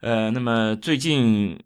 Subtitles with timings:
[0.00, 1.58] 呃，那么最近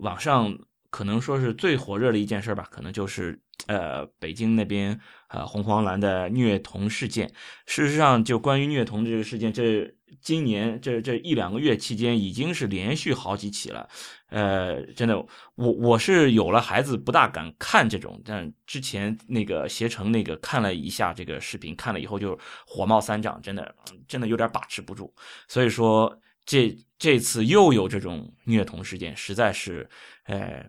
[0.00, 0.58] 网上
[0.90, 7.32] 可能说是最火热的一件事吧，可能就是呃北京那边呃红黄蓝的虐童事件。
[7.66, 13.88] 事实上，就关于虐童这个事件，这今年这这一两个月期间，已经是连续好几起了。
[14.28, 15.16] 呃，真的，
[15.54, 23.74] 我我是有了孩子，不大敢看这种，但之前那个携程那个看了一下这个视频，看了以后就火冒三丈，真的
[24.06, 25.14] 真的有点把持不住。
[25.46, 26.18] 所以说。
[26.48, 29.86] 这这次又有这种虐童事件，实在是，
[30.24, 30.64] 呃，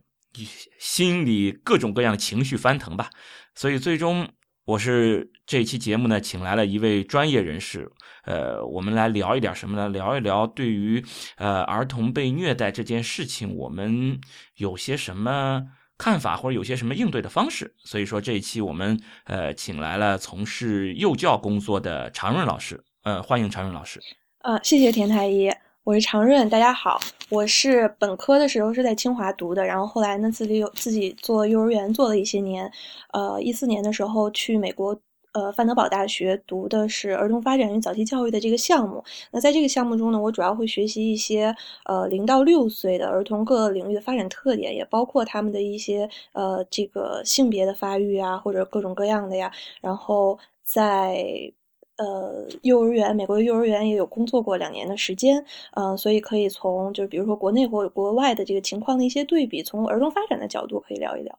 [0.77, 3.09] 心里各种各样的情绪翻腾吧。
[3.55, 4.27] 所以最终，
[4.65, 7.89] 我是这期节目呢，请来了一位专业人士，
[8.25, 9.87] 呃，我们来聊一点什么呢？
[9.87, 11.01] 聊一聊对于
[11.37, 14.19] 呃儿童被虐待这件事情，我们
[14.57, 15.63] 有些什么
[15.97, 17.73] 看法，或者有些什么应对的方式。
[17.85, 24.01] 所以说这一期我们呃请来了从事幼教工作的常润老师，呃，欢迎常润老师。
[24.39, 25.49] 呃，谢谢田太医。
[25.89, 26.99] 我是常润，大家好。
[27.31, 32.71] 我是本科的时候是在清华读的，然后后来呢自己有自己做幼儿园做了一些年。
[33.11, 34.95] 呃，一四年的时候去美国，
[35.33, 39.03] 呃，范德堡大学读的是儿童发展与早期教育的这个项目。
[39.31, 49.51] 那在这个项目中呢，我主要会学习一些呃零到六岁的儿童各个领域的发展特点，也包括他们的一些呃这个性别的发育啊，或者各种各样的呀。
[49.81, 51.51] 然后在
[51.99, 61.37] 呃，幼儿园，美国的幼儿园也有工作过两年的时间，嗯，所以可以从就是比如说国内或国外的这个情况的一些对比，从儿童发展的角度可以聊一聊。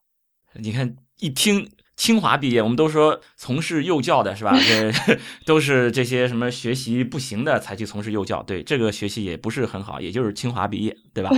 [0.52, 1.66] 你看，一听
[2.00, 4.56] 清华毕业，我们都说从事幼教的是吧？
[4.66, 11.28] 这都是这些什么学习不行的才去从事幼教，对这个学习也不是很好，也就是清华毕业，对吧？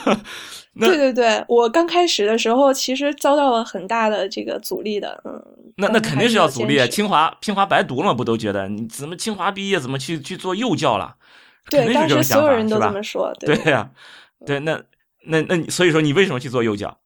[0.78, 5.42] 对对对，我刚开始的时候其实遭到了很大的这个阻力的，嗯。
[5.78, 8.12] 那那肯定是要阻力，清华清华白读了？
[8.12, 11.16] 不都觉得你怎么清华毕业怎么去去做幼教了？
[11.70, 13.90] 对，当时所有人都这么说，对呀，
[14.44, 14.82] 对，那
[15.24, 16.98] 那那所以说你为什么去做幼教？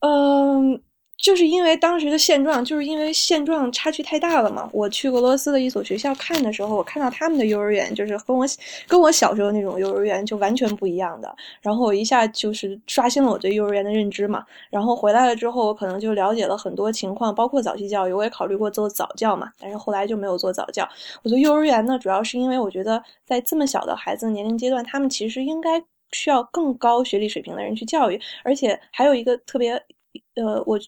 [0.00, 0.82] 嗯。
[1.16, 4.68] 就是因为当时的现状，就是因为现状差距太大了嘛。
[4.72, 8.44] 我去俄罗斯的一所学校看的时候，我看到他们的幼儿园就是跟我
[8.88, 11.34] 跟我小时候那种幼儿园就完全不一样的。
[11.62, 14.44] 然后我一下就是刷新了我对幼儿园的认知嘛。
[14.70, 19.50] 然后回来了之后，我可能就了解了很多情况，包括早期教育，我也考虑过做早教嘛。
[19.58, 20.86] 但是后来就没有做早教。
[21.22, 25.82] 我做幼儿园呢，主要是因为我觉得在这么小的孩子年龄阶段，他们其实应该
[26.12, 28.20] 需要更高学历水平的人去教育。
[28.42, 29.72] 而且还有一个特别，
[30.34, 30.78] 呃，我。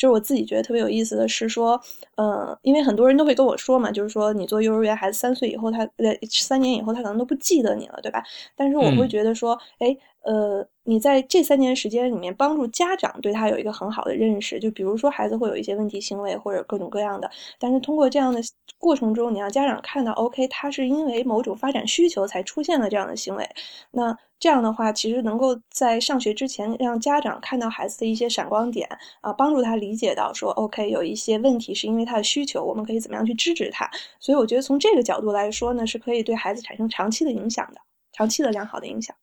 [0.00, 1.78] 就是我自己觉得特别有意思的是说，
[2.14, 8.22] 呃，因为很多人都会跟我说嘛，就是说你做幼儿园孩子三岁以后，他呃三年以后他可能都不记得你了，对吧？
[8.56, 9.94] 但是我会觉得说，哎。
[10.22, 18.40] 呃，你在这三年时间里面帮助家长对他有一个很好的认识，就比如说孩子会有一些问题行为或者各种各样的，但是通过这样的
[18.78, 23.48] 过程中，你让家长看到，OK，他是因为某种发展需求才出现了这样的行为，
[23.92, 28.88] 那这样的话，其实能够在上学之前让家长看到孩子的一些闪光点
[29.22, 33.90] 啊，帮助他理解到说，OK，有一些问题是因为他的需求，我们可以怎么样去支持他？
[34.18, 37.80] 所以我觉得从这个角度来说呢，是可以对孩子产生长期的影响的，
[38.12, 39.14] 长期的良好的影响。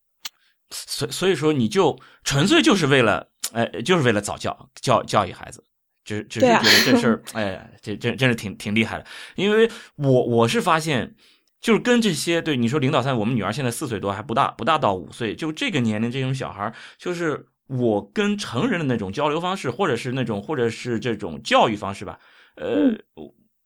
[0.69, 5.63] 所所以说，你就纯粹就是为了，哎，就是为了早教教教育孩子，
[6.03, 9.05] 只只是觉得这事儿， 哎，这这真是挺挺厉害的。
[9.35, 11.15] 因为我我是发现，
[11.61, 22.19] 就是跟这些对你说零到三，我们女儿现在四岁多，还不大不大到五岁，就这个年龄这种小孩，就是我跟成人的那种交流方式，或者是那种或者是这种教育方式吧，
[22.55, 22.97] 呃。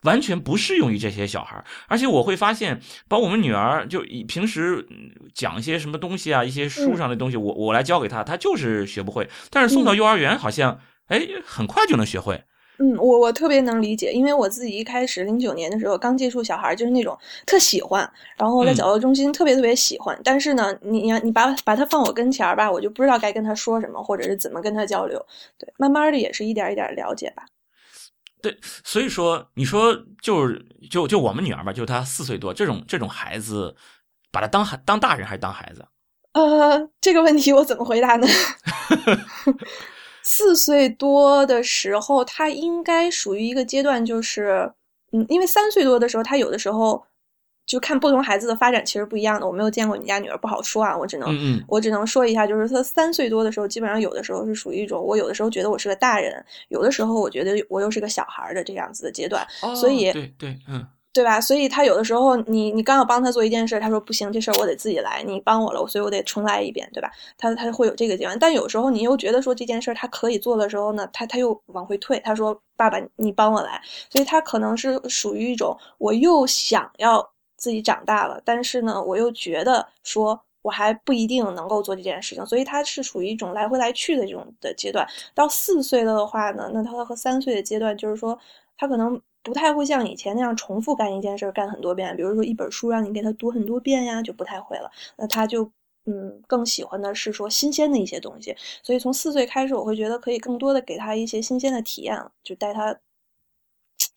[0.03, 4.87] 完全不适用于这些小孩而且我会发现，把我们女儿就平时
[5.33, 9.29] 讲一些什么东西啊，一些书上的东西，我我来教给她，她就是学不会。
[9.49, 12.43] 但是送到幼儿园，好像哎，很快就能学会。
[12.79, 17.15] 嗯，我我特别能理解，因为我自己一开始零九年的时候刚接触小孩，就是那种
[17.45, 20.19] 特喜欢，然后在角落中心特别特别喜欢。
[20.23, 25.23] 但是呢，你你你把把他放我跟前儿吧，我就不知道该跟他说什么，或者是怎么跟他交流。
[25.59, 27.43] 对，慢慢的也是一点一点了解吧。
[28.41, 33.75] 对，所以说你说就是就就我们女儿吧，就她四岁多，这种这种孩子，
[34.31, 35.85] 把她当孩当大人还是当孩子？
[36.33, 38.27] 呃，这个问题我怎么回答呢？
[40.23, 44.71] 四岁多的时候，他应该属于一个阶段，就是
[45.11, 47.03] 嗯，因为三岁多的时候，他有的时候
[47.65, 49.47] 就看不同孩子的发展其实不一样的。
[49.47, 61.41] 我没有见过你家女儿，不好说啊，我只能嗯嗯我只能说一下，就是她三岁多的时候，基本上有的时候是属于一种，我有的时候觉得我是个大人，有的时候我觉得我又是个小孩儿的这样子的阶段，所以哦对对嗯对吧？
[61.41, 67.11] 所以他有的时候你你刚要帮他做一件事，他说不行，这事儿我得自己来，你帮我了，所以我得重来一遍，对吧？
[67.37, 77.29] 他他会有这个阶段，但有时候你又觉得说这件事儿他可以做的时候呢，他他又往回退，他说爸爸你帮我来，所以他可能是属于一种我又想要
[77.61, 80.41] 自己长大了，但是呢，我又觉得说。
[80.63, 85.03] 我还不一定能够做这件事情，所以他是属于一种来回来去的这种的阶段。
[85.33, 88.37] 到四岁了的话呢，那他和三岁的阶段就是说，
[88.77, 94.91] 他可能不太会像以前那样重复干一件事干很多遍，比如说一本书让你给他读很多遍呀，就不太会了。
[95.17, 95.63] 那他就
[96.05, 102.95] 嗯更喜欢的是说新鲜的一些东西，所以从四岁开始，我会觉得可以更多的给他一些新鲜的体验，就带他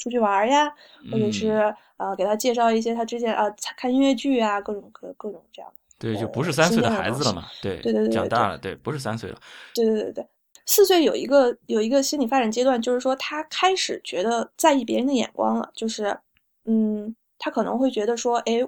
[0.04, 0.70] 出去玩呀，
[1.10, 3.44] 或者是呃给他介绍一些他之前啊
[3.76, 5.76] 看音乐剧啊，各种各各种这样的。
[5.98, 9.40] 对，就呃不是三岁的孩子了嘛，对对对对对对长大了，对，不是三岁了，
[9.74, 10.26] 对对对对，
[10.66, 16.14] 四岁有一个有一个心理发展阶段，就是说他开始觉得在意别人的眼光了，就是
[16.66, 18.62] 嗯，他可能会觉得说，哎，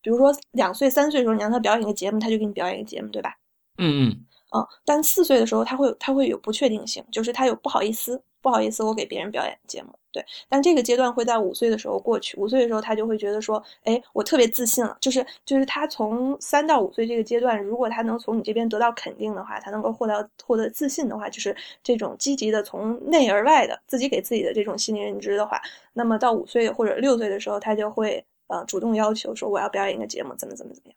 [0.00, 3.36] 比如说两岁三岁的时候，你让他表演一个节目，他就给你表演一个节目，对吧？
[3.76, 4.24] 嗯嗯
[4.56, 10.24] 嗯，但四岁的时候，他会他会有不确定性，就是他有不好意思，不好意思，我给别人表演节目，对。
[10.48, 25.60] 但这个阶段会在五岁的时候过去，五岁的时候他就会觉得说，哎，我特别自信了，就是就是他从三到五岁这个阶段，如果他能从你这边得到肯定的话，他能够获得获得自信的话，就是这种积极的从内而外的自己给自己的这种心理认知的话，
[25.92, 30.96] 那么到五岁或者六岁的时候，他就会呃主动要求说我要表演一个节目，怎么怎么怎么样。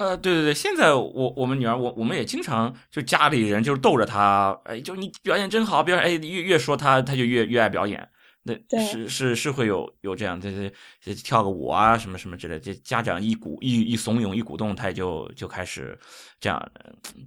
[0.00, 8.08] 呃，对对对，现在我我们女儿，我我们也经常就家里人就是逗着她，哎，就你表演真好，表演哎越越说她，她就越越爱表演。
[8.42, 15.98] 那是是是会有有这样，这这这跳个舞啊什么什么之类的，这家长一鼓一一怂恿一鼓动，他也就就开始
[16.40, 16.70] 这样，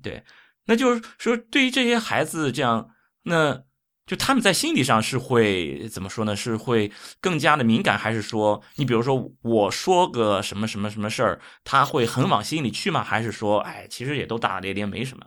[0.02, 0.24] 对，
[0.66, 2.90] 那就是说对于这些孩子这样，
[3.22, 3.64] 那
[4.06, 6.36] 就他们在心理上是会怎么说呢？
[6.36, 6.92] 是会
[7.22, 13.04] 更加的敏感，还是说你比如说我说个什么什么什么事儿，他会很往心里去吗？
[13.04, 15.26] 还是说，哎，其实也都大大咧咧，没什么？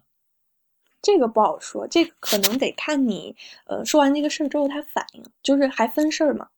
[1.00, 3.34] 这个不好说，这个可能得看你，
[3.66, 6.48] 呃，说完这个事儿之后他反应，就是还分事儿嘛。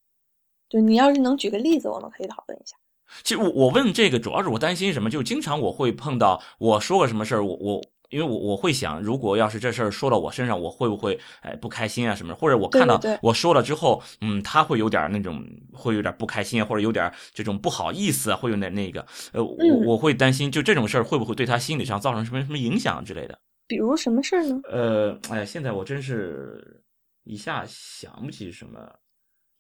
[0.69, 2.76] 就你要是能举个例子，我们可以讨论一下。
[3.23, 12.39] 其实我我问这个主要是我担心什么，就经常我会碰到我说个什么事儿，我我因为我我会想，如果要是这事儿说到我身上，我会不会哎不开心啊什么的？
[12.39, 23.39] 或者我看到我说了之后，嗯，他会有点那种会有点不开心啊，或者有点这种不好意思啊，会有点那个呃，我嗯我会担心，就这种事儿会不会对他心理上造成什么什么影响之类的？
[23.67, 24.59] 比如什么事儿呢？
[24.71, 26.83] 呃，哎，现在我真是
[27.25, 28.81] 一下想不起什么，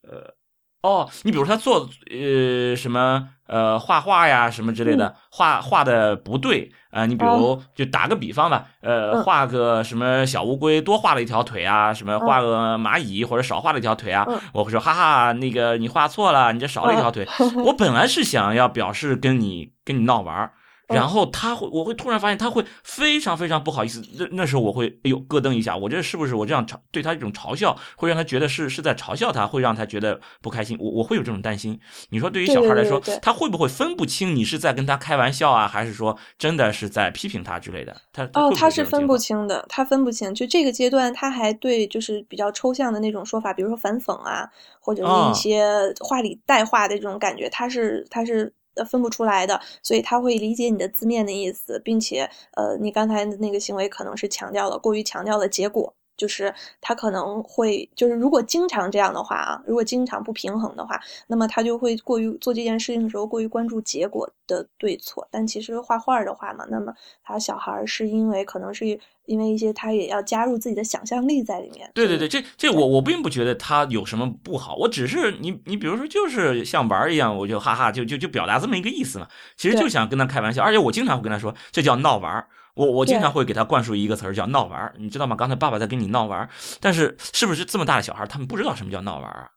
[0.08, 0.34] 呃，
[0.82, 17.28] 哦，你比如他做呃什么呃画画呀什么之类的，画画的不对啊、你比如哦就打个比方吧，呃，嗯画个什么小乌龟多画了一条腿啊，什么画个蚂蚁或者少画了一条腿啊，嗯我会说哈哈，那个你画错了，你这少了一条腿。
[17.66, 20.52] 我本来是想要表示跟你跟你闹玩儿。
[20.54, 20.57] 嗯
[20.88, 24.02] 然后他会，我会突然发现他会非常非常不好意思。
[24.18, 30.76] 那那时候我会，哎呦，咯噔一下，我这是不是我这样嘲对他这种嘲笑，会让他觉得是是在嘲笑他，会让他觉得不开心。
[30.80, 31.78] 我我会有这种担心。
[32.10, 37.94] 你说对于小孩来说，他会不会分不清你是在跟他开玩笑啊，还是说真的是在批评他之类的？
[38.12, 40.34] 他哦，他是分不清的，他分不清。
[40.34, 44.48] 就这个阶段，他还对就是比较抽象的那种说法，比如说反讽啊，
[44.80, 45.66] 或者一些
[46.00, 48.50] 话里带话的这种感觉，他是他是呃
[48.84, 55.94] 分不出来的，所以他会理解你的字面的意思，并且呃，你刚才的那个行为可能是强调了过于强调了结果。
[56.18, 65.26] 就是他可能会，就是如果经常这样的话啊，如果经常不平衡的话，那么他就会过于做这件事情的时候过于关注结果的对错。
[65.30, 68.84] 但其实画画的话嘛，那么他小孩是因为可能是
[69.26, 71.88] 因为一些他也要加入自己的想象力在里面。
[71.94, 79.28] 对对对，这这我我并不觉得他有什么不好，我只是你你比如说就是像玩儿一样，我就哈哈就就就表达这么一个意思嘛。
[79.56, 82.48] 其实就想跟他开玩笑，而且我经常会跟他说，这叫闹玩儿。
[82.78, 85.34] 我我经常会给他灌输一个词儿叫闹玩儿，你知道吗？
[85.34, 86.48] 刚才爸爸在跟你闹玩儿，
[86.80, 89.50] 但是是不是这么大的小孩儿他们不知道什么叫闹玩儿啊？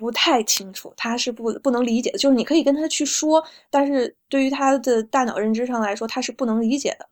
[0.00, 2.16] 不太清楚，他是不不能理解的。
[2.16, 7.08] 就是你可以跟他去说，但是对于他的大脑认知上来说，他是不能理解的。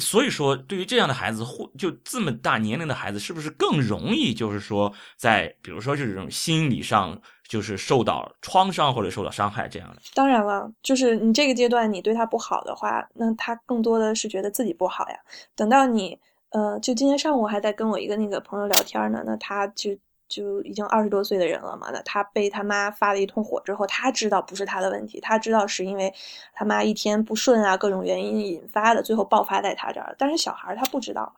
[0.00, 9.96] 所以说，对于这样的孩子，或就这么大年龄的孩子，是不是更容易，就是说，在比如说这种心理上，就是受到创伤或者受到伤害这样的？
[10.14, 15.16] 当然了，就是你这个阶段你对他不好的话，那他更多的是觉得自己不好呀。
[15.54, 16.18] 等到你
[16.50, 19.90] 呃，就今天上午还在跟我一个那个朋友聊天呢，那他就
[20.28, 26.12] 就已经二十多岁的人了嘛，那他被他妈发了一通火之后，他知道不是他的问题，他知道是因为
[26.54, 30.14] 他妈一天不顺啊，各种原因引发的，最后爆发在他这儿。
[30.18, 31.32] 但是小孩他不知道。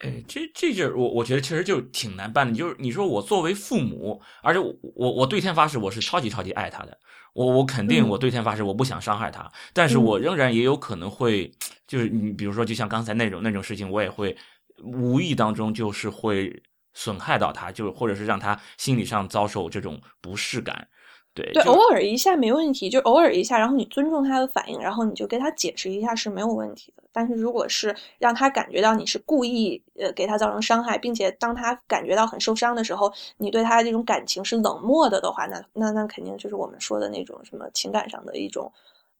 [0.00, 2.54] 哎，这这阵我我觉得其实就挺难办的。
[2.54, 6.98] 就是你说我作为父母，而且我我我对天发誓，我是超级超级爱他的。
[7.32, 9.50] 我我肯定我对天发誓，我不想伤害他。
[9.72, 11.50] 但是我仍然也有可能会，
[11.86, 14.36] 就是你比如说，就像刚才那种那种事情，我也会
[14.82, 16.62] 无意当中就是会
[16.94, 20.88] 损害到他，就是或者是让他心理上遭受这种不适感。
[21.32, 27.02] 对对，偶尔一下没问题，就偶尔一下，然后你尊重他的反应，然后你就给他解释一下是没有问题的。
[27.12, 38.70] 但是如果是让他感觉到你是故意呃给他造成伤害，并且当他感觉到很受伤的时候，你对他的这种感情是冷漠的的话，那那那肯定就是我们说的那种什么情感上的一种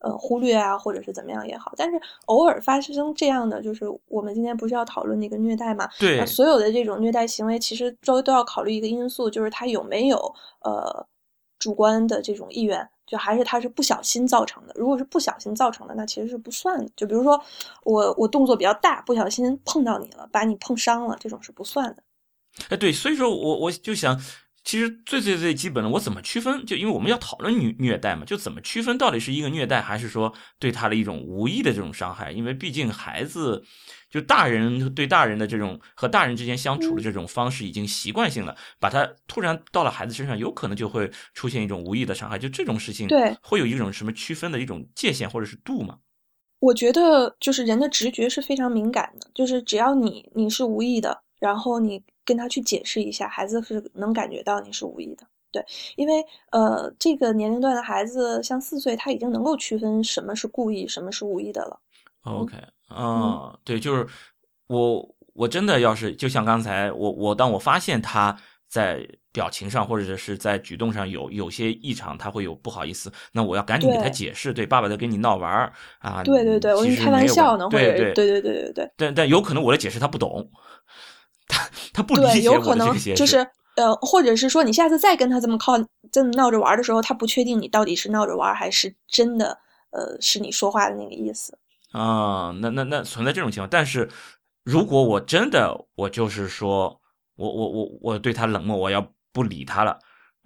[0.00, 1.72] 呃忽略啊，或者是怎么样也好。
[1.76, 5.88] 但是偶尔发生这样的，就是我们今天不是要讨论那个虐待嘛？
[5.98, 11.06] 对，所有的这种虐待行为，其实周围都要考虑一个因素，就是他有没有呃。
[11.60, 14.72] 主观的这种意愿，就还是他是不小心造成的。
[14.74, 16.90] 如果是不小心造成的，那其实是不算的。
[16.96, 17.40] 就比如说，
[17.84, 22.02] 我我动作比较大，不小心碰到你了，把你碰伤了，这种是不算的。
[22.70, 24.20] 哎，对，所以说我我就想。
[24.62, 26.64] 其实最最最基本的，我怎么区分？
[26.66, 32.30] 就因为我们要讨论虐虐待嘛，就怎么区分到底是一个虐待，还是说对他的一种无意的这种伤害？
[32.30, 33.64] 因为毕竟孩子，
[34.10, 42.38] 就大人对大人的这种和大人之间相处的这种方式已经习惯性了，把他突然到了孩子身上，有可能就会出现一种无意的伤害。
[42.38, 45.96] 就这种事情，对，会有一种什么区分的一种界限或者是度吗？
[46.58, 52.02] 我觉得就是人的直觉是非常敏感的，就是只要你你是无意的，然后你。
[52.24, 55.64] 跟他去解释一下，孩子是能感觉到你是无意的，对，
[55.96, 61.80] 因为呃，这个年龄段的孩子像四岁，他已经能够区分什么是故意，什么是无意的了。
[62.22, 62.56] OK，
[62.88, 64.06] 啊，对，就是
[64.68, 68.36] 我我真的要是就像刚才我我当我发现他
[68.68, 80.48] 在表情上或者是在举动上有有些异常，他会有不好意思，那我要赶紧给他解释，对，爸爸在跟你闹玩儿啊，对对对，我跟你开玩笑呢，对对对对对对对，但但有可能我的解释他不懂。
[81.92, 83.38] 他他不理解有可能就是
[83.76, 85.74] 呃，或者是说你下次再跟他这么靠
[86.10, 89.58] 这么闹着玩的时候，他不确定你到底是闹着玩还是真的
[89.90, 91.58] 呃是你说话的那个意思
[91.92, 92.54] 啊。
[92.60, 94.08] 那那那存在这种情况，但是
[94.64, 97.00] 如果我真的我就是说
[97.36, 99.98] 我我我我对他冷漠，我要不理他了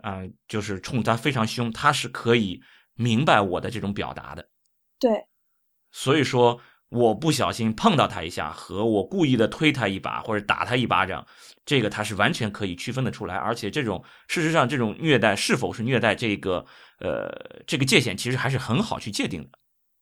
[0.02, 2.60] 啊，就是冲他非常凶，他是可以
[2.94, 4.48] 明白我的这种表达的。
[4.98, 5.26] 对，
[5.90, 6.60] 所以说。
[6.90, 11.26] 我不小心碰到他一下，和我故意的推他一把或者打他一巴掌，
[11.64, 13.34] 这个他是完全可以区分的出来。
[13.34, 16.64] 而且这种事实上，这种虐待是否是虐待，这个
[17.00, 17.28] 呃
[17.66, 19.48] 这个界限其实还是很好去界定的。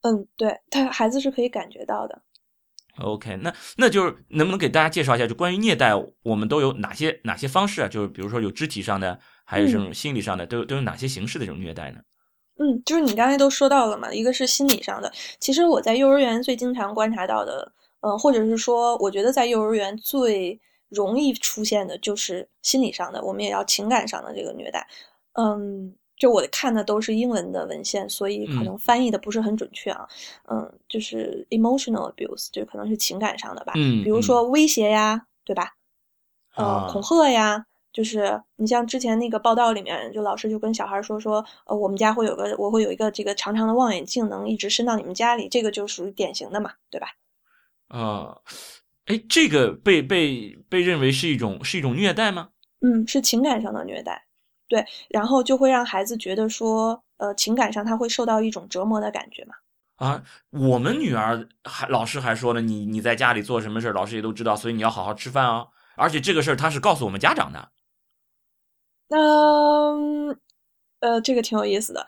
[0.01, 2.21] 嗯，对他孩子是可以感觉到的。
[2.99, 7.87] OK，那那就是能不能给大家介绍一下，就关于虐待，我们都有哪些哪些方式啊？
[7.87, 11.99] 就是比如说有肢体上的，还有这种心理上的，都有都有哪些形式的这种虐待呢？
[12.59, 15.11] 嗯，就是你刚才都说到了嘛，一个是心理上的。
[15.39, 24.87] 其实我在幼儿园最经常观察到的，呃，或者是说，我觉得在幼儿园最容易出现的就是心理上的，我们也要情感上的这个虐待。
[25.33, 30.07] 嗯，就我看的都是英文的文献，所以可能翻译的不是很准确啊。
[30.47, 33.73] 嗯，就是 emotional abuse，就可能是情感上的吧。
[33.75, 35.71] 嗯，比如说威胁呀，对吧？
[36.55, 37.65] 呃，恐吓呀。
[37.93, 47.07] 就是你像之前那个报道里面，就老师就跟小孩说说，呃，我们家会有个，我会有一个这个长长的望远镜，能一直伸到你们家里，这个就属于典型的嘛，对吧？
[47.89, 48.37] 啊，
[49.05, 52.49] 哎，这个被被被认为是一种是一种虐待吗？
[52.81, 54.25] 嗯，是情感上的虐待，
[54.67, 59.53] 对，然后就会让孩子觉得说，呃，情感上他会受到一种折磨的感觉嘛。
[59.97, 67.69] 啊，我们女儿还老师还说了，你你在家里做什么事儿老师也都知道，所以你要好好吃饭啊，而且这个事儿他是告诉我们家长的。
[69.15, 70.37] 嗯，
[71.01, 72.05] 呃，这个挺有意思的。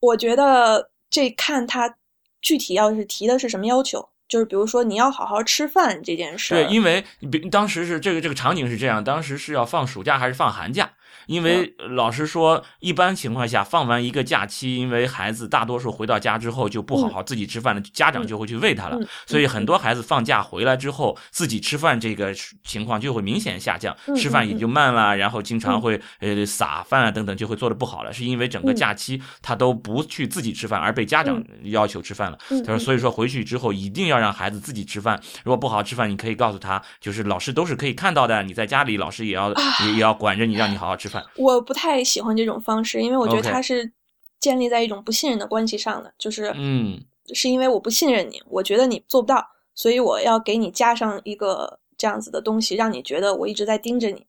[0.00, 1.96] 我觉得这看他
[2.40, 6.54] 具体要是提的是什么要求，就是比如说你要好好吃饭这件事。
[6.54, 7.04] 对，因为
[7.50, 10.92] 当时是这个这个场景是这样，当时是要放暑假还是放寒假？
[11.26, 32.38] 因为老师说，一般情况下放完一个假期，因为孩子大多数回到家之后就不好好自己吃饭了，家长就会去喂他了，所以很多孩子放假回来之后自己吃饭这个情况就会明显下降，吃饭也就慢了，然后经常会呃撒饭啊等等就会做的不好了，是因为整个假期他都不去自己吃饭，而被家长要求吃饭了。
[32.64, 39.52] 他说，所以说回去之后一定要让孩子自己吃饭，如果不好好吃饭，你可以告诉他，就是老师都是可以看到的，你在家里老师也要
[39.84, 41.13] 也也要管着你，让你好好吃饭。
[41.36, 43.92] 我不太喜欢这种方式，因为我觉得它是
[44.40, 54.26] 建立在一种不信任的关系上的，就是嗯，是因为我不信任你，我觉得你做不到，所以我要给你加上一个这样子的东西，让你觉得我一直在盯着你。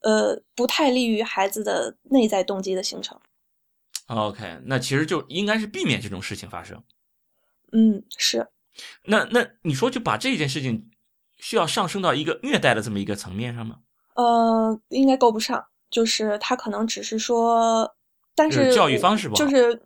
[0.00, 3.16] 呃，不太利于孩子的内在动机的形成。
[4.06, 6.82] OK，那其实就应该是避免这种事情发生。
[7.70, 8.48] 嗯，是。
[9.04, 10.90] 那那你说就把这件事情
[11.36, 13.78] 需要上升到一个虐待的这么一个层面上吗？
[14.16, 17.94] 呃，应该够不上，就是他可能只是说，
[18.34, 19.80] 但就是教育方式不好就是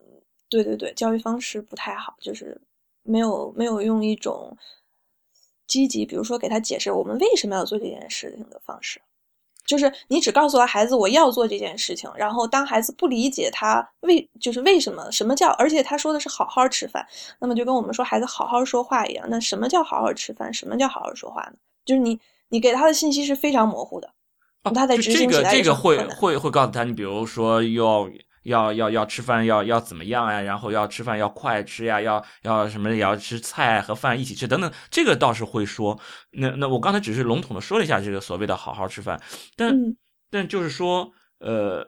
[0.48, 2.58] 对对对，教育方式不太好，就是
[3.02, 4.56] 没有没有用一种
[5.66, 9.02] 积极，比如说给他解释我们为什么要做这件事情的方式。
[9.66, 17.04] 就是你只告诉了孩子我要做这件事情，然后当孩子不理解他为就是为什么什么叫，而且他说的是好好吃饭，
[17.40, 19.26] 那么就跟我们说孩子好好说话一样。
[19.28, 20.54] 那什么叫好好吃饭？
[20.54, 21.56] 什么叫好好说话呢？
[21.84, 22.16] 就是你
[22.48, 24.12] 你给他的信息是非常模糊的，哦
[24.73, 28.08] 他在就这个执行起来也这个会会会告诉他，你比如说要
[28.42, 35.99] 要要要吃饭要要怎么样呀，然后要吃饭要快吃呀，要要什么也要吃菜和饭一起吃等等，这个倒是会说。
[36.32, 39.20] 那那我刚才只是笼统的说了一下这个所谓的好好吃饭，
[39.56, 39.96] 但、嗯
[40.28, 41.87] 但就是说呃，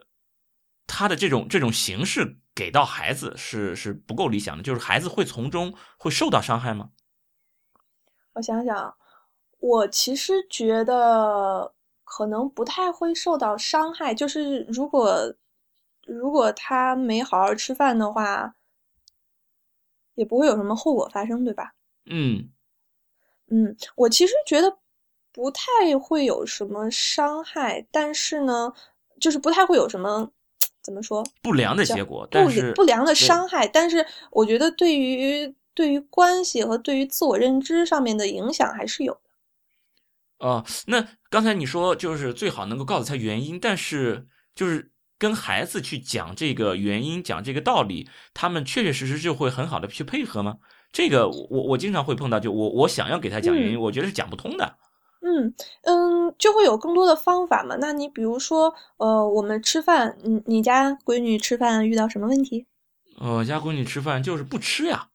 [0.87, 6.89] 他的这种这种形式给到孩子是是不够理想的，就是孩子会从中会受到伤害吗？
[8.33, 8.95] 我想想，
[9.59, 11.73] 我其实觉得
[12.09, 14.15] 可能不太会受到伤害。
[14.15, 15.35] 就是如果
[16.07, 18.55] 如果他没好好吃饭的话，
[20.15, 21.75] 也不会有什么后果发生，对吧？
[22.07, 22.49] 嗯
[23.51, 24.79] 嗯，我其实觉得
[25.31, 28.73] 不太会有什么伤害，但是呢，
[29.21, 30.31] 就是不太会有什么
[30.81, 33.67] 怎么说不良的结果，不但是不良的伤害。
[33.67, 39.21] 但是我觉得对于对于关系和对于自我认知上面的影响还是有的。
[40.39, 50.57] 哦，那刚才你说就是最好能够告诉他原因，但是就是跟孩子去讲这个原因，讲这个道理，他们确确实实就会很好的去配合吗？
[50.91, 54.75] 这个我我经常会碰到，就我我想要给他讲原因，我觉得是讲不通的。
[55.21, 57.75] 嗯嗯，就会有更多的方法嘛。
[57.79, 62.65] 那你比如说，呃，我们吃饭，你你家闺女吃饭遇到什么问题？
[63.19, 65.08] 呃我家闺女吃饭就是不吃呀，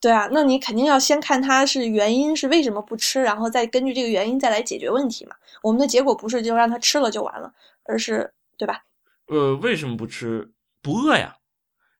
[0.00, 5.36] 对啊，那你肯定要先看他是原因是为什么不吃，然后再根据这个原因再来解决问题嘛。
[5.62, 7.52] 我们的结果不是就让他吃了就完了，
[7.84, 8.82] 而是对吧？
[9.26, 10.52] 呃，为什么不吃？
[10.80, 11.36] 不饿呀。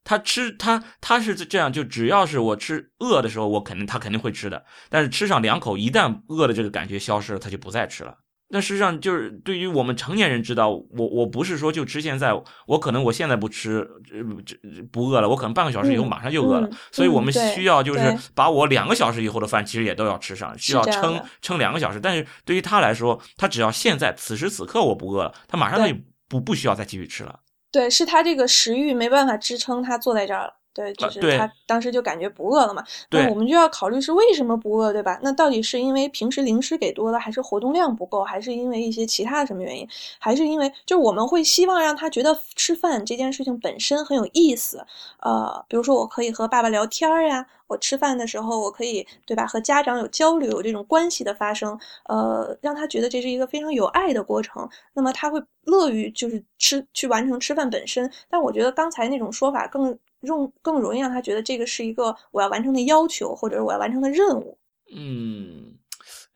[0.02, 4.64] 他吃他他是这样，就只要是我吃饿的时候，我肯定他肯定会吃的。
[4.88, 8.16] 但是吃上两口，一旦饿的这个感觉消失了，他就不再吃了。
[8.52, 12.32] 那实际上就是对于我们成年人知道，我我不是说就吃现在，
[12.66, 14.56] 我可能我现在不吃，呃这
[14.90, 16.66] 不饿了，我可能半个小时以后嗯马上就饿了。
[16.66, 22.00] 嗯所以我们需要就是把我两个小时以后的饭其实也都要吃上，需要撑撑两个小时。
[22.00, 25.94] 但是对于他来说，他只要现在此时此刻我不饿了，他马上他就
[26.28, 27.38] 不不需要再继续吃了。
[27.70, 30.59] 对，是他这个食欲没办法支撑他坐在这儿了。
[30.72, 32.84] 对，就是他当时就感觉不饿了嘛。
[33.08, 35.18] 对那我们就要考虑是为什么不饿，对吧？
[35.22, 39.88] 那到底是因为平时零食给多了，还是活动量不够，还是因为一些其他的什么原因？
[40.18, 44.84] 还是因为就是我们会希望让他觉得吃饭这件事情本身很有意思，
[45.20, 51.78] 呃，比如说我可以和爸爸聊天儿呀，我吃饭的时候我可以对吧和家长有交流，有这种关系的发生，
[52.08, 58.10] 呃，让他觉得这是一个非常有爱的过程，那么他会乐于就是吃去完成吃饭本身。
[58.28, 64.58] 但我觉得刚才那种说法更容更容易让他觉得这个是一个我要完成的要求，或者是我要完成的任务。
[64.94, 65.74] 嗯，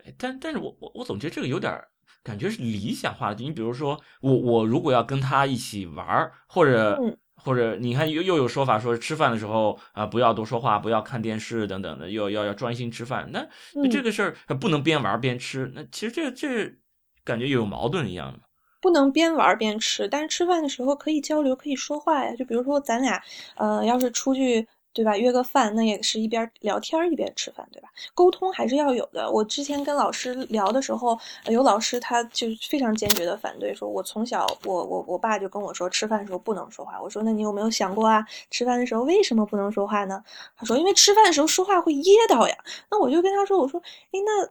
[0.05, 1.89] 哎但但是我我我总觉得这个有点儿
[2.23, 3.43] 感觉是理想化的。
[3.43, 13.29] 你比如说，我我如果要跟他一起玩儿，或者、嗯或者你看又又有说法说吃饭的时候啊、不要多说话，不要看电视等等的，要要要专心吃饭。
[13.33, 13.47] 那
[13.91, 16.75] 这个事儿呃不能边玩儿边吃，那其实这这
[17.23, 18.39] 感觉又有矛盾一样的。
[18.85, 22.35] 不能边玩边吃，但是吃饭的时候可以交流，可以说话呀。
[22.37, 23.19] 就比如说咱俩，
[23.57, 27.89] 呃，要是出去，对吧，约个饭，那也是一边聊天一边吃饭，对吧？
[28.13, 29.31] 沟通还是要有的。
[29.31, 31.19] 我之前跟老师聊的时候，
[31.49, 37.01] 有老师他就非常坚决的反对，说我从小我我我爸就跟我说，吃饭的时候不能说话。
[37.03, 40.23] 我说那你有没有想过啊，吃饭的时候为什么不能说话呢？
[40.59, 42.55] 他说因为吃饭的时候说话会噎到呀。
[42.91, 43.81] 那我就跟他说，我说，
[44.13, 44.47] 诶，那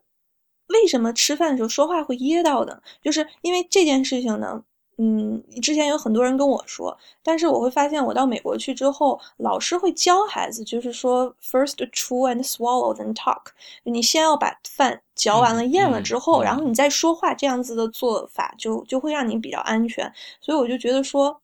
[0.67, 2.81] 为什么吃饭的时候说话会噎到的？
[3.01, 4.63] 就是因为这件事情呢，
[4.97, 13.47] 嗯，之前有很多人跟我说，但是我会发现，我到美国去之后，老师会教孩子，就是说 first chew and swallow then talk，
[13.83, 20.11] 你先要把饭嚼完了、嗯咽了之后，嗯然后你再说话，这样子的做法就就会让你比较安全。
[20.39, 21.41] 所以我就觉得说，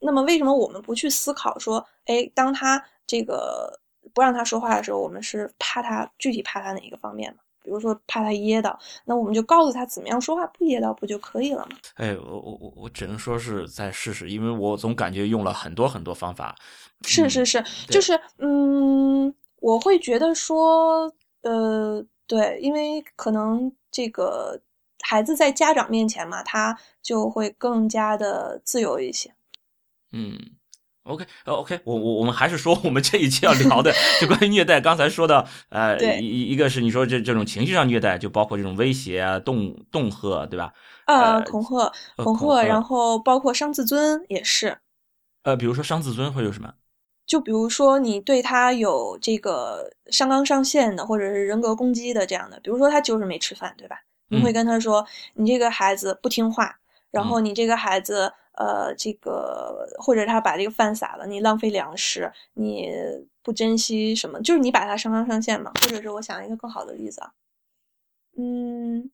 [0.00, 3.80] 那么为什么我们不去思考说，哎，当他这个
[4.12, 7.38] 不让他说话的时候，我们是怕他具体怕他哪一个方面嘛？
[7.64, 11.76] 比如说怕他噎到，那我们就告诉他怎么样说话不噎到，不就可以了吗？
[11.94, 16.54] 哎，我我我我只能说是再试试，因为我总感觉用了很多很多方法。
[16.60, 16.70] 嗯
[17.06, 24.58] 是是是，对就是嗯，我会觉得说，呃，对，因为可能这个
[25.02, 29.34] 孩子在家长面前嘛，他就会更加的自由一些。
[30.12, 30.38] 嗯
[31.04, 34.80] ，OK，呃，OK，我我我们还是说我们这一期要聊的，就关于虐待。
[34.80, 40.72] 刚才说到，呃，一一个是你说这这种情绪上虐待，就包括这种威胁啊、恫恫吓，对吧？
[41.06, 44.78] 呃，恐吓，恐吓，然后包括伤自尊也是。
[45.42, 46.72] 呃，比如说伤自尊会有什么？
[47.26, 53.96] 就比如说你对他有这个上纲上线的，或者是人格攻击的这样的，比如说他就是没吃饭，对吧？
[54.28, 56.76] 你会跟他说，你这个孩子不听话，
[57.10, 58.32] 然后你这个孩子。
[58.56, 62.88] 呃，这个或者他把这个饭撒了，你浪费粮食，你
[63.42, 65.72] 不珍惜什么，就是你把他上纲上线嘛。
[65.82, 67.32] 或者是我想一个更好的例子啊，
[68.36, 69.10] 嗯，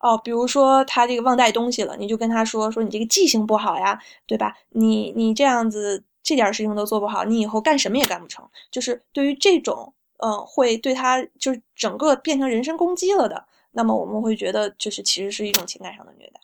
[0.00, 4.56] 哦，比如说他这个忘带东西了，你就跟他说说你这个记性不好呀，对吧？
[4.70, 8.48] 你你这样子这点事情都做不好，你以后干什么也干不成。
[8.70, 16.40] 就是对于这种，嗯，会对他就是整个变成人身攻击了的，那么我们会觉得就是其实是一种情感上的虐待。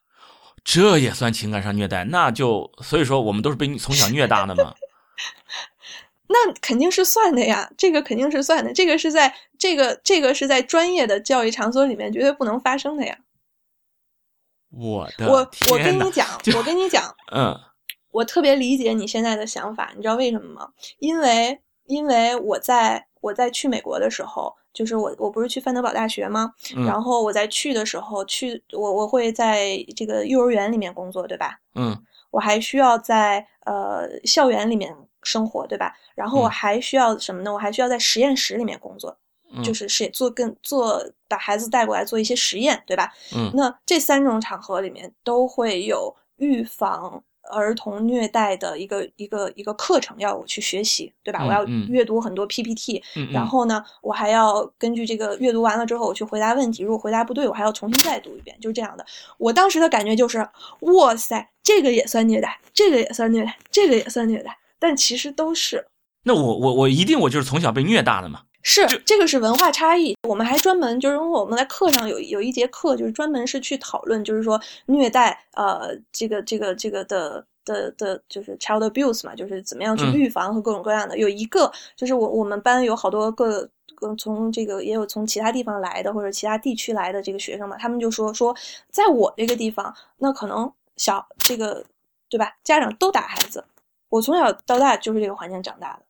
[0.65, 4.75] 这也算情感上虐待，那就所以说我们都是被从小虐大的嘛？
[6.27, 13.19] 那肯定是算的呀，这个肯定是算的，这个是在这个这个是在专业的教育场所里面绝对不能发生的呀。
[14.71, 17.55] 我的我我跟你讲，我跟你讲， 嗯，
[18.11, 20.71] 我特别理解你现在的想法，你知道为什么吗？
[20.99, 24.57] 因为因为我在我在去美国的时候。
[24.75, 26.53] 就是我，我不是去范德堡大学吗？
[26.85, 31.61] 然后我在去的时候，去我我会在这个幼儿园里面工作，对吧？
[31.77, 31.97] 嗯，
[32.31, 35.95] 我还需要在呃校园里面生活，对吧？
[36.17, 37.53] 然后我还需要什么呢？
[37.53, 39.17] 我还需要在实验室里面工作，
[39.63, 43.13] 就是是做更做把孩子带过来做一些实验，对吧？
[43.37, 47.23] 嗯，那这三种场合里面都会有预防。
[47.51, 51.45] 儿童虐待的一个一个一个课程要我去学习，对吧？
[51.45, 53.03] 我要阅读很多 PPT，
[53.33, 56.83] 然后呢，我还要根据这个阅读完了之后，我去回答问题。
[56.83, 59.05] 如果回答不对，我还要重新再读一遍，就是这样的。
[59.39, 60.47] 我当时的感觉就是，
[60.81, 65.87] 哇塞，这个也算虐待，这个也算虐待，这个也算虐待，但其实都是。
[66.23, 68.41] 那我我我一定我就是从小被虐大的嘛。
[68.67, 70.17] 是，这个是文化差异。
[70.27, 81.19] 我们还专门就是因为我们在课上有有一节课，就是专门是去讨论，就是说虐待，呃，这个这个这个的的的，就是 child abuse 嘛，就是怎么样去预防和各种各样的。
[81.19, 88.57] 有一个就是我我们班有好多个个从这个也有从其他地方来的或者其他地区来的这个学生嘛，他们就说说
[88.91, 91.85] 在我这个地方，那可能小这个
[92.31, 93.63] 对吧，家长都打孩子，
[94.09, 96.03] 我从小到大就是这个环境长大的。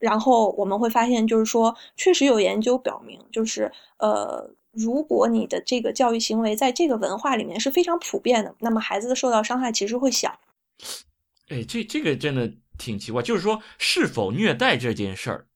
[0.00, 10.40] 然后我们会发现，就是说，确实有研究表明，就是呃，如果你的这个教育行为在这个文化里面是非常普遍的，那么孩子的受到伤害其实会小。
[11.48, 15.46] 哎，这这个真的挺奇怪，就是说，是否虐待这件事儿，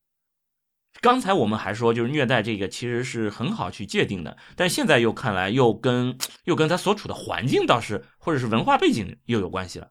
[1.01, 9.89] 刚才我们还说，就是虐待这个其实是很好去界定的，但现在又看来又跟又跟他所处的环境倒是，或者是文化背景又有关系了。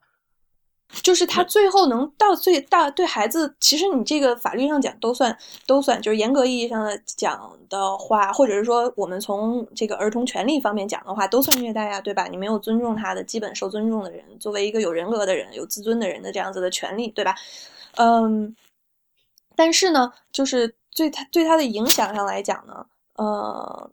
[1.02, 12.28] 就是他最后能到最大对孩子，其实你这个法律上讲都算都算，就是严格意义上的讲的话，或者是说我们从这个儿童权利方面讲的话，都算虐待啊，对吧？
[12.28, 17.36] 你没有尊重他的基本受尊重的人，作为一个有人格的人、有自尊的人的这样子的权利，对吧？
[17.96, 18.56] 嗯，
[19.56, 23.90] 但是呢，就是对他对他的影响上来讲呢，呃，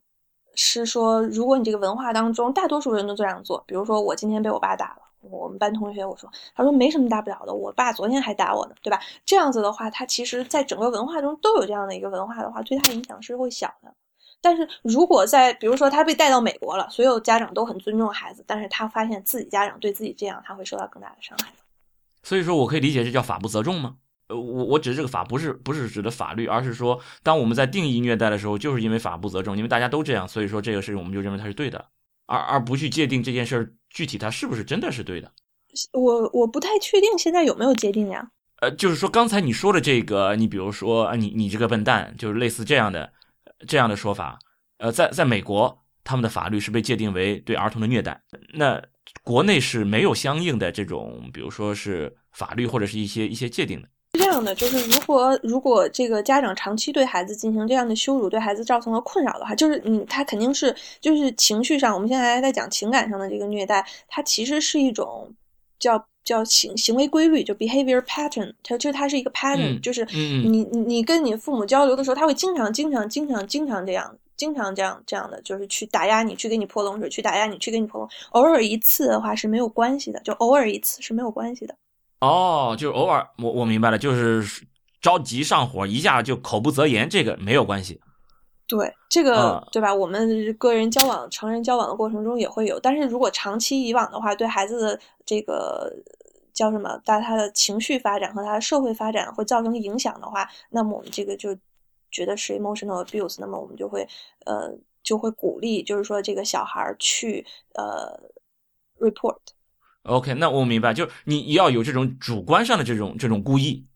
[0.54, 5.09] 是说如果你这个文化当中大多数人都这样做，比如说我今天被我爸打了。
[5.20, 9.00] 我们班同学我说，他说没什么大不了的，我爸昨天还打我呢，对吧？
[9.24, 13.94] 这样子的话，他其实在整个文化中都有这样的一个文化的话，对他影响是会小的。
[14.40, 21.52] 但是如果在比如说他被带到美国了，所有家长都很尊重孩子，但是他发现自己家长对自己这样，他会受到更大的伤害。
[22.22, 23.96] 所以说我可以理解这叫法不责众吗？
[24.28, 31.84] 呃，我我指的这个法不是不是指的法律，而是说当我们在定义虐待的时候，就是因为法不责众，因为大家都这样，所以说这个事情我们就认为它是对的，
[32.30, 33.72] 而而不去界定这件事儿。
[33.90, 35.32] 具体它是不是真的是对的？
[35.92, 38.30] 我我不太确定现在有没有界定呀。
[38.60, 43.12] 呃，就是说刚才你说的这个，你比如说啊，你你这个笨蛋，就是类似这样的
[43.66, 44.38] 这样的说法。
[44.78, 48.22] 呃，在在美国，他们的法律是被界定为对儿童的虐待。
[48.54, 48.80] 那
[49.24, 53.88] 国内是没有相应的这种，比如说是法律或者是一些一些界定的。
[54.12, 65.32] 是这样的，就是如果如果这个家长长期对孩子进行这样的羞辱，对孩子造成了困扰的话，就是嗯，他肯定是就是情绪上，我们现在还在讲情感上的这个虐待，它其实是一种
[65.78, 81.74] 叫叫行行为规律，就 behavior pattern，它就它是一个 pattern，就是你你你跟你父母交流的时候，他会经常经常经常经常这样，经常这样这样的，就是去打压你，去给你泼冷水，去打压你，去给你泼冷，偶尔一次的话是没有关系的，就偶尔一次是没有关系的。
[82.20, 84.66] 哦，就偶尔，我我明白了，就是
[85.00, 88.00] 着急上火，一下就口不择言，这个没有关系。
[88.66, 89.92] 对这个、啊对吧？
[89.92, 95.92] 我们个人交往、成人交往的过程中也会有，但是如果长期以往的话，对孩子的这个
[96.52, 101.56] 叫什么，在他的情绪发展和他的社会发展会造成影响的话，那么我们这个就
[102.10, 104.06] 觉得是 emotional abuse，那么我们就会
[104.44, 104.70] 呃
[105.02, 108.20] 就会鼓励，就是说这个小孩儿去呃
[109.00, 109.38] report。
[110.04, 113.86] OK，那我明白，就是你要有这种主观上的这种这种故意，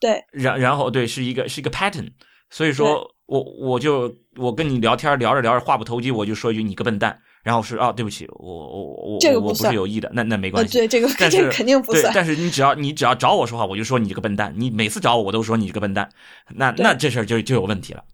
[0.00, 2.08] 对然然后对是一个是一个 pattern，
[2.50, 10.78] 所以说我我就我跟你聊天聊着聊着话不投机，我就说一句你个笨蛋，然后是啊对不起，我我我这个不是有意的，那那没呃，关系。
[10.78, 12.12] 对这个但是这个肯定不对，算。
[12.14, 14.54] 但是你只要你只要找我说话，我就说你这个笨蛋。
[14.56, 16.10] 你每次找我，我都说你这个笨蛋，
[16.54, 18.04] 那那这事儿就就有问题了。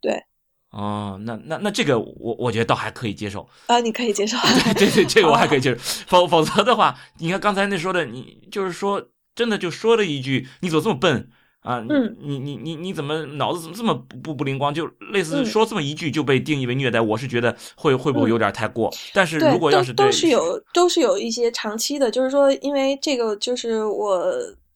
[0.00, 0.12] 对
[0.70, 3.48] 哦，那那那这个我我觉得倒还可以接受。
[3.66, 4.36] 啊，你可以接受。
[4.78, 5.80] 对对，这个我还可以接受。
[6.06, 11.28] 否否则的话，你看刚才那说的，你就是说真的就说了一句，你怎么这么笨
[11.62, 11.80] 啊？
[11.80, 14.72] 你嗯你你你你怎么脑子怎么这么不不不灵光？
[14.72, 18.92] 就类似嗯说这么一句就被定义为虐待，我是觉得会会不会有点太过？
[19.12, 24.24] 但是，如果要是都是有都是有一些长期的，就是说，因为这个就是我，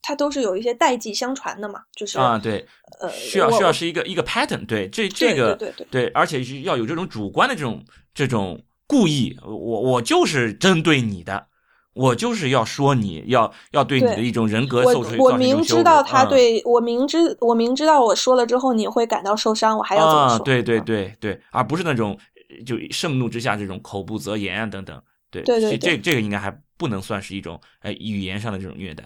[0.07, 2.63] 它都是有一些代际相传的嘛，就是啊，对，
[3.01, 11.47] 呃，需要我我需要是一个一个 pattern，对这这对个对对对，而且是要有这种主观的这种这种故意，我我就是针对你的，
[11.95, 20.45] 我就是要说你要要对你的一种人格造成我一种羞明知道他对、我明知我明知道我说了之后你会感到受伤，我还要怎么啊，说。
[20.45, 29.03] 对对嗯对对，而不是那种呃就盛怒之下这种口不择言啊等等，对对对对这这个应该还不能算是一种呃语言上的这种虐待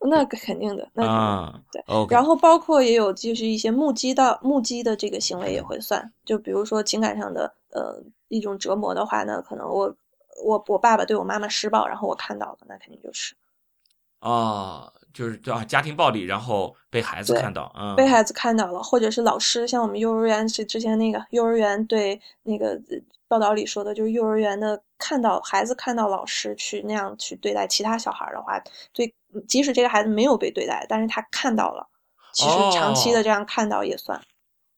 [0.00, 9.92] 那肯定的，那对然后包括也有就是一些目击到目击的这个行为也会算，就比如说情感上的呃一种折磨的话呢，可能我
[10.44, 13.34] 我我爸爸对我妈妈施暴，然后我看到了，那肯定就是。
[14.20, 28.60] 啊，就是啊家庭暴力，然后被孩子看到，嗯，被孩子看到了，或者是老师，像我们幼儿园是之前那个幼儿园对那个呃报道里说的，就是幼儿园的看到孩子看到老师去那样去对待其他小孩儿的话，
[28.92, 29.12] 对，
[29.46, 31.86] 即使这个孩子没有被对待，但是他看到了，
[32.32, 34.20] 其实长期的哦这样看到也算。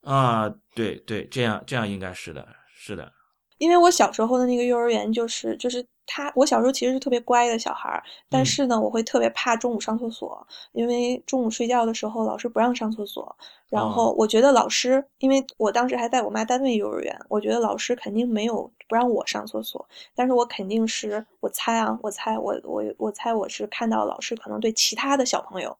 [0.02, 3.12] 啊，对对，这样这样应该是的，是的，
[3.60, 8.44] 因为我小时候的那个幼儿园就是就是他，我小时候其实是特别乖的小孩儿，但嗯。
[8.44, 13.36] 是呢，我会特别怕中午上厕所，因为中午睡觉的时候老师不让上厕所，
[13.68, 13.90] 然哦。
[13.90, 25.76] 后我觉得老师，因为我当时还在我妈单位幼儿园，我觉得老师肯定没有不让我上厕所，但是我肯定是我猜啊，我猜我我我猜我是看到老师可能对其他的小朋友，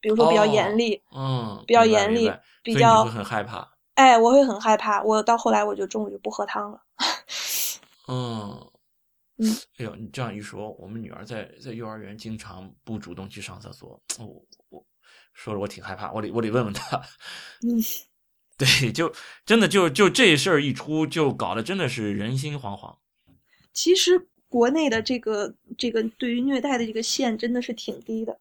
[0.00, 2.30] 比如说比较哦严厉，嗯，比较严厉
[2.62, 6.80] 比较很害怕，哎，我会很害怕，我到后来我就中午就不喝汤了。
[8.08, 8.70] 嗯。
[9.36, 14.86] 嗯，哎呦，你这样一说，我们女儿在在幼儿园经常不主动去上厕所，我我
[15.32, 16.96] 说了我挺害怕，我得我得问问她。
[17.66, 17.82] 嗯，
[18.56, 19.12] 对，就
[19.44, 22.96] 真的就就这事儿一出，就搞得真的是人心惶惶。
[23.72, 28.38] 其实国内的这个这个对于虐待的这个线真的是挺低的，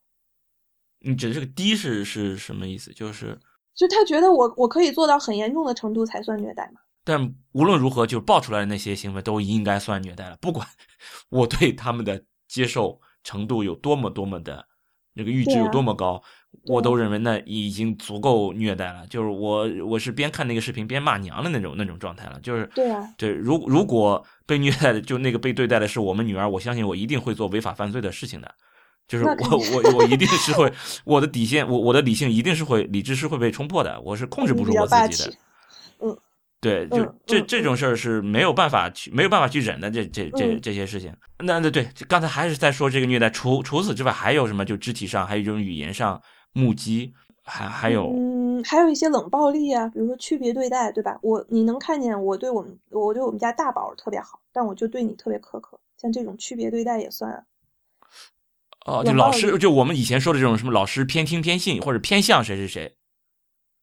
[1.00, 2.94] 你指的这个低是是什么意思？
[2.94, 3.36] 就是，
[3.74, 6.82] 就他觉得我我可以做到很严重的程度才算虐待嘛。
[7.04, 10.68] 但无论如何，就是爆出来的那些行为都应该算虐待了，不管
[11.30, 14.66] 我对他们的接受程度有多么多么的，
[15.13, 16.22] 那个阈值对啊有多么高，
[16.66, 19.06] 我都认为那已经足够虐待了。
[19.08, 22.39] 就是我我是边看那个视频边骂娘的那种那种状态了。
[22.42, 28.54] 就是对啊，对，如如果被虐待的就那个被对待的是我们女儿，我相信我一定会做违法犯罪的事情的。
[29.06, 30.72] 就是我我我一定是会，
[31.04, 35.38] 我的底线，我我的理性一定是会，理智是会被冲破的，我是控制不住我自己的。
[36.63, 41.13] 对，就嗯这嗯这种事儿是没有办法去没有办法去忍的，这这这嗯这些事情。
[41.39, 44.63] 那那对，刚才还是在说这个虐待，除除此之外还有什么？
[44.63, 46.21] 就肢体上，还有一种语言上
[46.54, 51.19] 目击，还还有嗯，还有一些冷暴力啊，比如说区别对待，对吧？
[51.21, 57.43] 我你能看见我对我们我对我们家大宝特别好，但我就对你特别苛刻，像这种区别对待也算啊。
[58.86, 62.95] 哦，就老师，就我们以前说的这种什么老师偏听偏信或者偏向谁谁谁。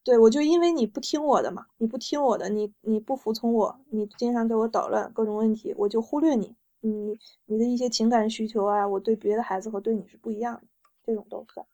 [0.03, 10.63] 对，我就因为你不听我的嘛，你不听我的，你你不服从我，你经常给我捣乱各种问题，我就忽略你，你你的一些情感需求啊，我对别的孩子和对你是不一样的，
[11.05, 11.67] 这种都算。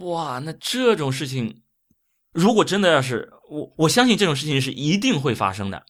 [0.00, 1.62] 哇，那这种事情，
[2.32, 5.86] 如果真的要是我，我相信这种事情是一定会发生的，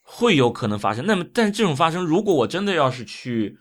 [0.00, 1.04] 会有可能发生。
[1.06, 3.58] 那么，但这种发生，如果我真的要是去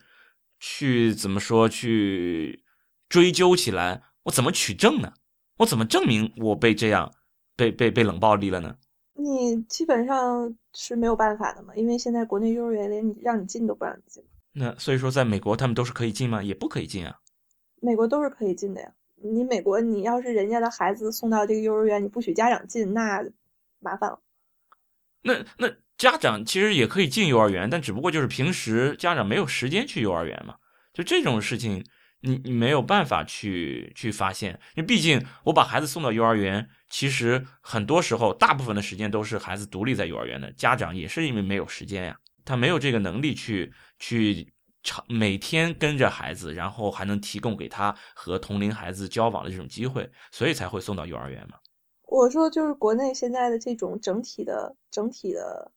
[0.59, 2.63] 去怎么说去
[3.09, 5.13] 追究起来，我怎么取证呢？
[5.57, 7.11] 我怎么证明我被这样
[7.55, 8.75] 被被被冷暴力了呢？
[9.13, 16.43] 你基本上是没有办法的嘛，因为现在国内幼儿园连你让你进都不让你进，那所以说，在美国他们都是可以进吗？
[16.43, 17.15] 也不可以进啊。
[17.81, 18.91] 美国都是可以进的呀。
[19.15, 23.23] 你美国你要是人家的孩子送到这个幼儿园，你不许家长进，那
[23.79, 24.19] 麻烦了。
[25.21, 30.55] 那那家长其实也可以进幼儿园，但只不过就是平时家长没有时间去幼儿园嘛。
[30.93, 31.83] 就这种事情，
[32.21, 44.51] 你你没有办法去去发现，因为毕竟我把孩子送到幼儿园，其实很多时候大部分的时间都是孩子独立在幼儿园的，家长也是因为没有时间呀，他没有这个能力去去
[44.81, 51.57] 长每天跟着孩子，然后还能提供给他和同龄孩子交往的这种机会，所以才会送到幼儿园嘛。
[52.07, 55.71] 我说就是国内现在的这种整体的整体的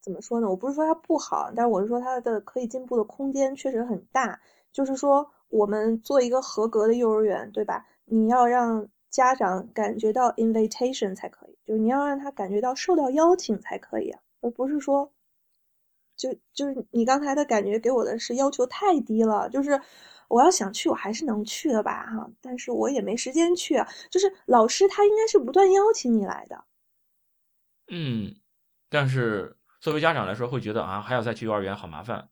[0.00, 0.48] 怎么说呢？
[0.48, 4.40] 我不是说它不好，但是我是说它的可以进步的空间确实很大。
[4.72, 7.86] 就是说，我们做一个合格的幼儿园，对吧？
[8.06, 15.12] 你要让家长感觉到 invitation 才可以，就是你要让他感觉到受到邀请才可以啊，而不是说，
[16.16, 19.78] 就就是你刚才的感觉给我的是要求太低了，就是
[20.28, 26.64] 我要想去，我还是能去的吧，哈，但是我也没时间去啊，就是老师他应该是不断邀请你来的，
[27.88, 28.34] 嗯，
[28.88, 32.30] 但是作为家长来说，会觉得啊，还要再去幼儿园，好麻烦，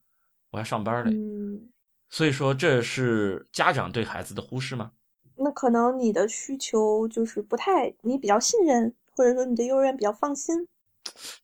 [0.53, 1.69] 我还上班嘞，嗯。
[2.11, 4.91] 所以说，这是家长对孩子的忽视吗？
[5.37, 10.69] 那可能你的需求就是不太，你比较信任，或者说你对幼儿园比较放心。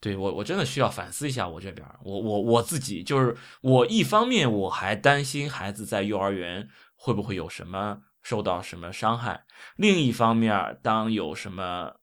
[0.01, 9.45] 对我，我真的需要反思一下我这边，我我我自己就是我一方面我还担心孩子在幼儿园会不会有什么受到什么伤害，
[9.77, 11.95] 另一方面，当有什么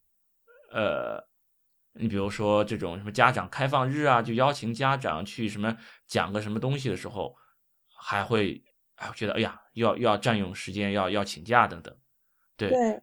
[0.72, 1.28] 呃，
[2.00, 7.36] 你比如说这种什么家长开放日啊，就邀请家长去什么讲个什么东西的时候。
[8.06, 8.62] 还会，
[8.96, 11.96] 哎，觉得哎呀，要要占用时间，要要请假等等，
[12.58, 13.02] 对，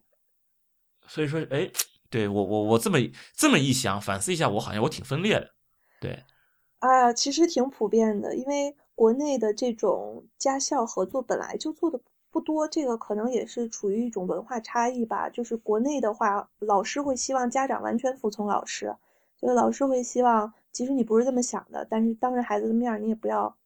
[1.06, 1.70] 所以说，哎，
[2.10, 2.98] 对我我我这么
[3.34, 5.50] 这么一想，反思一下，我好像我挺分裂的，
[6.00, 6.22] 对，
[6.80, 11.98] 啊，其实挺普遍的，因为国内的这种家校合作本来就做的
[12.30, 15.30] 不多，这个可能也是处于一种文化差异吧。
[15.30, 18.94] 就是国内的话，老师会希望家长完全服从老师，
[19.40, 23.56] 就是老师会希望，即使你不是这么想的，但是当着孩子的面，你也不要。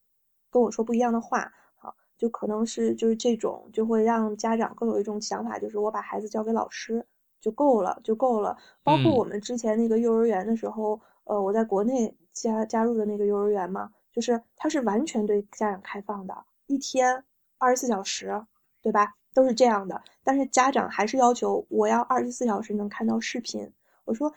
[0.55, 7.05] 跟我说不一样的话，好，就可能是就是这种，就会让家长更有一种想法，就是我把孩子交给老师
[7.41, 8.55] 就够了，就够了。
[8.81, 16.33] 包括我们之前那个幼儿园的时候，呃，我在国内加加入的那个幼儿园嘛，就是它是完全对家长开放的，
[16.67, 17.25] 一天
[17.57, 18.41] 二十四小时，
[18.81, 19.13] 对吧？
[19.33, 20.01] 都是这样的。
[20.23, 23.69] 但是家长还是要求我要二十四小时能看到视频。
[24.05, 24.31] 我说，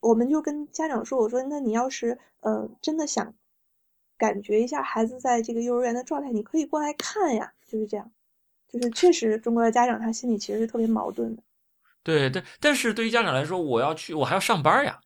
[0.00, 3.32] 我们就跟家长说，我说那你要是呃真的想。
[4.16, 8.10] 感觉一下孩子在这个幼儿园的状态，你可以过来看呀，就是这样，
[8.68, 11.42] 就是确实中国的家长他心里其实是特别矛盾的。
[12.02, 15.00] 对，但但是对于家长来说，我要去，我还要上班呀。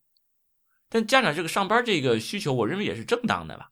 [0.88, 3.68] 但家长这个上班这个需求，我认为也是正当的吧？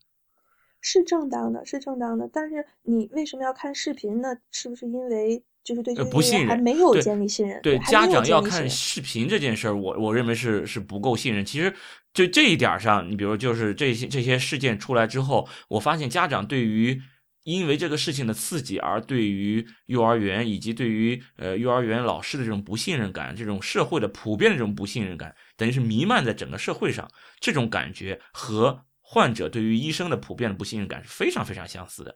[0.81, 2.29] 是正当的，是正当的。
[2.31, 4.37] 但是你为什么要看视频呢？
[4.51, 5.43] 是不是因为？
[5.67, 7.61] 就是对不信任，还没有建立信任。
[7.61, 11.43] 对家长要看视频这件事儿，我我认为是是不够信任。
[11.43, 11.73] 其实
[12.13, 17.01] 就这一点上，你比如就是这些这些事件出来之后，我发现家长对于
[17.43, 27.05] 因为这个事情的刺激而对于幼儿园以及对于呃幼儿园老师的这种不信任感，这种社会的普遍的这种不信任感，等于是弥漫在整个社会上。
[27.41, 32.15] 这种感觉和患者对于医生的普遍的不信任感是非常非常相似的。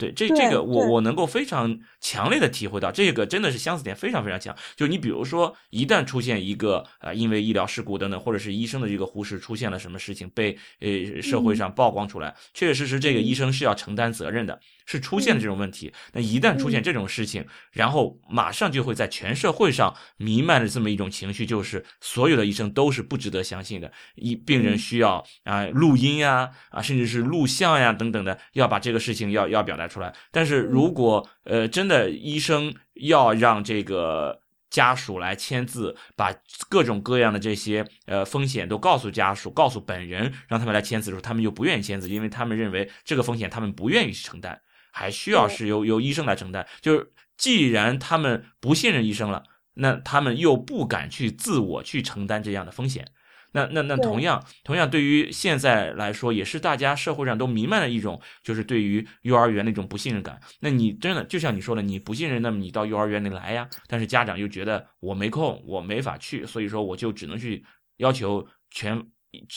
[0.00, 4.56] 对，这这个我我能够非常强烈的体会到，这个真的是相似点非常非常强。
[4.74, 14.58] 就你比如说，一旦出现一个呃，因为医疗事故等等，或者是医生的这个忽视出现了什么事情被呃社会上曝光出来，确确实实这个医生是要承担责任的。
[14.90, 30.12] 是出现了这种问题，那一旦出现这种事情，然后马上就会在全社会上弥漫着这么一种情绪，就是所有的医生都是不值得相信的，一病人需要啊录音呀啊甚至是录像呀等等的，要把这个事情要要表达出来。
[30.32, 36.34] 但是如果呃真的医生要让这个家属来签字，把
[36.68, 44.60] 各种各样的这些呃风险都告诉家属，告诉本人，让他们来签字的时候，他们又不愿意签字，因为他们认为这个风险他们不愿意去承担。
[44.92, 53.06] 还需要是由由医生来承担，就是既然他们不信任医生了，那他们又不敢去自我去承担这样的风险，
[53.52, 60.40] 那那那同样同样对于现在来说，也是大家社会上都弥漫的一种，就是对于幼儿园的一种不信任感。
[60.60, 67.64] 那你真的就像你说的，你不信任，那么你到幼儿园里来呀，但是家长又觉得我没空，我没法去，所以说我就只能去
[67.96, 69.02] 要求全。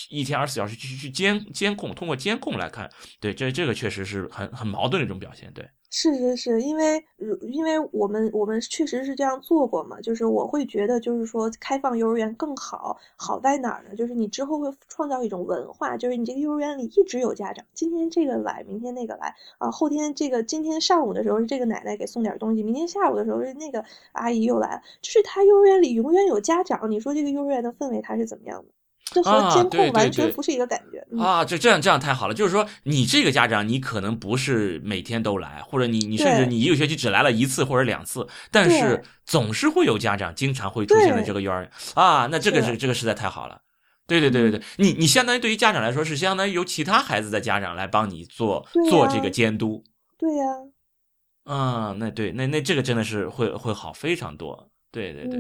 [0.10, 5.68] 一天二十四小时去去监监控，通过监控来看，对，这这个确实是很很矛盾的一种表现，对。
[5.96, 7.04] 是是是，因为
[7.52, 13.96] 因为我们我们确实是这样做过嘛，就是我会觉得，就是说开放幼儿园更好，好在哪儿呢？
[13.96, 28.72] 就是你之后会创造一种文化，就是你这个幼儿园里一直有家长，今天这个来，明天那个来啊，后天这个今天上午的时候是这个奶奶给送点东西，明天下午的时候是那个阿姨又来了，就是他幼儿园里永远有家长，你说这个幼儿园的氛围它是怎么样的？
[29.14, 30.34] 这和啊监对对控完全对。
[30.34, 31.06] 不是一个感觉。
[31.12, 31.20] 嗯。
[31.20, 42.78] 啊，这这样这样太好了，就是说你这个家长，你可能不是每天都来，或者你你甚至你一个学期只来了一次或者两次，但是总是会有家长经常会出现在这个幼儿园啊，那这个是是。
[42.78, 43.62] 这个实在太好了。
[44.06, 44.64] 对对对对对，嗯。
[44.78, 49.84] 你你相当于对于家长来说是相当于由其他孩子的家长来帮你做做这个监督。
[50.18, 50.46] 对呀、
[51.46, 54.70] 啊，那对那那这个真的是会会好非常多。
[54.92, 55.40] 对对对，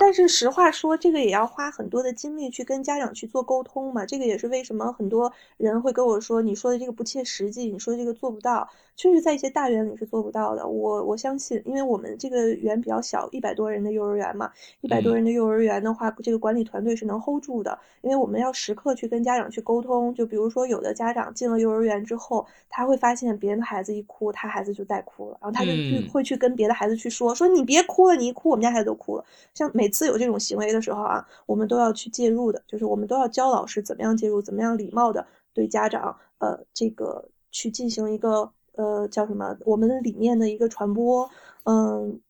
[0.00, 4.06] 但是实话说，这个也要花很多的精力去跟家长去做沟通嘛。
[4.06, 8.68] 这个也是为什么很多人会跟我说，你说的这个不切实际，你说的这个做不到。
[8.94, 10.68] 确实，在一些大园里是做不到的。
[10.68, 14.52] 我我相信，因为我们这个园比较小，一百多人的幼儿园嘛，
[14.82, 17.76] 一百多嗯人的幼儿园的话，这个管理团队是能 hold 住的。
[18.02, 20.14] 因为我们要时刻去跟家长去沟通。
[20.14, 29.24] 就比如说，有的家长进了幼儿园之后，他会发现别人的孩子一哭，他孩子就带哭了，然后他就去嗯会去跟别的孩子去说，说你别哭了，你一哭，我们家孩子都哭了。
[29.54, 41.30] 像每次有这种行为的时候啊，我们都要去介入的，就是我们都要教老师怎么样介入，怎么样礼貌的对家长，呃，这个去进行一个呃叫什么我们的理念的一个传播，
[41.64, 42.20] 嗯，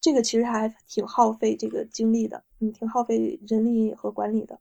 [0.00, 4.58] 这个其实还挺耗费这个精力的，嗯，挺耗费人力和管理的。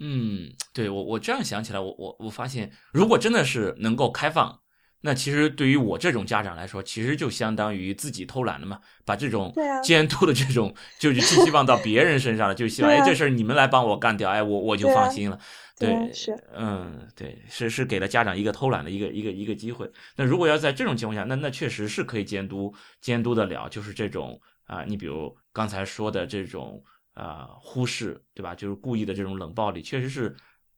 [0.00, 4.60] 嗯，对我我这样想起来，我我我发现，如果真的是能够开放，
[5.06, 9.52] 那其实对于我这种家长来说，其实就相当于自己偷懒了嘛，把这种
[9.82, 15.38] 监督的这种就是寄希望到别人身上了，就希望哎这事儿你们来帮我干掉，哎我我就放心了。
[15.78, 19.90] 对，是嗯，对，是是给了家长一个偷懒的一个一个一个机会。
[20.16, 26.82] 那如果要在这种情况下，那那确实是可以监督监督得了，就是这种啊、你比如刚才说的这种
[27.12, 28.54] 啊、忽视，对吧？
[28.54, 30.34] 就是故意的这种冷暴力，确实是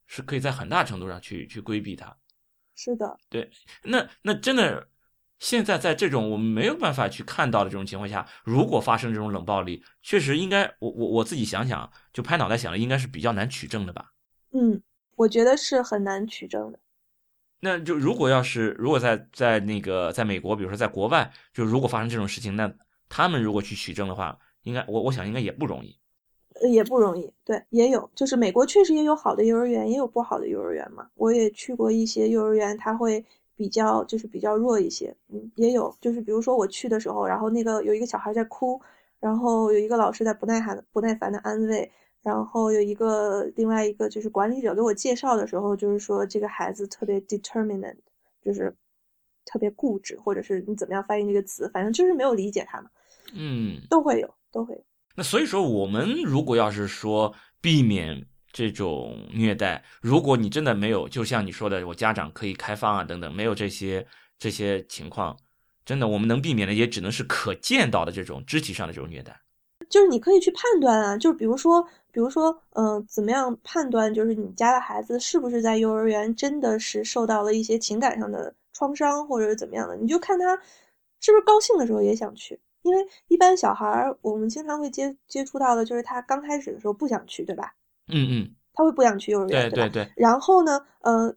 [0.08, 2.16] 是可以在很大程度上去去规避它。
[2.76, 3.50] 是的，对
[3.82, 4.86] 那那真的，
[5.38, 14.12] 现在在这种我们没有办法去看到的这种情况下，如果发生这种冷暴力，确实应该，我我我自己想想，就拍脑袋想了，应该是比较难取证的吧。
[14.52, 14.80] 嗯，
[15.16, 16.78] 我觉得是很难取证的。
[17.60, 22.70] 那就如果要是如果在在那个在美国，比如说在国外，就如果发生这种事情，那
[23.08, 25.98] 他们如果去取证的话，应该我我想应该也不容易。
[26.60, 31.08] 呃也不容易，对，也有，就是美国确实也有好的幼儿园，也有不好的幼儿园嘛。
[31.14, 38.80] 我也去过一些幼儿园，它会比较就是比较弱一些，嗯，也有，就是比如说我去的时候，然后那个有一个小孩在哭，
[39.20, 41.90] 然后有一个老师在不耐烦不耐烦的安慰，
[42.22, 47.96] 然后有一个另外一个就是管理者给我介绍的时候，就是说这个孩子特别 determined，
[48.42, 48.74] 就是
[49.44, 52.90] 特别固执，或者是你怎么样翻译这个词，反正就是没有理解他嘛，
[53.34, 54.80] 嗯，都会有，都会有。
[55.16, 64.06] 那所以说，我们如果要是说避免这种虐待，如果你真的没有，就像你说的，我家长可以开放啊等等，没有这些
[64.38, 65.36] 这些情况，
[65.84, 69.34] 真的我们能避免的也只能是可见到的这种肢体上的这种虐待。
[69.88, 80.56] 就是你可以去判断啊，就是比如说，比如说，嗯、怎么样判断，就是你家的孩子是不是在幼儿园真的是受到了一些情感上的创伤，或者是怎么样的，你就看他
[81.20, 82.58] 是不是高兴的时候也想去。
[82.86, 87.74] 因为一般小孩儿，我们经常会接接触到的，就是他刚开始的时候不想去，对吧？
[88.08, 91.34] 嗯嗯，他会不想去幼儿园，对对对，然后呢，呃，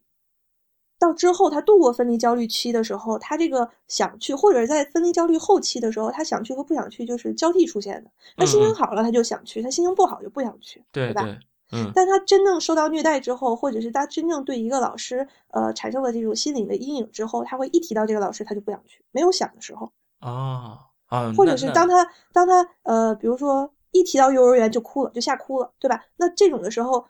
[0.99, 8.11] 到之后他度过分离焦虑期的时候，他这个想去，或者在分离焦虑后期的时候，他想去和不想去就是交替出现的。
[8.37, 10.79] 他心情好了，他就想去；他心情不好就不想去，
[11.13, 11.23] 吧？
[11.23, 11.39] 对对，
[11.71, 19.91] 嗯但他真正受到虐待之后，或者是他真正对一个老师呃产生了这种心理的阴影之后，他会一提到这个老师他就不想去，没有想的时候，
[20.21, 20.77] 哦
[21.09, 26.05] 啊，或者是当他当他呃，比如说一提到幼儿园就哭了，就吓哭了，对吧？
[26.17, 27.05] 那这种的时候，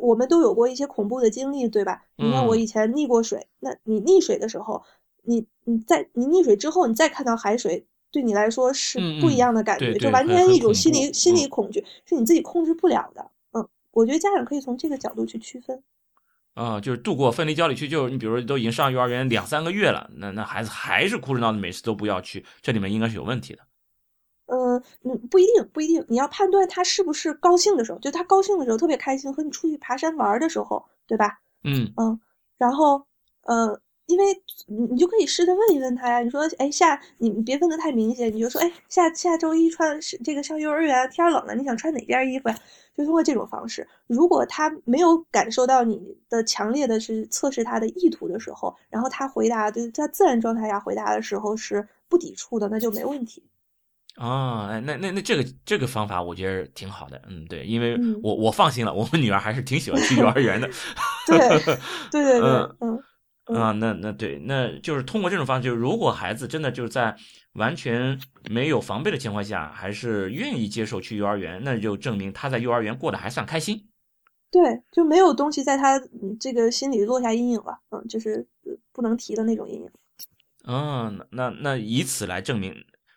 [0.00, 2.02] 我们都有过一些恐怖的经历，对吧？
[2.16, 4.82] 你看我嗯以前溺过水，那你溺水的时候，
[5.24, 13.30] 你你在你溺水之后，你再看到海水，对你来说是不一样的感觉，就完全一种心理心理嗯恐惧，是你自己控制不了的。
[13.52, 15.82] 嗯，我觉得家长可以从这个角度去区分。
[16.54, 23.60] 啊、就是度过分离焦虑期，就是你比如说都已经上幼儿园两三个月了，那那孩子还是哭着闹着，每次都不要去，这里面应该是有问题的。
[24.46, 26.04] 嗯嗯，不一定，不一定。
[26.08, 31.38] 你要判断他是不是高兴的时候，就他高兴的时候特别开心，和你出去爬山玩儿的时候，对吧？
[31.62, 32.20] 嗯嗯，
[32.58, 33.06] 然后
[33.42, 34.24] 呃，因为
[34.66, 42.58] 你你就可以试着问一问他呀，你说，哎，下你你别问的太明显，你就说，哎，下下周一穿是这个上幼儿园，天冷了，你想穿哪件衣服呀？
[43.00, 53.42] 就通过这种方式，如果他没有感受到你的强烈的是测试他的意图的时候，然后他回答就是他自然状态下回答的时候是不抵触的，那就没问题。
[54.16, 60.68] 啊，哎，那那那这个这个方法我觉得挺好的，嗯，对，因为嗯我我放心了，我们女儿还是挺喜欢去幼儿园的。
[61.26, 61.58] 对对
[62.10, 63.02] 对对， 嗯嗯
[63.50, 67.16] 嗯啊，那那对，那就是通过这种方式，就是如果孩子真的就是在
[67.54, 68.18] 完全
[68.50, 73.88] 没有防备的情况下，还是愿意接受去幼儿园，那就证明他在幼儿园过得还算开心。
[74.50, 76.00] 对，就没有东西在他
[76.38, 78.46] 这个心里落下阴影了，嗯，就是
[78.92, 79.90] 不能提的那种阴影。
[80.66, 82.74] 嗯，那那以此来证明，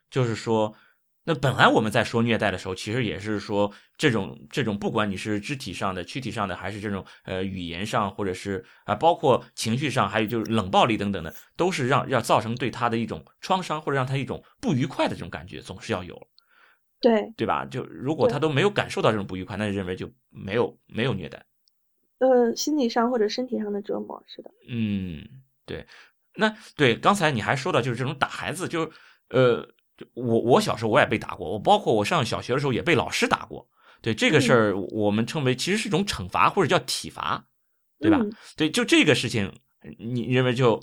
[0.09, 0.73] 就是说。
[1.25, 16.27] 那本来我们在说虐待的时候，其实也是说这种这种，不管你是肢体上的、躯体上的，还是这种呃语言上，或者是啊，包括情绪上，还有就是冷暴力等等的，都是让要造成对他的一种创伤，或者让他一种不愉快的这种感觉，总是要有，
[16.99, 17.31] 对。
[17.37, 17.63] 对吧？
[17.65, 21.45] 就如果他都没有感受到这种不愉快，那就认为就没有没有虐待，
[22.17, 25.25] 呃，心理上或者身体上的折磨，是的，嗯，
[25.65, 25.87] 对，
[26.35, 28.91] 那对刚才你还说到就是这种打孩子，就
[29.29, 29.65] 呃。
[30.15, 33.67] 我我小时候我也被打过，我包括我上小学的时候也被老师打过。
[34.01, 37.45] 对这个事儿，我们称为其实是一种惩罚或者叫体罚，
[37.99, 38.19] 对吧？
[38.57, 39.49] 对，就这个事情，
[39.97, 40.81] 你认为就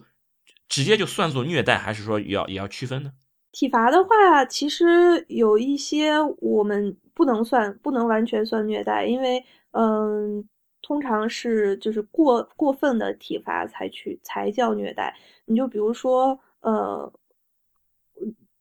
[0.69, 3.13] 直接就算作虐待，还是说要也要区分呢？
[3.53, 10.43] 体罚的话，其实有一些我们不能算，不能完全算虐待，因为嗯，
[10.81, 15.15] 通常是就是过过分的体罚才去才叫虐待。
[15.45, 17.13] 你就比如说呃。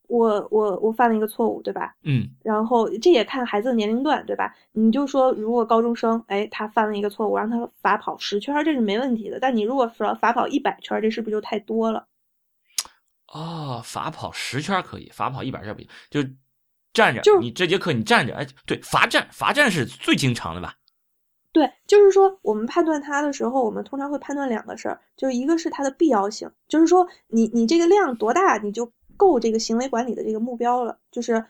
[0.10, 1.96] 我我我犯了一个错误，对吧？
[2.04, 4.54] 嗯，然后这也看孩子的年龄段，对吧？
[4.72, 9.40] 你就说，如果高中生，哎，他犯了一个错误，让他罚跑十圈，这是没问题的。
[9.40, 12.08] 但你如果说罚跑一百圈，这是不是就太多了？
[13.32, 16.28] 哦，罚跑十圈可以，罚跑一百圈不行，就
[16.92, 17.22] 站着。
[17.22, 20.74] 就你这节课你站着，哎，对，罚站，罚站是最经常的吧？
[21.54, 28.92] 对，就是说我们判断他的时候，我们通常会判断两个事儿，就是一个是他的必要性，就是说你你这个量多大，你就。
[29.20, 31.44] 够这个行为管理的这个目标了，就是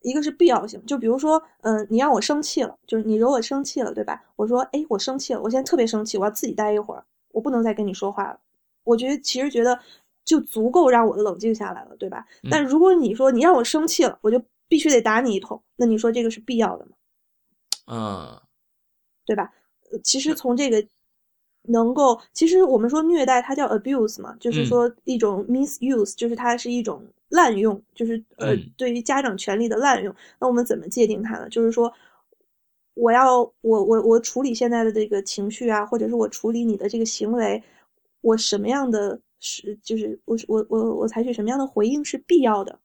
[0.00, 4.24] 一个是必要性，就比如说，嗯，你让我生气了，就是你惹我生气了，对吧？
[4.36, 8.40] 我说，哎，我生气了，我现在特别生气，我要自己待一会儿，我不能再跟你说话了。
[8.84, 9.78] 我觉得其实觉得
[10.24, 12.26] 就足够让我冷静下来了，对吧？
[12.50, 16.92] 但如果你说你让我生气了，我就必须得打你一通，那你说这个是必要的吗？
[17.86, 18.40] 嗯，
[19.26, 19.52] 对吧？
[20.02, 20.84] 其实从这个。
[21.68, 30.12] 能够，其实我们说虐待，它叫 abuse 嘛，就是说一种 misuse，就是它是一种滥用，就是呃，对于家长权利的滥用。
[30.40, 31.48] 那我们怎么界定它呢？
[31.48, 31.92] 就是说，
[32.94, 37.62] 我要我我我处理现在的这个情绪啊，或者是我处理你的这个行为，
[38.22, 42.80] 我什么样的是就是我我我我采取什么样的回应是必要的，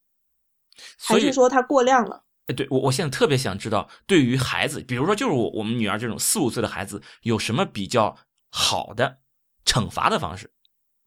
[0.99, 2.21] 还是说它过量了？
[2.45, 8.15] 哎，对我我现在特别想知道，对于孩子，比如说就是我我们女儿这种四五岁的孩子，有什么比较？
[8.49, 9.19] 好的
[9.65, 10.49] 惩罚的方式，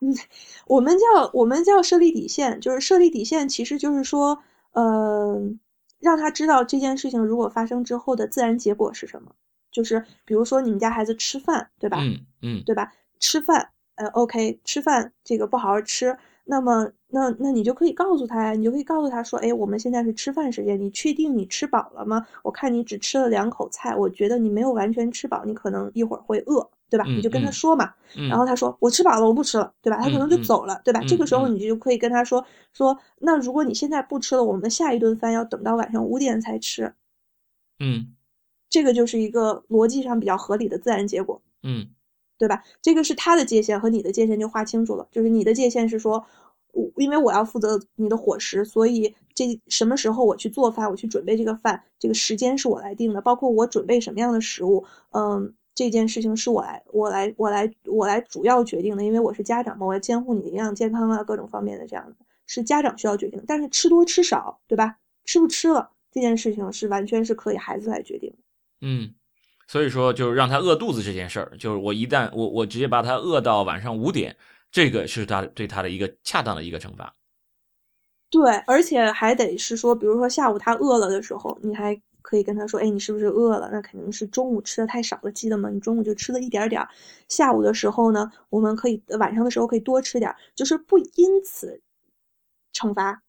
[0.01, 0.15] 嗯，
[0.67, 5.41] 我们叫我们叫设立底线，就是设立底线，其实就是说，呃，
[5.99, 9.35] 让他知道这件事情如果发生之后的自然结果是什么。
[9.73, 11.99] 就是比如说你们家孩子吃饭，对吧？
[12.01, 12.93] 嗯嗯，对吧？
[13.21, 16.19] 吃饭，呃，OK，吃饭这个不好好吃。
[16.51, 22.27] 那么，那那你就可以告诉他呀，你就可以告诉他说，哎，我们现在是吃饭时间，你确定你吃饱了吗？
[22.43, 27.05] 我看你只吃了两口菜，我觉得你没有完全吃饱，你可能一会儿会饿，对吧？
[27.17, 27.95] 你就跟他说嘛，
[28.29, 29.99] 然后他说我吃饱了，我不吃了，对吧？
[30.03, 31.01] 他可能就走了，对吧？
[31.09, 36.93] 这个时候你就可以跟他说说，那如果你现在不吃了，我们下一顿饭要等到晚上五点才吃，
[37.79, 38.15] 嗯，
[38.69, 41.87] 这个就是一个逻辑上比较合理的自然结果，嗯，
[42.41, 42.65] 对吧？
[42.83, 46.27] 这个是他的界限和你的界限就划清楚了，就是你的界限是说。
[46.73, 53.21] 我因为我要负责你的伙食，所以这什么时候我去做饭，我去准备这个饭，这个时间是我来定的。
[53.21, 59.03] 包括我准备什么样的食物，嗯，这件事情是我来，我来，我来，我来主要决定的。
[59.03, 62.15] 因为我是家长嘛，我要监护你营养健康啊，各种方面的这样的，
[62.47, 63.43] 是家长需要决定。
[63.49, 64.97] 但是吃多吃少，对吧？
[65.25, 68.33] 吃不吃了这件事情是完全是可以孩子来决定。
[68.81, 69.13] 嗯，
[69.71, 74.37] 所以说就是让他饿肚子这件事儿，就是我一旦我我直接把他饿到晚上五点。
[74.73, 77.15] 这个是他对他的一个恰当的一个惩罚，
[78.31, 83.69] 对，而且还得是说，比如说下午他饿了的时候，你还可以跟他说：“哎，你是不是饿了？
[83.73, 85.69] 那肯定是中午吃的太少了，记得吗？
[85.71, 86.89] 你中午就吃了一点点儿，
[87.29, 91.81] 下午的时候呢，我们可以晚上的时候可以多吃点儿，就是不因此
[92.73, 93.23] 惩罚，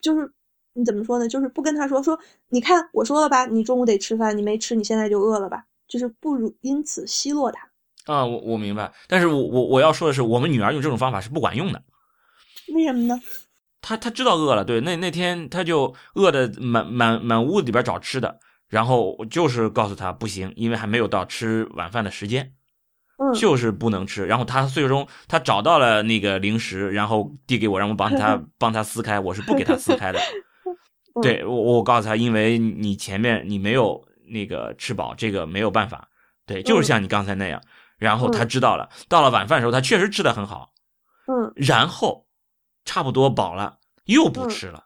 [0.00, 0.32] 就是
[0.74, 1.26] 你怎么说呢？
[1.28, 2.18] 就是不跟他说说，
[2.50, 5.64] 你看我说了吧，你中午得吃饭，你没吃，你现在就饿了吧？
[5.88, 7.68] 就是不如因此奚落他。”
[8.12, 11.82] 啊，我我明白，但是我我我要说的是，我们女儿用这种方法是不管用的。
[12.74, 13.18] 为什么呢？
[13.80, 22.52] 她她知道饿了，对，那那天她就饿的满满满屋子里边找吃的，然后就是告诉她不行，因为还没有到吃晚饭的时间，
[23.18, 24.26] 嗯，就是不能吃。
[24.26, 30.18] 然后她最终她找到了那个零食，然后递给我，让我帮她 帮她撕开，我是不给她撕开的。
[31.22, 36.08] 对我我告诉他，因为你前面你没有那个吃饱，这个没有办法。
[36.46, 37.62] 对，就是像你刚才那样。
[37.96, 40.72] 然后他知道了，到了晚饭的时候，他确实吃的很好，
[41.26, 42.26] 嗯，然后
[42.84, 44.84] 差不多饱了，又不吃了，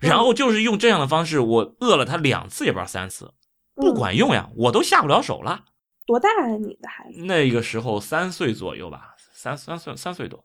[0.00, 3.32] 然后就是用这样的方式，我饿了他两次也不知道三次，
[3.74, 5.64] 不管用呀，我都下不了手了。
[6.06, 6.48] 多大啊？
[6.58, 7.22] 你的孩子？
[7.22, 10.44] 那个时候三岁左右吧，三三岁三岁多。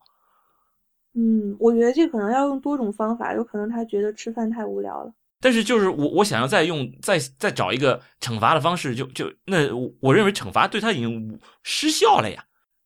[1.14, 5.14] 嗯，我觉得这可能要用多种方法，有可能他觉得吃饭太无聊了。
[5.46, 9.72] 但是就是我我想要再用再再找一个惩罚的方式，就就那
[10.02, 12.43] 我认为惩罚对他已经失效了呀。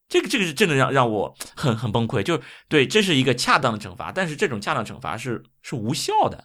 [0.10, 2.22] 这个这个是真的让让我很很崩溃。
[2.22, 2.38] 就
[2.68, 6.44] 对，这是一个恰当的惩罚，但是这种恰当惩罚是是无效的。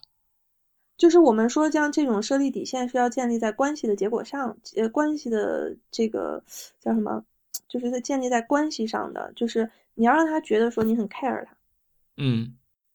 [0.97, 6.41] 就是我们说，像这种设立底线是要建立在关系的结果上，呃，关系的这个
[6.81, 7.25] 叫什么？
[7.69, 11.57] 就是在建立在关系上的，就是你要让他觉得说你很 care 他。
[12.19, 12.55] 嗯，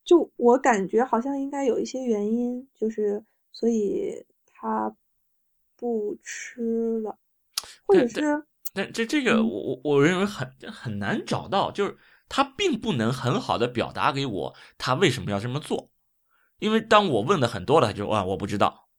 [0.09, 4.91] 就我感觉好像应该有一些原因，就是所以他
[5.75, 7.15] 不吃了，
[7.85, 8.43] 或者是，
[8.73, 11.95] 但这这个我我我认为很很难找到，就是
[12.27, 15.91] 他并不能很好的表达给我他为什么要这么做。
[16.57, 18.89] 因为当我问的很多了，他就啊，我不知道，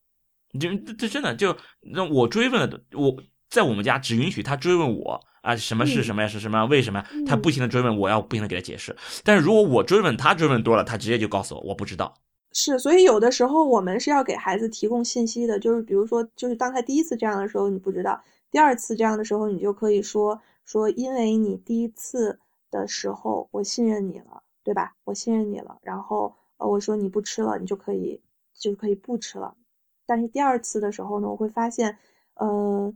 [0.61, 2.85] 就这真的就那我追问了。
[2.93, 6.29] 我在我们家只允许他追问我啊，什么是什么呀？
[6.29, 6.65] 是什么？
[6.67, 7.05] 为什么？
[7.27, 8.95] 他不停的追问，我要不停的给他解释。
[9.25, 12.15] 但是如果我追问他，追问多了，他直接就告诉我，我不知道。
[12.53, 18.21] 是，所以有的时候我们是要给孩子提供信息的，就是比如说，就是当他第一次这样的时候，你不知道；
[18.51, 22.39] 第二次这样的时候，你就可以说说，因为你第一次
[22.71, 24.95] 的时候我信任你了，对吧？
[25.05, 26.35] 我信任你了，然后。
[26.61, 28.21] 呃，我说你不吃了，你就可以
[28.53, 29.57] 就可以不吃了。
[30.05, 31.97] 但是第二次的时候呢，我会发现，
[32.35, 32.93] 呃，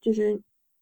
[0.00, 0.40] 就是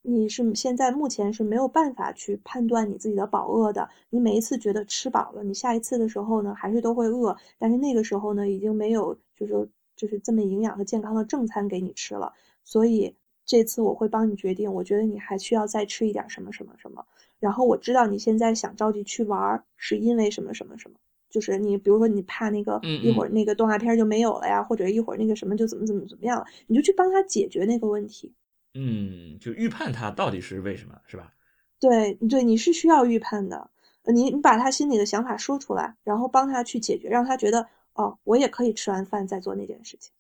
[0.09, 3.87] 你是现在目前是没有办法去判断你自己的饱饿的。
[4.09, 7.37] 你每一次觉得吃饱了，你下一次的时候呢，还是都会饿。
[7.59, 12.33] 但是那个时候呢，已经没有就是就是这么营养和健康的正餐给你吃了。
[12.65, 17.05] 所以这次我会帮你决定，我觉得你还需要再吃一点什么什么什么。
[17.39, 20.97] 然后我知道你现在想着急去玩，是因为什么什么什么。
[21.29, 28.33] 就是你，比如说你怕那个一会儿那个动画片就没有了呀，或者一会儿那个什么就怎么怎么怎么样了，你就去帮他解决那个问题。
[28.79, 31.33] 嗯，就预判他到底是为什么，是吧？
[31.81, 33.71] 对对，你是需要预判的。
[34.15, 40.13] 你你把他心里的想法说出来，然后帮他去解决，让他觉得哦，我也可以吃完饭再做那件事情。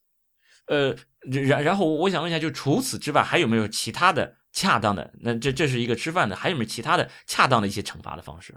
[0.66, 0.94] 呃，
[1.46, 5.14] 然然后我想问一下，就除此之外，还有没有其他的恰当的？
[5.20, 8.54] 那这这是一个吃饭的，还有没有其他的恰当的一些惩罚的方式？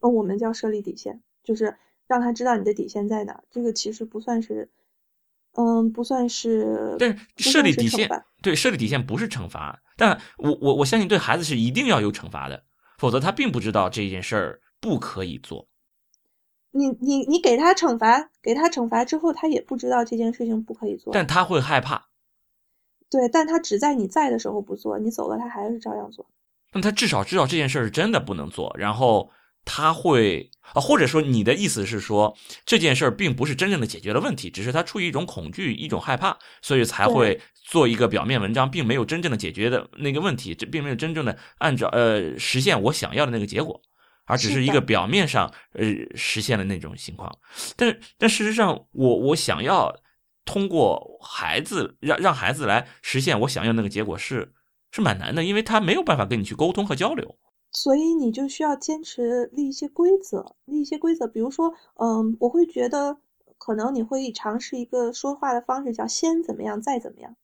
[0.00, 1.76] 呃，我们叫设立底线，就是。
[2.08, 4.68] 让他知道你的底线在哪，这个其实不算是，
[5.54, 6.96] 嗯，不算是。
[6.98, 8.08] 但是设立底线，
[8.40, 12.64] 对设立底线不是惩罚，但我我我相信对孩子是一定要有惩罚的，
[12.98, 15.68] 否则他并不知道这件事儿不可以做。
[16.70, 22.06] 你你你给他惩罚，给他惩罚之后，他也不知道这件事情不可以做，但他会害怕。
[23.10, 26.26] 对，但他只在你在的时候不做，你走了，他还是照样做。
[26.72, 29.30] 那他至少知道这件事儿真的不能做，然后。
[29.64, 43.80] 他会啊，或者说你的意思是说这件事儿并不是真正的解决了问题，只是他出于一种恐惧、一种害怕，所以才会做一个表面文章，并没有真正的解决的那个问题，这并没有真正的按照呃实现我想要的那个结果，
[44.24, 45.84] 而只是一个表面上呃
[46.14, 47.30] 实现了那种情况。
[47.76, 49.94] 但但事实上，我我想要
[50.44, 54.52] 通过孩子让让孩子来实现我想要那个结果是
[54.90, 57.38] 是蛮难的，因为他没有办法跟你去沟通和交流。
[57.72, 61.26] 所以你就需要坚持立一些规则，立一些规则。
[61.26, 63.16] 比如说，嗯，我会觉得
[63.56, 67.34] 可能你会尝试一个说话的方式，叫先怎么样，再怎么样。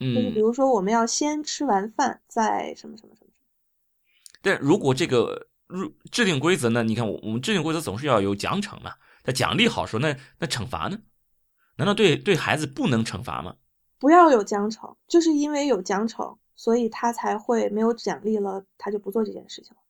[0.00, 3.30] 嗯，就是比如说，我们要先吃完饭，再什么什么什么。
[4.40, 6.82] 但如果这个入制定规则呢？
[6.82, 8.92] 你看，我我们制定规则总是要有奖惩嘛。
[9.24, 10.98] 那奖励好说，那那惩罚呢？
[11.76, 13.56] 难道对对孩子不能惩罚吗？
[13.98, 16.36] 不要有奖惩，就是因为有奖惩。
[16.56, 19.80] 所以他才会没有奖励了，他就不做这件事情了。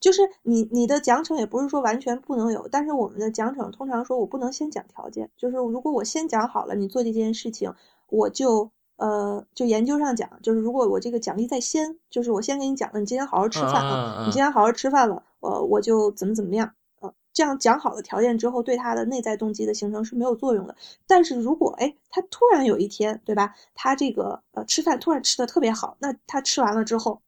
[0.00, 7.74] 就是你你的奖惩也不是说完全不能有，但是我们的奖惩通常说我不能先讲条件，就是如果我先讲好了你做这件事情，
[8.08, 16.72] 我就呃就研究上讲，就是如果我这个奖励在先，就是我先给你讲了，你今天好好吃饭啊，你今天好好吃饭了，呃我就怎么怎么样。
[17.40, 20.76] 这样讲好的条件之后，对他的内在动机的形成是没有作用的。
[21.06, 23.54] 但是如果哎，他突然有一天，对吧？
[23.74, 27.22] 他这个呃吃饭突然吃的特别好，那他吃完了之后，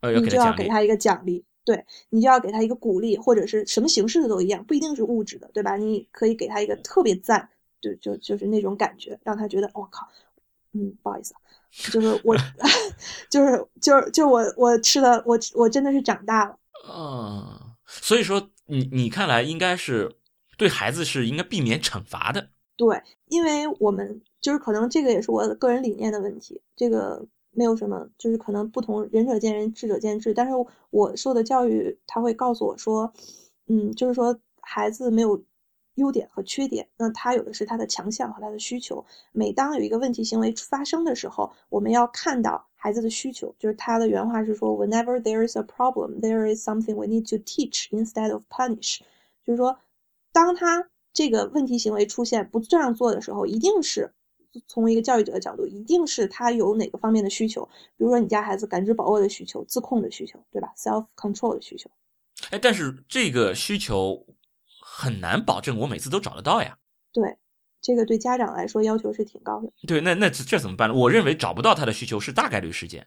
[0.00, 5.76] 你就要给他一个奖励，对你就要给他一个鼓励，或者是什么形式的都一样，不一定是物质的，对吧？
[5.76, 7.46] 你可以给他一个特别赞，
[7.82, 10.08] 就就就是那种感觉，让他觉得我靠，
[10.72, 11.34] 嗯，不好意思，
[11.92, 12.34] 就是我，
[13.28, 16.56] 就是就是就我我吃的我我真的是长大了
[16.88, 17.44] 嗯，
[17.84, 18.48] 所以说。
[18.66, 20.16] 你你看来应该是
[20.56, 30.32] 对孩子是应该避免惩罚的，对，因为我们就是可能这个也是我个人理念的问题，这个没有什么，就是可能不同仁者见仁，智者见智。
[30.32, 30.52] 但是
[30.90, 33.12] 我受的教育他会告诉我说，
[33.66, 35.42] 嗯，就是说孩子没有
[35.96, 39.04] 优点和缺点，那他有的是他的强项和他的需求。
[39.32, 42.68] 每当有一个问题行为发生的时候，我们要看到。
[42.82, 48.98] 孩子的需求，就是他的原话是说，Whenever there is a problem, there is something we need to teach instead of punish。
[49.44, 49.78] 就是说，
[50.32, 54.12] 当他这个问题行为出现不这样做的时候，一定是
[54.66, 57.64] 从一个教育者的角度，一定是他有哪个方面的需求，
[57.96, 61.88] 比如说你家孩子感知、把握的需求、自控的需求，对吧？self control 的需求。
[62.50, 64.26] 哎，但是这个需求
[64.80, 66.76] 很难保证我每次都找得到呀。
[67.12, 67.36] 对，
[67.82, 69.68] 这个对家长来说要求是挺高的。
[69.86, 70.94] 对，那那这怎么办呢？
[70.94, 73.06] 我认为找不到他的需求是大概率事件，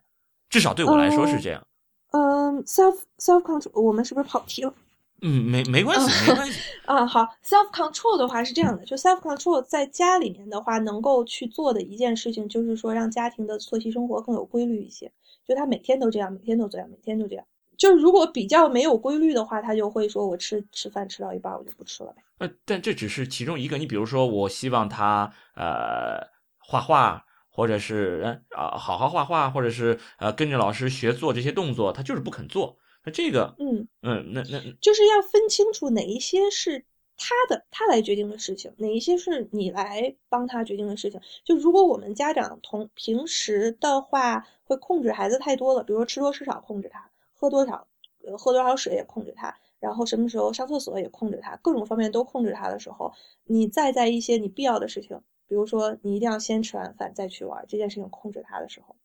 [0.49, 1.65] 至少对我来说是这样。
[2.11, 4.73] 嗯，self self control，我们是不是跑题了？
[5.21, 6.59] 嗯，没没关系，没关系。
[6.86, 15.11] 啊，好，self control 的话是这样的，就 self control 在家里面的话，能够去做的一件事情，就是说让家庭的作息生活更有规律一些。
[15.47, 17.45] 就他每天都这样，每天都这样，每天都这样。
[17.78, 22.23] 就是如果比较没有规律的话，他就会说我吃吃饭吃到一半我就不吃了呗。
[22.39, 23.78] 呃，但这只是其中一个。
[23.78, 32.78] 你比如说，我希望他呃画画，或者是啊好好画画，或者是呃跟着老师学做这些动作，他就是不肯做。
[33.05, 36.84] 那这个，嗯嗯，那那就是要分清楚哪一些是
[37.15, 41.21] 他的，他来决定的事情，哪一些是你来帮他决定的事情。
[41.43, 47.09] 就如果我们家长同平时的话会控制孩子太多了，比如说吃多吃少控制他。
[47.46, 47.88] 喝多少，
[48.26, 58.96] 呃，喝多少水也控制他，然后什么时候上厕所也控制他，各种方面都控制他的时候，你再在一些你必要的事情，比如说你一定要先吃完饭再去玩这件事情控制他的时候，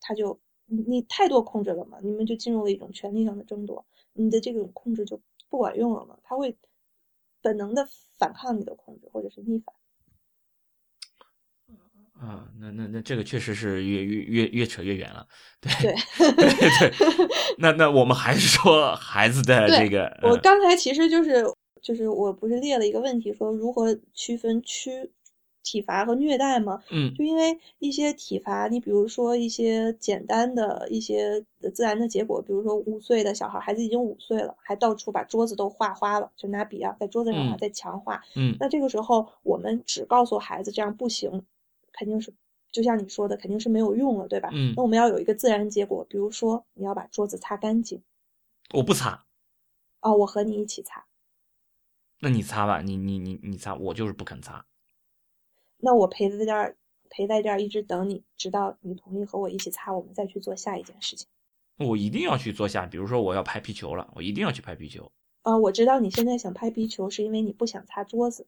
[0.00, 3.84] 他就你你太多控制了嘛，你们就进入了一种权力上的争夺，
[4.14, 5.20] 你的这种控制就
[5.50, 6.56] 不管用了嘛，他会
[7.42, 7.86] 本能的
[8.16, 9.74] 反抗你的控制或者是逆反。
[12.20, 15.26] 啊，那那那这个确实是越越越越扯越远了，
[15.58, 15.94] 对对
[16.36, 21.42] 对对， 那那我们还是说孩子的这个，我刚才其实就是
[21.80, 25.10] 就是我不是列了一个问题，说如何区分区
[25.62, 26.82] 体罚和虐待吗？
[26.90, 31.42] 嗯，就因为一些体罚，你比如说一些简单的一些
[31.72, 41.42] 自然的结果，比如说五岁的小孩，孩子已经五岁了，还到处把桌子都画花了，就拿笔啊在桌子上画，在墙画，嗯，那这个时候我们只告诉孩子这样不行。
[42.00, 42.32] 肯定是，
[42.72, 44.48] 就像你说的，肯定是没有用了，对吧？
[44.54, 44.72] 嗯。
[44.74, 48.02] 那我们要有一个自然结果，比如说你要把桌子擦干净。
[48.72, 49.26] 我不擦。
[50.00, 51.04] 哦，我和你一起擦。
[52.20, 54.64] 那你擦吧，你你你你擦，我就是不肯擦。
[55.76, 56.74] 那我陪在这儿，
[57.10, 61.28] 陪在这儿一直等你，直到你同意和我一起擦，我们再去做下一件事情。
[61.76, 65.12] 我一定要去做下，比如说我要拍皮球了，我一定要去拍皮球。
[65.42, 68.46] 啊，我知道你现在想拍皮球，是因为你不想擦桌子。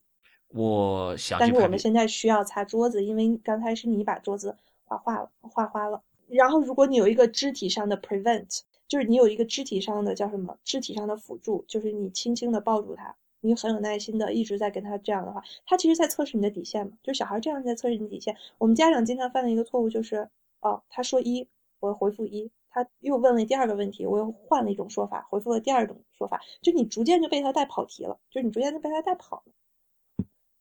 [0.54, 6.02] 我想，但是我们现在需要擦桌子，因为刚才是你把桌子画花了，画花了。
[6.28, 10.56] 然后如果你有一个肢体上的 prevent，就是你有一个肢体上的叫什么？
[10.64, 16.92] 肢体上的辅助，就是你轻轻的抱住他，你很有耐心的一直在跟他这样的话，他其实在测试你的底线嘛。
[17.02, 18.36] 就是小孩这样在测试你底线。
[18.58, 20.28] 我们家长经常犯的一个错误就是，
[20.60, 21.46] 哦，他说一，
[21.80, 29.52] 我回复一，他又问了第二个问题，我又换了一种说法，回复了第二种说法，就你逐渐就被他带跑题了，就是你逐渐就被他带跑了。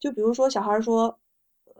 [0.01, 1.17] 就比如说，小孩说，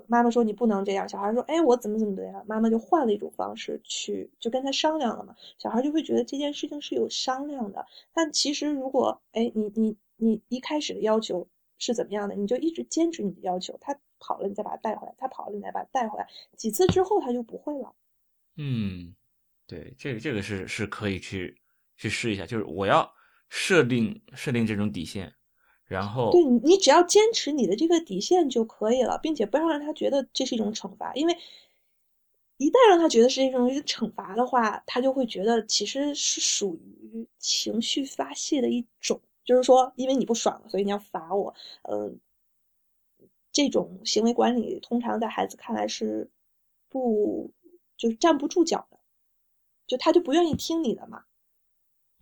[0.08, 1.10] 妈妈说你不能这样。
[1.10, 2.44] 小孩说，哎，我怎么怎么的呀？
[2.48, 5.36] 妈妈就换了一种方式去，就跟他商量了嘛。
[5.58, 7.86] 小孩就会觉得这件事情是有商量的。
[8.14, 11.48] 但其实，如果哎，你你你一开始的要求
[11.80, 13.76] 是怎么样的，你就一直坚持你的要求。
[13.82, 16.28] 他跑了，你再把他带回来；他跑了，你再把他带回来。
[16.56, 17.96] 几次之后，他就不会了。
[18.58, 19.16] 嗯，
[19.66, 21.60] 对，这个这个是是可以去
[21.98, 22.46] 去试一下。
[22.46, 23.12] 就是我要
[23.50, 25.34] 设定设定这种底线。
[25.92, 31.38] 然后，对你，你只要坚持你的这个底线就可以了，并且不要让他觉得这是一种惩罚，因为
[32.56, 41.54] 一旦让他觉得是一种惩罚的话，他就会觉得其实是属于情绪发泄的一种，就是说，因为你不爽了，所以你要罚我。
[41.82, 42.18] 嗯，
[43.52, 46.30] 这种行为管理通常在孩子看来是
[46.88, 47.52] 不
[47.98, 48.98] 就是站不住脚的，
[49.88, 51.26] 就他就不愿意听你的嘛。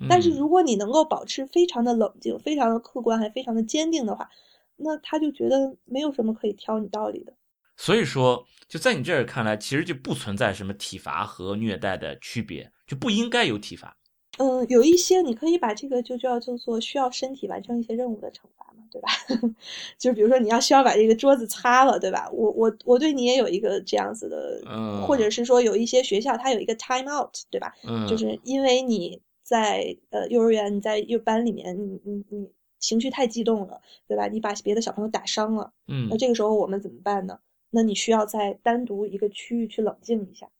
[0.07, 4.29] 但是如果你能够保持非常的冷静、非常的客观，还非常的坚定的话，
[4.77, 7.33] 那他就觉得没有什么可以挑你道理的。
[7.75, 13.97] 所以说，就在你这儿看来，其实就不存在什么体罚和虐待的区别，就不应该有体罚。
[14.37, 19.09] 嗯，有一些你可以把这个就叫叫做需要身体完成一些任务的惩罚嘛，对吧？
[19.99, 22.29] 就比如说你要需要把这个桌子擦了，对吧？
[22.31, 27.73] 我我我对你也有一个这样子的，嗯，或者是说有一些学校它有一个 time out，对吧？
[27.85, 29.21] 嗯，就是因为你。
[29.49, 34.27] 在呃幼儿园，你在幼班里面，你你你情绪太激动了，对吧？
[34.27, 37.39] 你把别的小朋友打伤了，嗯，那这个时候我们怎么办呢？
[37.71, 40.51] 那你需要在单独一个区域去冷静一下，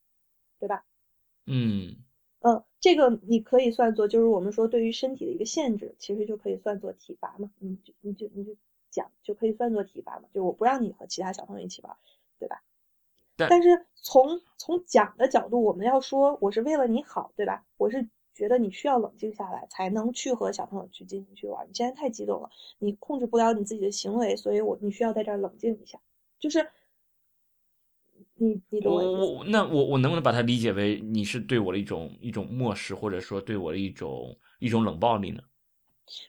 [0.60, 0.84] 对吧？
[1.46, 1.98] 嗯
[2.40, 7.52] 嗯，这个你可以算作就是我们说对于身体的一个限制，其实就可以算作体罚嘛。
[7.60, 8.56] 你就你就你就
[8.90, 11.96] 讲就可以算作体罚嘛，就我不让你和其他小朋友一起玩，
[12.40, 12.64] 对吧？
[13.38, 17.64] 但是从从讲的角度，我们要说我是为了你好，对吧？
[17.78, 18.10] 我是
[18.40, 21.68] 觉得你需要冷静下来，才能去和小朋友去进行去玩。
[21.68, 26.00] 你现在太激动了，你控制不了你自己的行为，所以我你需要在这儿冷静一下。
[26.40, 26.66] 就是
[28.36, 35.44] 你你懂我我那我我能不能把它理解为你是对我的一种一种漠视，或者说对我的一种一种冷暴力呢？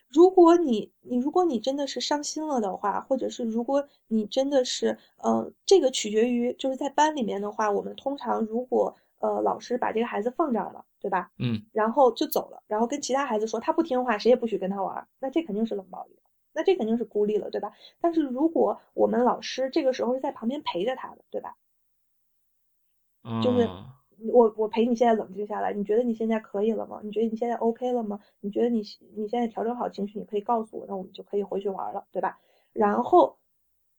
[0.09, 11.31] 如果你你如果你真的是伤心了的话，或者是如果你真的是呃，这个取决于就是在班里面的话，我们通常如果呃老师把这个孩子放这儿了，对吧？
[11.37, 16.19] 嗯然后就走了，然后跟其他孩子说他不听话，谁也不许跟他玩儿，那这肯定是冷暴力，
[16.53, 17.71] 那这肯定是孤立了，对吧？
[18.01, 21.55] 但是如果我们老师这个时候是在旁边陪着他的，对吧？
[23.43, 23.85] 就是嗯
[24.33, 26.99] 我我陪你现在冷静下来，你觉得你现在可以了吗？
[27.03, 28.19] 你觉得你现在 OK 了吗？
[28.39, 28.83] 你觉得你
[29.15, 32.39] 你现在调整好情绪，你可以告诉我，那我们就可以回去玩了，对吧？
[32.73, 33.37] 然后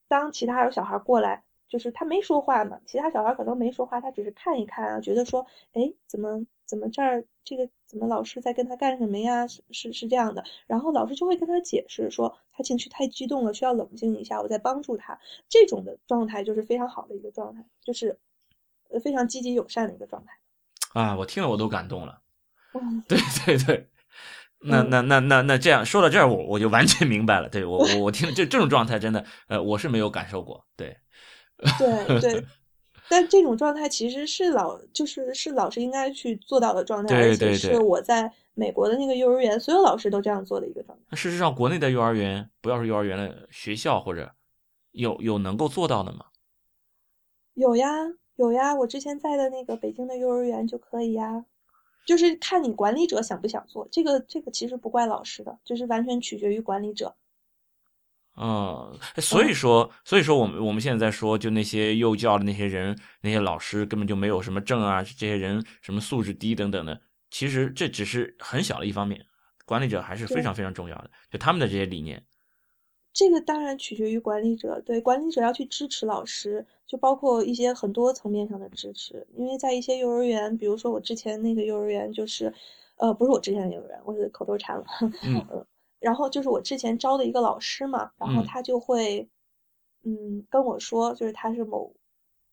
[0.09, 1.43] 当其他有小孩过来，
[1.73, 9.47] 就是他没说话嘛，其他小孩可能没说话，他只是看一看啊，觉得说，哎，怎么怎么这儿这个怎么老师在跟他干什么呀？
[9.47, 15.19] 是是是这样的，然后老师就会跟他解释说，他情绪太激动了，需要冷静一下，我在帮助他。
[15.49, 18.19] 这种的状态就是非常好的一个状态，就是
[18.91, 20.33] 呃非常积极友善的一个状态。
[20.93, 22.21] 啊，我听了我都感动了。
[22.75, 23.89] 嗯，对对对，
[24.61, 27.49] 那嗯那那那那这样说到这儿，我我就完全明白了。
[27.49, 30.67] 对我我我听这这种状态真的，呃，我是没有感受过。
[30.77, 30.99] 对，
[31.79, 32.45] 对对，
[33.09, 41.05] 但这种状态其实是老就是是老师应该去做到的状态，对而且是我在美国的那个幼儿园，所有老师都这样做的一个状态。
[41.11, 44.33] 那事实上，国内的幼儿园，不要说幼儿园的，学校或者
[44.93, 46.27] 有有能够做到的吗？
[47.55, 47.89] 有呀
[48.37, 51.45] 有呀，我之前在的那个北京的幼儿园就可以呀。
[52.05, 57.15] 就是看你管理者想不想做，这个这个其实不怪老师的，就是完全取决于管理者。
[58.35, 66.99] 嗯，所以说，所以说，我们我们现在在说，就那些幼教的那些人，那些老师根本就没有什么证啊，这些人什么素质低等等的，
[67.31, 69.25] 其实这只是很小的一方面，
[69.67, 72.25] 管理者还是非常非常重要的，就他们的这些理念。
[73.13, 79.27] 这个当然取决于管理者，对管理者要去支持老师，就包括一些很多层面上的支持。
[79.37, 82.51] 因为在一些幼儿园，比如说我之前那个幼儿园，就是，
[82.97, 84.85] 呃，不是我之前的幼儿园，我是口头禅了。
[85.25, 85.67] 嗯 呃
[86.03, 89.29] 然后就是我之前招的一个老师嘛，然后嗯他就会，
[90.05, 91.95] 嗯，跟我说，就是他是某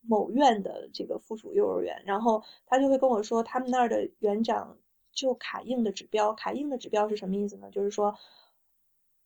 [0.02, 4.78] 某院的这个附属幼儿园，然后他就会跟我说，他们那儿的园长
[5.12, 7.70] 就卡硬的指标，卡硬的指标是什么意思呢？
[7.72, 8.16] 就是说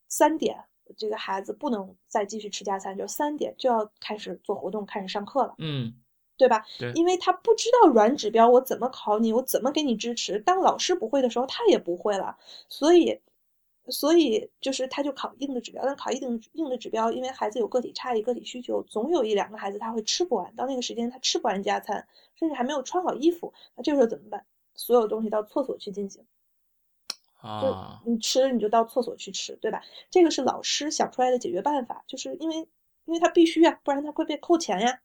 [0.08, 0.66] 三点。
[0.98, 5.94] 这个孩子不能再继续吃加餐，就三点就要开始做活动，开始上课了，嗯，
[6.38, 6.66] 对吧？
[6.78, 10.40] 对因为他不知道软指标我怎么考你，我怎么给你支持。
[10.40, 13.18] 当老师不会的时候，他也不会了，所以，
[13.90, 15.84] 所以就是他就考硬的指标。
[15.86, 22.08] 但考一定硬的指标，因为孩子有个体差异、个体需求，总有一两个孩子他会吃不完，到那个时间他吃不完加餐，
[22.40, 24.46] 甚至还没有穿好衣服，那这个时候怎么办？
[24.76, 26.26] 所有东西到厕所去进行。
[27.42, 29.84] 就啊，你吃你就到厕所去吃，对吧？
[30.10, 32.56] 这个是老师想出来的解决办法，就是因为
[33.04, 35.02] 因为他必须啊，不然他会被扣钱呀。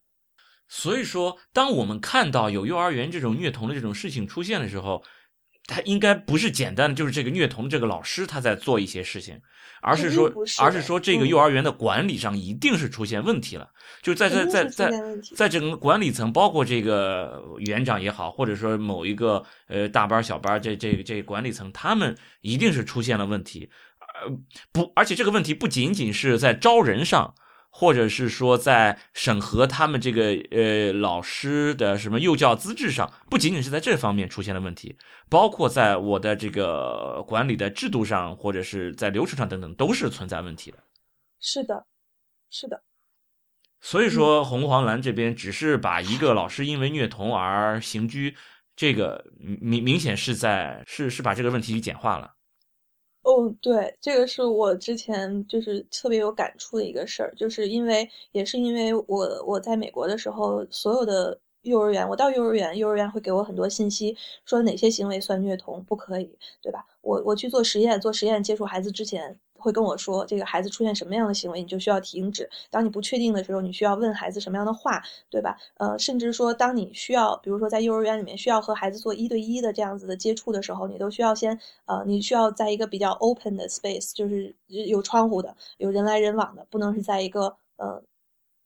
[0.69, 5.03] 所以说，当我们看到有幼儿园这种虐童的这种事情出现的时候，
[5.69, 9.39] 他应该不是简单的就是这个虐童的这个老师他在做一些事情，
[9.83, 13.69] 而是说而是说这个嗯幼儿园的管理上一定是出现问题了，
[14.03, 14.91] 就在在在在
[15.37, 24.35] 在整个管理层，包括这个园长也好，或者说某一个呃大班小班这这这管理层，他们一定是出现了问题，呃
[24.73, 27.35] 不，而且这个问题不仅仅是在招人上。
[27.71, 34.97] 或者是说在审核他们这个呃老师的什么幼教资质上，不仅仅是在这方面出现了问题，
[35.29, 40.79] 包括在我的这个管理的制度上，或者是在流程上等等，都是存在问题的。
[41.41, 41.87] 是的，
[42.51, 42.83] 是的，
[43.81, 48.35] 所以说，红黄蓝这边只是把一个老师因为虐童而刑拘，
[48.75, 52.35] 这个明明显是在是是把这个问题给简化了。
[53.29, 64.17] 哦，对，这个是我之前就是特别有感触的一个事儿，就是因为也是因为我我在美国的时候，所有的幼儿园，我到幼儿园，幼儿园会给我很多信息，
[64.47, 66.87] 说哪些行为算虐童，不可以，对吧？
[67.03, 69.39] 我我去做实验，做实验接触孩子之前。
[69.59, 72.49] 会跟我说，这个孩子出现什么样的行为，你就需要停止。
[72.71, 75.59] 当你不确定的时候，你需要问孩子什么样的话，对吧？
[75.77, 88.03] 呃，甚至说，当你需要，比如说在幼儿园里面需要和孩子做一对一的这样子的接触的时候，你都需要先，呃，你需要在一个比较 open 的 space，就是有窗户的、有人来人往的，不能是在一个呃，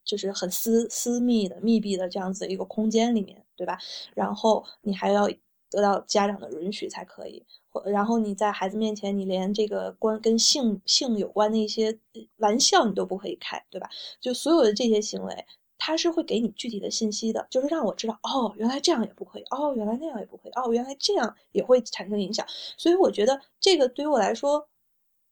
[0.05, 3.77] 就是很私私密的、密闭的这样子一个空间里面，对吧？
[4.13, 5.27] 然后你还要
[5.69, 7.43] 得到家长的允许才可以。
[7.85, 11.97] 然后你在孩子面前，你连这个关跟性性有关的一些
[12.37, 13.89] 玩笑你都不可以开，对吧？
[14.21, 15.45] 就所有的这些行为，
[15.77, 22.45] 他是会给你具体的信息的，就是让我知道，哦，原来这样也不可以，哦，原来那样也不可以，哦，原来这样也会产生影响。
[22.77, 24.67] 所以我觉得这个对于我来说，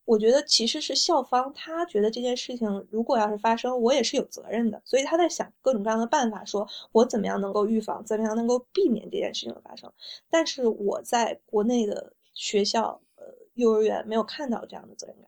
[0.03, 9.93] 我觉得其实是校方他觉得这件事情如果要是发生，我也是有责任的，所以他在想各种各样的办法，说我怎么样能够预防，怎么样能够避免这件事情的发生。
[10.29, 13.23] 但是我在国内的学校，呃，
[13.53, 15.27] 幼儿园没有看到这样的责任感。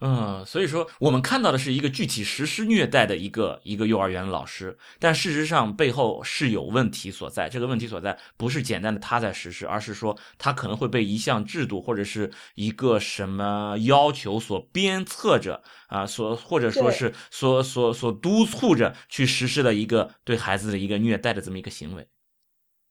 [0.00, 7.48] 嗯，所以说我们看到的是一个具体实施虐待的一个一个幼儿园老师，但事实上背后是有问题所在。
[7.48, 22.06] 这个问题所在不是简单的他在实施，而是说他可能会被一项制度或者是一个什么要求所鞭策着啊，所或者说是所所所督促着去实施的一个对孩子的一个虐待的这么一个行为。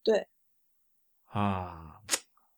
[0.05, 0.25] 对，
[1.25, 1.94] 啊。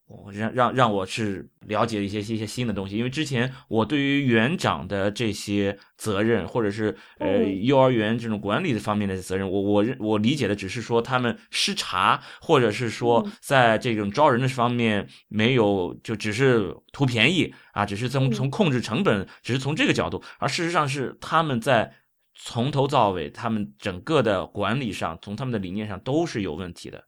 [0.08, 21.92] 我让让让我是了解一些一些新的东西，因为之前我对于园长的这些责任，或者是呃幼儿园这种管理的方面的责任，我我我理解的只是说他们失察，或者是说在这种招人的方面没有，就只是图便宜啊，只是从从控制成本，只是从这个角度，而事实上是他们在
[22.34, 27.04] 从头到尾，他们整个的管理上，从他们的理念上都是有问题的。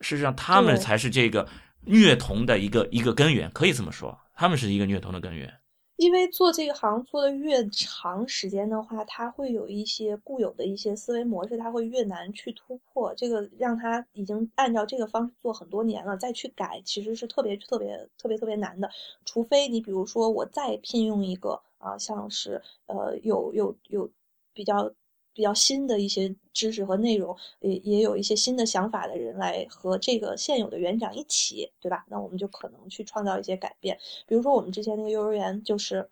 [0.00, 1.46] 事实上，他们才是这个。
[1.84, 5.52] 虐童的一个一个根源，可以这么说，他们是一个虐童的根源。
[5.96, 13.12] 因为做这个行做的越长时间的话，他会有一些固有的一些思维模式，他会越难去突破。
[13.16, 18.88] 这个让他已经按照这个方式做很多年了，再去改其实是特别特别特别特别难的。
[19.24, 24.08] 除非你比如说我再聘用一个啊，像是呃有有有
[24.52, 24.92] 比较。
[25.38, 32.04] 比较新的一些知识和内容，也也有一些新的想法的人来和这个现有的园长一起，对吧？
[32.08, 33.96] 那我们就可能去创造一些改变。
[34.26, 36.10] 比如说我们之前那个幼儿园，就是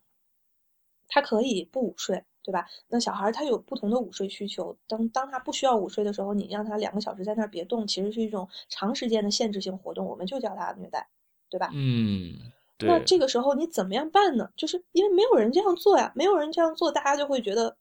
[1.09, 2.68] 他可以不午睡，对吧？
[2.87, 11.09] 那小孩他有不同的午睡需求，当当他不需要午睡的时候，你让他两个小时在那儿别动，其实是一种长时间的限制性活动，我们就叫他虐待，
[11.51, 11.72] 对吧？
[11.74, 12.31] 嗯，
[12.79, 14.49] 那这个时候你怎么样办呢？
[14.57, 17.77] 就是因为没有人这样做呀，没有人这样做，大家就会觉得。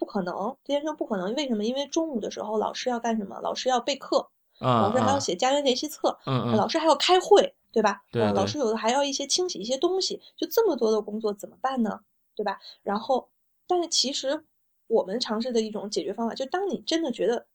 [0.00, 1.34] 不可能，这件事不可能。
[1.34, 1.62] 为什么？
[1.62, 3.38] 因为中午的时候老师要干什么？
[3.42, 6.18] 老师要备课，老师还要写家园练习册，
[6.56, 8.02] 老师还要开会，对吧？
[8.10, 12.00] 对老师有的还要一些清洗一些东西，就这么多的工作怎么办呢？
[12.34, 12.58] 对吧？
[12.82, 13.28] 然后，
[13.66, 14.42] 但是其实
[14.86, 17.46] 我们尝试的一种解决方法，就当你真的觉得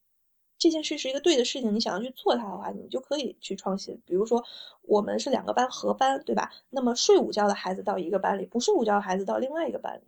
[0.60, 4.00] 这件事是一个对的事情，你想要去做它的话，你就可以去创新。
[4.06, 4.44] 比如说，
[4.84, 6.52] 我们是两个班合班，对吧？
[6.70, 10.04] 那么睡午觉的孩子到一个班里，不睡午觉的孩子到另外一个班里。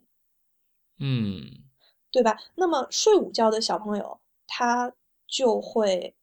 [1.00, 1.67] 嗯。
[2.18, 2.36] 对吧？
[2.56, 4.92] 那么睡午觉的小朋友，他
[5.28, 6.16] 就会，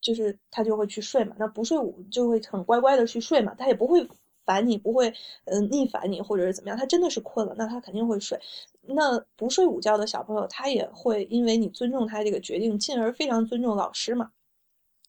[0.00, 1.36] 就是他就会去睡嘛。
[1.38, 4.08] 那不睡午就会很乖乖的去睡嘛，他也不会
[4.46, 5.12] 烦你，不会
[5.44, 6.78] 嗯逆反你或者是怎么样。
[6.78, 8.40] 他真的是困了，那他肯定会睡。
[8.80, 14.30] 那不睡午觉的小朋友，他也会因为你尊重他这个决定，进而非常尊重老师嘛，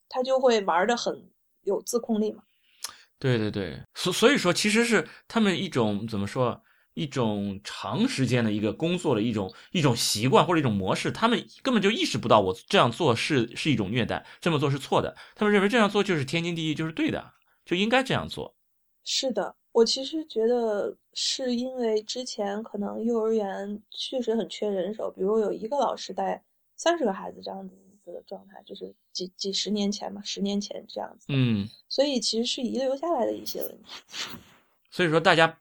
[0.06, 1.30] 他就会玩的很
[1.62, 2.42] 有自控力嘛。
[3.18, 6.62] 对对对，所所以说，其实是他们一种怎么说？
[6.94, 15.16] 一种长时间的一个工作的一种一种习惯或者一种模式，他们根本就意识不到我这样做是是一种虐待，这么做是错的。
[15.34, 17.32] 他们认为这样做就是天经地义，就是对的，
[17.64, 18.54] 就应该这样做。
[19.04, 26.44] 是的，我其实觉得是因为之前可能幼儿园确实很缺人手，比如有一个老师带
[26.76, 27.74] 三十个孩子这样子
[28.12, 31.26] 的状态，就是几几十年前嘛，十年前这样子。
[31.30, 34.02] 嗯，所以其实是遗留下来的一些问题。
[34.90, 35.58] 所以说大家。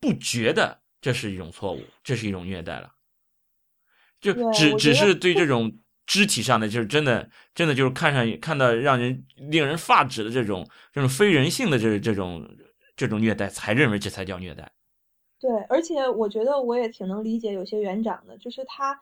[0.00, 2.92] 不觉得这是一种错误，这是一种虐待了，
[4.20, 12.48] 就只只是对这种肢体上的，就是真的真的就是看上看到让人令人发指的这种这种非人性的这这种
[12.96, 14.70] 这种虐待，才认为这才叫虐待。
[15.38, 18.98] 对，而且我觉得我也挺能理解有些园长的，就是他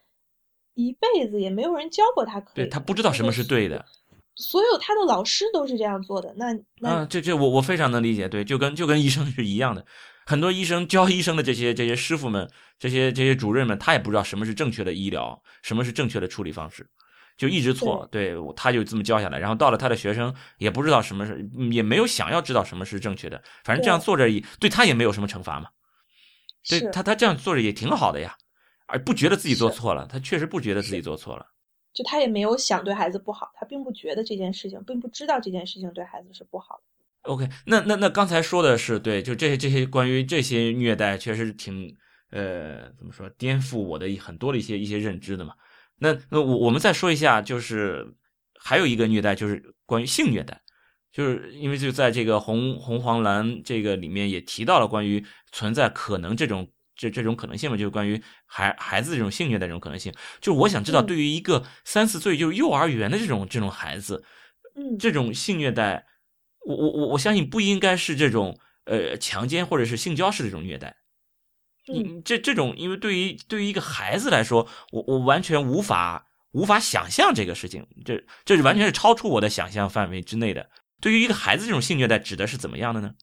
[0.75, 3.85] 一辈子也没有人教过他，可对他不知道什么是对的。
[4.37, 6.47] 所有他的老师都是这样做的，那
[6.81, 9.87] 那这这我我非常能理解，对，就跟就跟医生是一样的。
[10.27, 12.49] 很多医生教医生的这些这些师傅们，
[12.79, 16.89] 这些这些主任们，他也不知道什么是正确的医疗，什么是正确的处理方式，
[17.37, 18.09] 就一直错。
[18.11, 25.69] 对，他就这么教下来，然后到了他的学生也不知道什么是，也没有想要知道什么是正确的，反正这样做着也，对他也没有什么惩罚嘛。
[26.69, 28.35] 对他，他这样做着也挺好的呀，
[28.87, 31.47] 而不觉得自己做错了，他确实不觉得自己做错了。
[31.93, 36.83] 就他也没有想对孩子不好，他并不觉得这件事情，并不知道这件事情对孩子是不好的。
[37.25, 41.95] OK，那那那刚才说的是对，就这些这些关于这些虐待，确实挺
[42.31, 45.55] 呃怎么说颠覆我的很多的一些一些认知的嘛。
[45.99, 48.07] 那那我我们再说一下，就是
[48.61, 50.61] 还有一个虐待，就是关于性虐待，
[51.13, 60.13] 就是因为就在这个红红黄蓝这个里面也提到了关于存在可能这种这这种可能性嘛，就是关于孩孩子这种性虐待这种可能性。
[60.43, 64.23] 就我想知道，嗯对于一个三四岁就是幼儿园的这种这种孩子，
[64.75, 66.05] 嗯这种性虐待，
[66.65, 70.97] 我我我我相信不应该是这种呃强奸或者是性交式的这种虐待。
[71.87, 80.71] 你嗯这这种，因为对于对于一个孩子来说，我我完全无法无法想象这个事情，这这是完全是超出我的想象范围之内的。
[81.01, 83.15] 对于一个孩子，这种性虐待指的是怎么样的呢？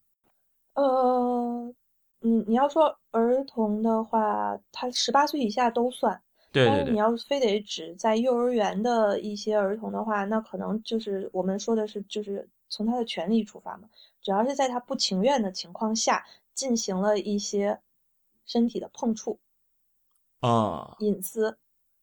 [0.75, 1.73] 呃，
[2.21, 6.21] 嗯，你要说儿童的话，他十八岁以下都算。
[6.51, 13.87] 对对对，但是你要非得指在幼儿园的一些儿童的话，那可能就是我们说的是，就是从他的权利出发嘛。
[14.21, 17.79] 只要是在他不情愿的情况下进行了一些
[18.45, 19.39] 身体的碰触、
[20.39, 21.57] 啊，隐私、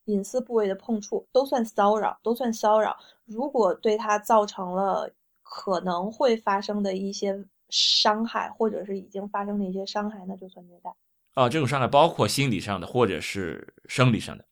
[0.05, 2.97] 隐私部位的碰触，都算骚扰，都算骚扰。
[3.25, 5.11] 如果对他造成了
[5.43, 10.95] 可能会发生的一些伤害，或者是已经发生的一些伤害，那就算虐待。
[11.35, 14.45] 啊，这种伤害包括心理上的或者是生理上的。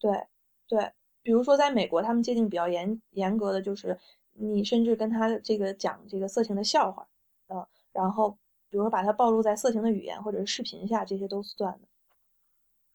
[0.00, 0.26] 对
[0.66, 0.90] 对，
[1.22, 3.96] 比如说在美国，他们界定比较严严格的就是，
[4.34, 7.06] 你甚至跟他这个讲这个色情的笑话，
[7.48, 8.30] 呃，然后
[8.70, 11.88] 比如说把他暴露在色情的语言或者是视频下，这些都算的，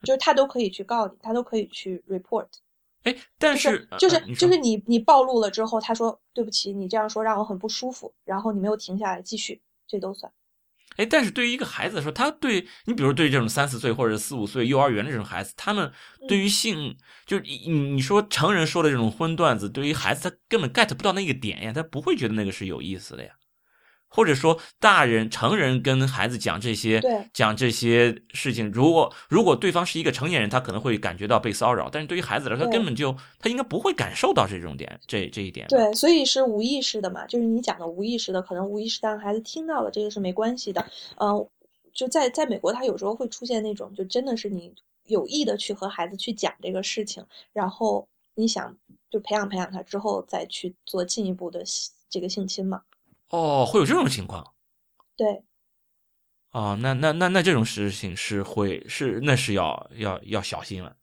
[0.03, 2.47] 就是他都可以去告你，他都可以去 report，
[3.03, 10.31] 哎，但就是呃就是就是你你暴露了之后，他说对不起，你这样说让我很不舒服，然后你没有停下来继续，这都算。
[10.97, 15.91] 哎，但是对于一个孩子来说，他对你，比如对于这种三四岁或者四五岁幼儿园的这种孩子，他们
[16.27, 23.31] 对于性，就你你你说成人说的这种荤段子，对于孩子他根本 get 不到那个点呀，他不会觉得那个是有意思的呀。
[24.09, 35.67] 或者说，大人成人跟孩子讲这些对讲这些事情，如果如果对方是一个成年人，他可能会感觉到被骚扰，但是对于孩子来说，他根本就他应该不会感受到这种点，这这一点。
[35.67, 40.85] 对，所以是无意识的嘛，就是你讲的无意识的，可能无意识的让孩子听到了，这个是没关系的。
[41.17, 41.47] 嗯、
[41.93, 44.73] 就在在美国，他有时候会出现那种，就真的是你
[45.05, 48.75] 有意的去和孩子去讲这个事情，然后你想
[49.11, 52.81] 就培养培养他之后再去做进一步的性这个性侵嘛。
[53.29, 54.53] 哦，会有这种情况。
[55.15, 55.43] 对，
[56.51, 60.95] 哦，那那那那这种事情是会是那是要要要小心了。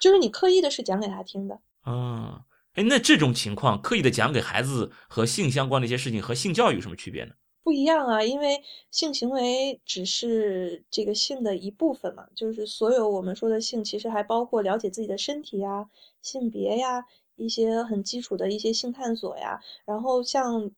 [0.00, 1.60] 就是你刻意的是讲给他听的。
[1.82, 7.34] 啊，哎，那这种情况刻意的讲给孩子和性相关的一些事情和性教育有什么区别呢？
[7.62, 15.86] 不一样啊，因为性行为只是这个性的一部分嘛，就是所有我们说的性，其实还包括了解自己的身体呀、
[16.22, 17.04] 性别呀、
[17.36, 19.60] 一些很基础的一些性探索呀。
[19.84, 20.70] 然后像呃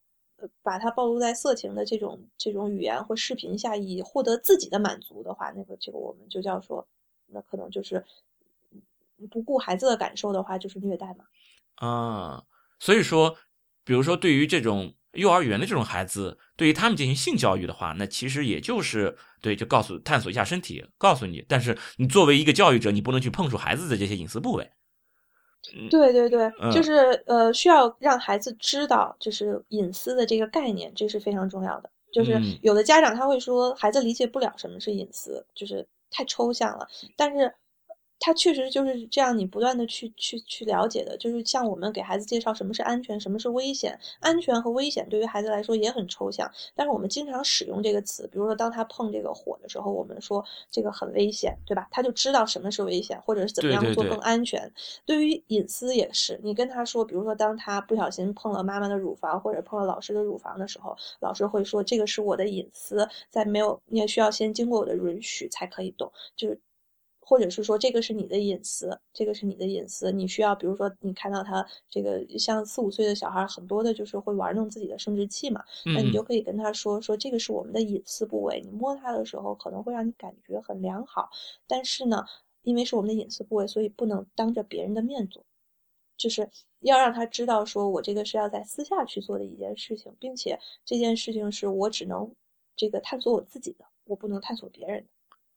[0.63, 6.87] 把它暴露在色情的这种这种语言或视频下，以获得自己的满足的话，那个这个我们就叫说，
[7.27, 8.05] 那可能就是
[9.31, 11.25] 不顾孩子的感受的话，就是虐待嘛。
[11.77, 12.45] 啊，
[12.79, 13.37] 所以说，
[13.85, 24.71] 比如说对于这种幼儿园的这种孩子，对于他们进行性教育的话，那其实也就是对，就告诉探索一下身体，告诉你，但是你作为一个教育者，你不能去碰触孩子的这些隐私部位。
[25.91, 31.91] 对对对，嗯就是呃，需要让孩子知道，就是隐私的这个概念，这是非常重要的。
[32.13, 36.89] 就是嗯有的家长他会说，孩子理解不了什么是隐私，就是太抽象了。
[37.17, 37.53] 但是
[38.21, 43.99] 他确实就是这样，你不断的去去去了解的，就是像我们给孩子介绍什么是安全，什么是危险。
[44.21, 51.89] 安全和危险对于孩子来说也很抽象，但是我们经常使用这个词，比如说当他碰这个火的时候，我们说这个很危险，对吧？
[51.91, 54.71] 他就知道什么是危险，或者是怎么样做更安全。
[55.07, 66.61] 对于隐私也是，你跟他说，比如说当他不小心碰了妈妈的乳房或者碰了老师的乳房的时候，老师会说这个是我的隐私，在没有你也需要先经过我的允许才可以动，就是。
[67.31, 81.31] 或者是说这个是你的隐私，这个是你的隐私，你需要，比如说你看到他这个像四五岁的小孩，很多的就是会玩弄自己的生殖器嘛，那你嗯就可以跟他说说这个是我们的隐私部位，你摸它的时候可能会让你感觉很良好，
[81.69, 82.27] 但是呢，
[82.63, 85.45] 因为是我们的隐私部位，所以不能当着别人的面做，
[86.17, 86.51] 就是
[86.81, 92.35] 要让他知道，说我这个是要在私下去做的一件事情，并且这件事情是我只能
[92.75, 95.09] 这个探索我自己的，我不能探索别人的。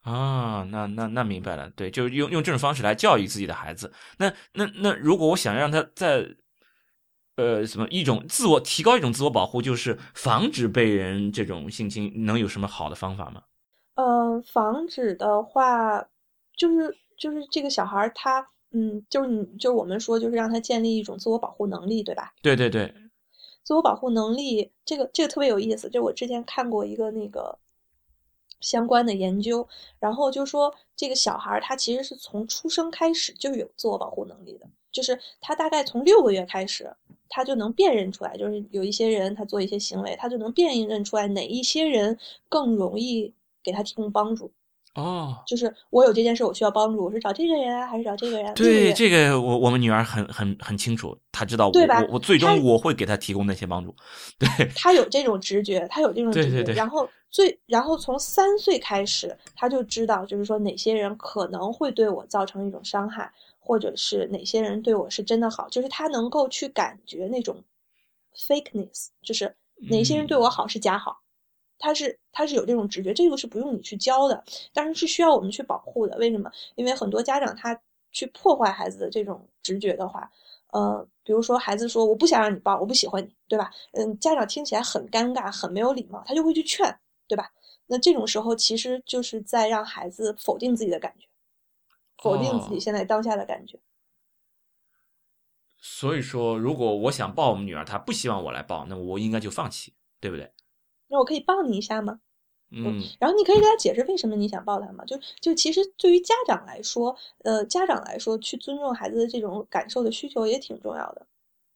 [0.03, 3.91] 啊，那那那明白了，对，就是用用这种方式来教育自己的孩子。
[4.17, 6.35] 那那那，如果我想让他在
[7.38, 13.43] 呃什么一种自我提高一种自我保护，就是防止被人这种性侵，能有什么好的方法吗？
[13.95, 16.05] 嗯，防止的话，
[16.57, 22.34] 就是就是这个小孩儿他，嗯，就是你就是我们说，就是让他建立一种自我保护能力，对吧？
[22.41, 22.93] 对对对，
[23.63, 25.89] 自我保护能力，这个这个特别有意思。
[25.89, 27.57] 就我之前看过一个那个
[28.64, 29.68] 相关的研究，
[29.99, 36.91] 然后就说这个小孩儿他其实是从出生开始就有自我保护能力的，就是他大概从六个月开始，
[37.30, 42.18] 他就能辨认出来，就是有一些人他做一些行为，他就能辨认出来哪一些人
[42.49, 44.52] 更容易给他提供帮助。
[44.95, 48.53] 哦，就是我有这件事，我需要帮助，我是找这个人啊，还是找这个人？
[48.53, 53.95] 对，这个我我们女儿很很很清楚，她知道我我我最终我会给她提供那些帮助。
[54.38, 56.73] 对，她有这种直觉，她有这种直觉。
[56.73, 67.64] 然后最然后从三岁开始，他就知道，就是说哪些人可能会对我造成一种伤害，或者是哪些人对我是真的好，就是他能够去感觉那种
[68.38, 69.55] fakeness，就是
[69.89, 71.22] 哪些人对我好是假好。
[71.80, 76.15] 他是他是有这种直觉，这个是不用你去教的，但是是需要我们去保护的。
[76.18, 76.51] 为什么？
[76.76, 77.77] 因为很多家长他
[78.11, 80.31] 去破坏孩子的这种直觉的话，
[80.72, 83.72] 呃，比如说孩子说我不想让你抱，我不喜欢你，对吧？
[83.93, 86.95] 嗯，家长听起来很尴尬，很没有礼貌，他就会去劝，
[87.34, 87.51] 对吧？
[87.88, 91.27] 那这种时候其实就是在让孩子否定自己的感觉，
[92.22, 93.80] 否定自己现在当下的感觉。
[95.80, 100.51] 所以说，如果我想抱我们女儿，她不希望我来抱，那我应该就放弃，对不对？
[101.07, 102.19] 那我可以抱你一下吗？
[102.69, 105.03] 嗯，然后你可以给他解释为什么你想抱他吗？
[105.05, 111.27] 就就其实对于家长来说，呃，家长来说去尊重孩子的这种感受的需求也挺重要的。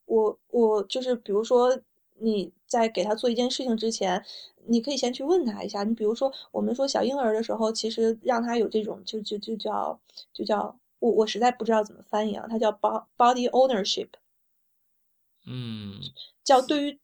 [0.06, 1.80] 我我就是比如说
[2.20, 4.26] 你在给他做一件事情之前，
[4.68, 5.84] 你可以先去问他一下。
[5.84, 10.00] 你比如说我们说小婴儿的时候，其实让他有这种就就就叫
[10.34, 14.10] 就叫我我实在不知道怎么翻译啊，它叫 body ownership，
[15.46, 15.96] 嗯，
[16.44, 17.00] 叫对于。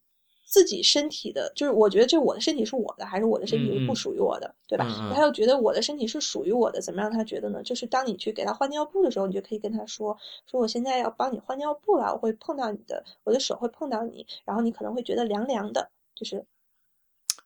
[0.46, 4.84] 自己身体的，就是我觉得这我的身体是我的，还是我的身体是不属于我的，对吧？
[5.12, 7.60] 他又觉得我的身体是属于我的，怎么让他觉得呢？
[7.64, 10.16] 就是当你去给他换尿布的时候，你就可以跟他说
[10.46, 16.44] ：“说我现在要帮你换尿布了，我会碰到你的，我的手会碰到你，然后你可能会觉得凉凉的。”就是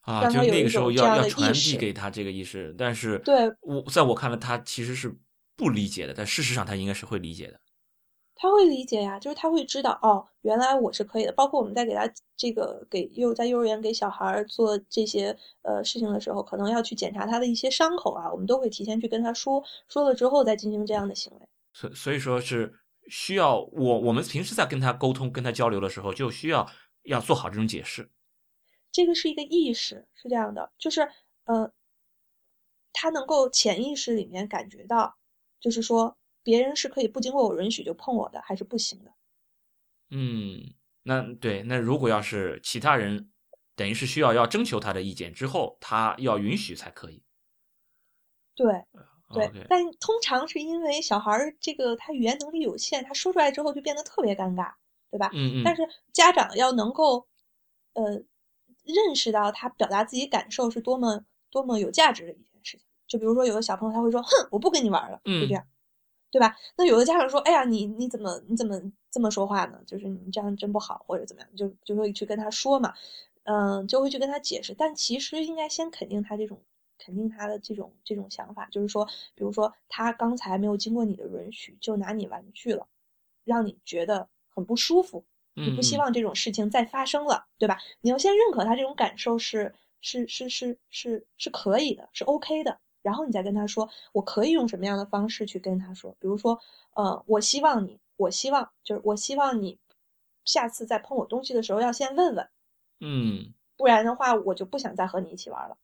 [0.09, 5.15] 啊，就那个时候要要传递给他这个意识，但是对我在我看来，他其实是
[5.55, 7.61] 不理解的，但事实上他应该是会理解的。
[8.41, 11.33] 他会理解呀，就是他会知道哦，原来我是可以的。
[11.33, 21.41] 包括我们在给他这个给幼在幼儿园给小孩做这些呃事情的时候，可能要去检查他的一些伤口啊，我们都会提前去跟他说，说了之后再进行这样的行为。
[21.75, 22.73] 所所以说是
[23.11, 26.67] 需要我我们平时在跟他沟通、跟他交流的时候，就需要
[27.03, 28.09] 要做好这种解释。
[28.93, 31.09] 这个是一个意识，是这样的，就是
[31.45, 31.73] 呃，
[32.93, 35.17] 他能够潜意识里面感觉到，
[35.61, 36.17] 就是说。
[36.45, 39.13] 别人是可以不经过我允许就碰我的，还是不行的？
[40.11, 43.31] 嗯，那对，那如果要是其他人，
[43.77, 47.23] 等于是需要要征求他的意见之后，他要允许才可以。
[48.55, 48.67] 对，
[49.35, 54.73] 对，但通常是因为小孩儿这个他语言能力有限，他说出来之后就变得特别尴尬，
[55.11, 55.29] 对吧？
[55.35, 55.63] 嗯嗯。
[55.65, 55.83] 但是
[56.15, 57.29] 家长要能够，
[57.93, 58.23] 呃，
[58.89, 62.87] 认识到他表达自己感受是多么多么有价值的一件事情。
[63.07, 65.65] 就比如说有的小朋友他会说：“哼，我不跟你玩了。”就这样。
[66.31, 66.55] 对吧？
[66.77, 68.79] 那有的家长说：“哎呀，你你怎么你怎么
[69.11, 69.81] 这么说话呢？
[69.87, 72.93] 就是你这样真不好，或者怎么样？”就就会去跟他说嘛，
[73.45, 74.75] 嗯，就会去跟他解释。
[74.75, 76.61] 但其实应该先肯定他这种
[76.99, 82.87] 肯定他的这种这种想法，就是说，比如说他刚才没有经过你的允许就拿你玩具了，
[83.45, 85.25] 让你觉得很不舒服，
[85.65, 87.79] 你不希望这种事情再发生了，对吧？
[88.01, 92.79] 你要先认可他这种感受是是是是是是可以的，是 OK 的。
[93.01, 96.11] 然后你再跟他说，我可以用什么样的方式去跟他说？
[96.21, 96.59] 比如说，
[96.95, 99.79] 呃，我希望你，我希望就是我希望你，
[100.45, 102.49] 下次在碰我东西的时候要先问问，
[103.01, 105.79] 嗯，不然的话我就不想再和你一起玩了，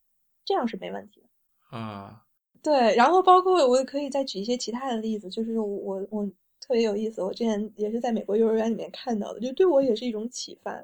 [0.45, 1.23] 这样是没问题
[1.71, 2.25] 的啊。
[2.63, 6.29] 对，然后包括我也可以再举一些其他的例子，就是我我
[6.67, 10.83] 特别有意思，我之前也是在美国幼儿园里面看到的，就对我也是一种启发。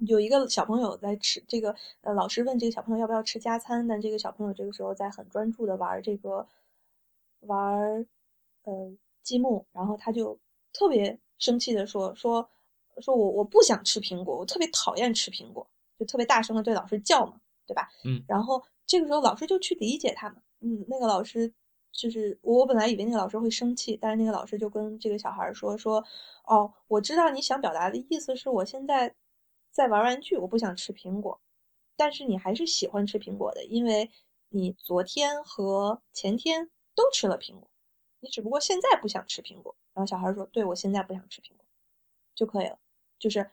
[0.00, 6.46] 有一个小朋友在吃这个，呃，老师问这个小朋友要不要吃加餐，但这个小朋友这个时候在很专注的玩这个，
[7.40, 8.06] 玩，
[8.64, 8.92] 呃，
[9.22, 10.38] 积木，然后他就
[10.72, 12.46] 特别生气的说说，
[13.00, 15.66] 说我我不想吃苹果，我特别讨厌吃苹果，
[15.98, 17.88] 就特别大声的对老师叫嘛，对吧？
[18.04, 21.50] 嗯，然后这个时候老师就去理解他们，嗯，那个老师
[21.92, 26.04] 就是我本来以为那个老师会生气，但是那个老师就跟这个小孩说说，
[26.44, 29.14] 哦，我知道你想表达的意思是我现在。
[29.70, 31.40] 在玩玩具，我不想吃苹果，
[31.94, 34.10] 但是你还是喜欢吃苹果的，因为
[34.48, 37.70] 你昨天和前天都吃了苹果，
[38.18, 39.76] 你只不过现在不想吃苹果。
[39.92, 41.64] 然后小孩说：“对，我现在不想吃苹果，
[42.34, 42.76] 就可以了。”
[43.20, 43.50] 就是，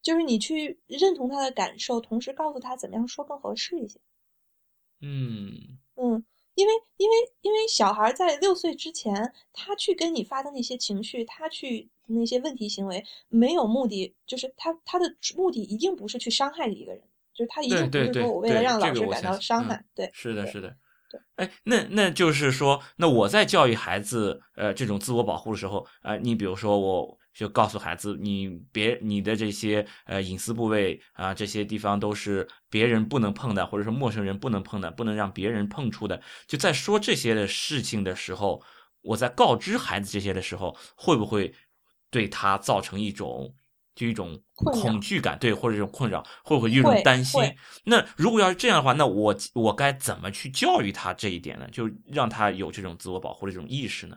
[0.00, 4.00] 就是你去认同他的感受，同时告诉他怎么样说更合适一些。
[5.00, 6.24] 嗯嗯。
[6.56, 17.02] 因为，因为，因为小孩在六岁之前，他去跟你发的那些情绪，他去那些问题行为，没有目的，就是他他的目的一定不是去伤害一个人，
[17.34, 19.84] 就是他一定不是说我为了让老师感到伤害。
[19.94, 20.74] 对，是的，是的。
[21.10, 36.22] 对，哎，那那就是说，那我在教育孩子，呃，这种自我保护的时候，呃，你比如说我就告诉孩子，你别你的这些呃隐私部位啊，这些地方都是别人不能碰的，或者说陌生人不能碰的，不能让别人碰触的。
[36.46, 38.62] 就在说这些的事情的时候，
[39.02, 41.54] 我在告知孩子这些的时候，会不会
[42.10, 43.54] 对他造成一种
[43.94, 47.38] 就一种恐惧感，对，或者一种困扰，会不会一种担心？
[47.84, 51.68] 那如果要是这样的话，那我我该怎么去教育他这一点呢？
[51.70, 54.16] 就让他有这种自我保护的这种意识呢？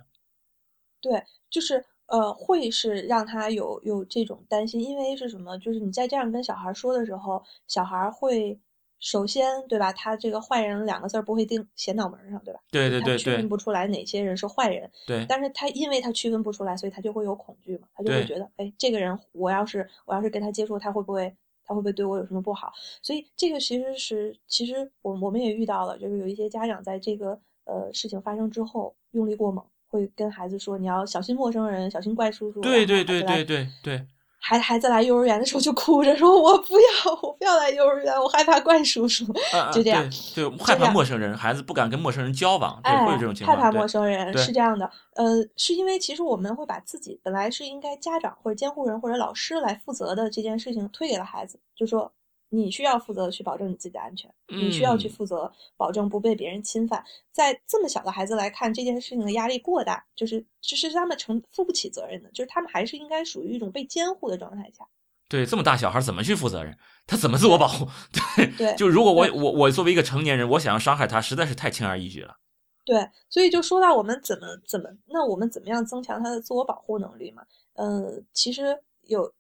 [1.01, 1.85] 对，就是。
[2.09, 5.57] 呃，会是让他有有这种担心，因为是什么？
[5.59, 8.59] 就是你在这样跟小孩说的时候，小孩会
[8.99, 9.93] 首先对吧？
[9.93, 12.59] 他这个坏人两个字不会定写脑门上，对吧？
[12.71, 14.89] 对对对对，区分不出来哪些人是坏人。
[15.07, 21.33] 对，但是他因为他区分不出来，所以他就会有恐惧嘛，他就会觉得，哎，这个人我要是我要是跟他接触，他会不会
[21.65, 22.73] 他会不会对我有什么不好？
[23.01, 29.63] 所以这个其实是其实我我们也遇到了，就是有一些家长在这个呃事情发生之后用力过猛。
[29.89, 34.07] 会跟孩子说：“你要小心陌生人，小心怪叔叔。”对对对对对对。
[34.41, 39.25] 孩孩子来幼儿园的时候就哭着说：“我不要，我不要来幼儿园，我害怕怪叔叔。”
[39.73, 40.01] 就这样，
[40.33, 43.57] 对，害怕陌生人，孩子不敢跟陌生人交往，对，会有这种情况。
[43.57, 45.25] 害怕陌生人是这样的，呃，
[45.57, 52.09] 是因为其实我们会把自己本来是应该家长或者监护人或者老师来负责的这件事情推给了孩子，就说。
[52.49, 57.03] 你需要负责去保证你自己的安全，你需要去负责保证不被别人侵犯。
[57.31, 64.87] 在这么小的孩子来看，这件事情的压力过大，就是其实他们承负不起责任的，就是他们还是应该属于一种被监护的状态下。
[65.27, 66.75] 对，这么大小孩怎么去负责任？
[67.05, 67.87] 他怎么自我保护？
[68.35, 72.35] 对对，就如果我我我作为一个成年人，我想要伤害他，实在是太轻而易举了。
[72.83, 77.43] 对，所以就说到我们怎么怎么，那我们怎么样增强他的自我保护能力嘛？
[77.75, 79.31] 嗯，其实有。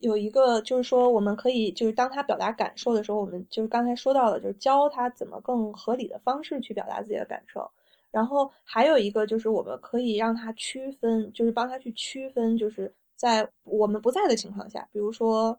[0.00, 7.68] 有一个就是说，我们可以就是当他表达感受的时候，我们就是刚才说到的，就是教他怎么更合理的方式去表达自己的感受。
[8.10, 15.58] 然后还有一个就是我们可以让他区分，就是帮他去区分，就是在我们不在的情况下，比如说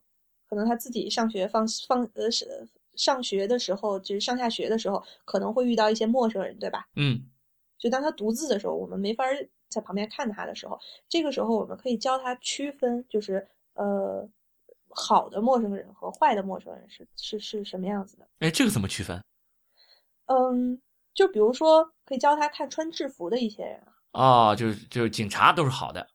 [0.49, 6.87] 可能他自己上学放放呃是上学的时候，就是上下学的时候，可能会遇到一些陌生人，对吧？
[6.95, 7.21] 嗯。
[7.77, 9.25] 就当他独自的时候，我们没法
[9.69, 13.47] 在旁边看他的时候，这个时候我们可以教他区分，就是。
[13.79, 14.27] 呃，
[14.89, 18.27] 好的陌生人和坏的陌生人是是是什么样子的？
[18.39, 19.23] 哎，这个怎么区分？
[20.25, 20.81] 嗯，
[21.13, 23.81] 就比如说，可以教他看穿制服的一些人
[24.11, 24.51] 啊。
[24.51, 26.05] 哦，就是就是警察都是好的。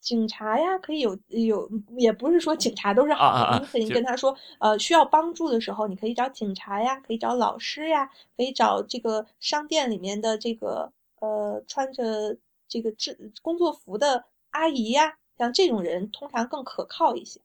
[0.00, 3.58] 警察呀，可以有有，也不是说警察都是好的。
[3.58, 12.36] 你可以跟他说，呃，需要帮助的时候，你可以找警察呀，可以找老师呀，可以找这个商店里面的这个呃穿着
[12.68, 15.16] 这个制工作服的阿姨呀。
[15.36, 17.40] 像这种人通常更可靠一些。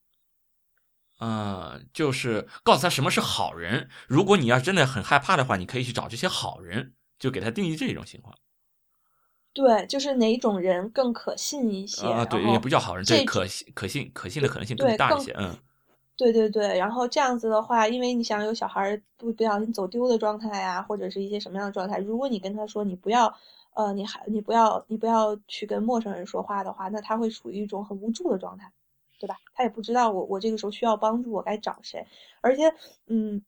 [1.19, 3.89] 嗯，就是告诉他什么是好人。
[4.07, 8.33] 如果你要真的很害怕的话，你可以去找这些好人，就给他定义这种情况。
[9.51, 12.23] 对，就是哪种人更可信一些啊？
[12.23, 15.33] 对，也不叫好人，这可信、可信、可信的可能性更大一些。
[15.37, 15.57] 嗯，
[16.15, 16.77] 对对对。
[16.77, 23.35] 然后这样子的话，因为你想有小孩不不小心走丢的状态呀，或者是一些什么样的状态，如果你跟他说你不要。
[23.75, 28.71] 呃，你还你不要你不要去跟陌生人说话的话，那他会处于一种很无助的状态，
[29.19, 29.35] 对吧？
[29.53, 32.05] 他也不知道我我这个时候需要帮助，我该找谁？
[32.41, 32.73] 而且，
[33.07, 33.43] 嗯。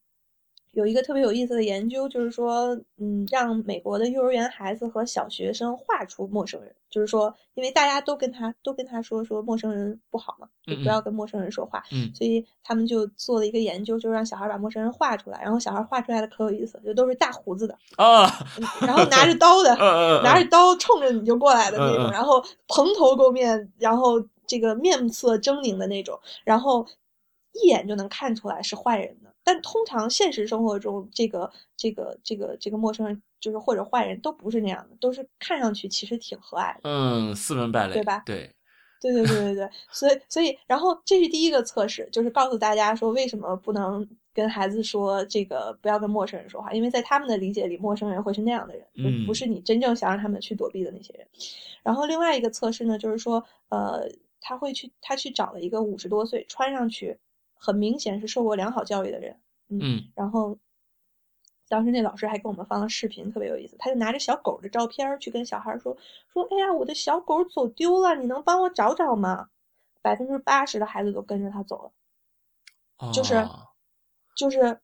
[0.72, 17.77] 有一个特别有意思的研究，就是说，嗯，让美国的幼儿园孩子和小学生画出陌生人，就是说，因为大家都跟他都跟他说说陌生人不好嘛，就不要跟陌生人说话，嗯，所以他们就做了一个研究，就是让小孩把陌生人画出来，然后小孩画出来的可有意思，就都是大胡子的。
[17.98, 18.31] 啊，
[18.80, 19.76] 然后拿着刀的，
[20.23, 26.88] 拿着刀冲着你就过来的那种，然后蓬头垢面，然后这个面色狰狞的那种，然后
[27.52, 29.31] 一眼就能看出来是坏人的。
[29.43, 38.22] 但通常现实生活中，这个这个这个这个陌生人，就是或者坏人都不是那样的，都是看上去其实挺和蔼的，嗯，斯文败类，对吧？
[38.26, 38.53] 对，
[39.01, 51.27] 对对对对对，所以所以，然后这是第一个测试，就是告诉大家说为什么不能跟孩子说这个不要跟陌生人说话，因为在他们的理解里，陌生人会是那样的人，嗯，不是你真正想让他们去躲避的那些人。
[51.81, 54.07] 然后另外一个测试呢，就是说，呃，
[54.39, 57.18] 他会去他去找了一个五十多岁，穿上去。
[57.64, 59.40] 很明显是受过良好教育的人，
[59.70, 59.80] 嗯，
[60.16, 60.58] 然后
[61.70, 63.76] 当时那老师还给我们放了视频，特别有意思。
[63.78, 65.96] 他就拿着小狗的照片去跟小孩说
[66.34, 69.50] 说：“哎呀，我的小狗走丢了，你能帮我找找吗？”
[70.02, 71.84] 百分之八十的孩子都跟着他走
[72.98, 73.48] 了，就是
[74.36, 74.80] 就是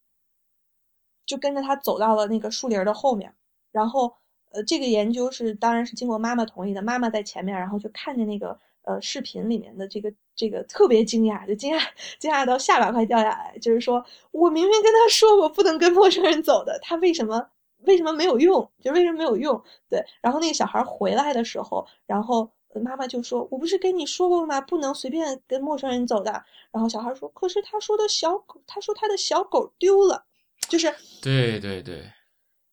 [1.26, 3.34] 就跟着他走到了那个树林的后面。
[3.72, 4.14] 然后，
[4.52, 8.60] 呃，这个研究是当然是经过妈妈同意的，妈妈在前面，然后就看见那个。
[8.88, 11.82] 呃，视频里面的这个这个特别惊讶，就惊讶
[12.18, 13.58] 惊讶到下巴快掉下来。
[13.62, 17.50] 就是说我明明跟他说我不能跟陌生人走的，他为什么
[17.80, 18.72] 为什么没有用？
[18.82, 19.62] 就为什么没有用？
[19.90, 20.04] 对。
[20.22, 22.50] 然后那个小孩回来的时候，然后
[22.82, 24.62] 妈妈就说：“我不是跟你说过吗？
[24.62, 26.32] 不能随便跟陌生人走的。”
[26.72, 30.26] 然后小孩说：“可是他说的小狗，他说他的小狗丢了。”
[30.70, 32.04] 就是对对对，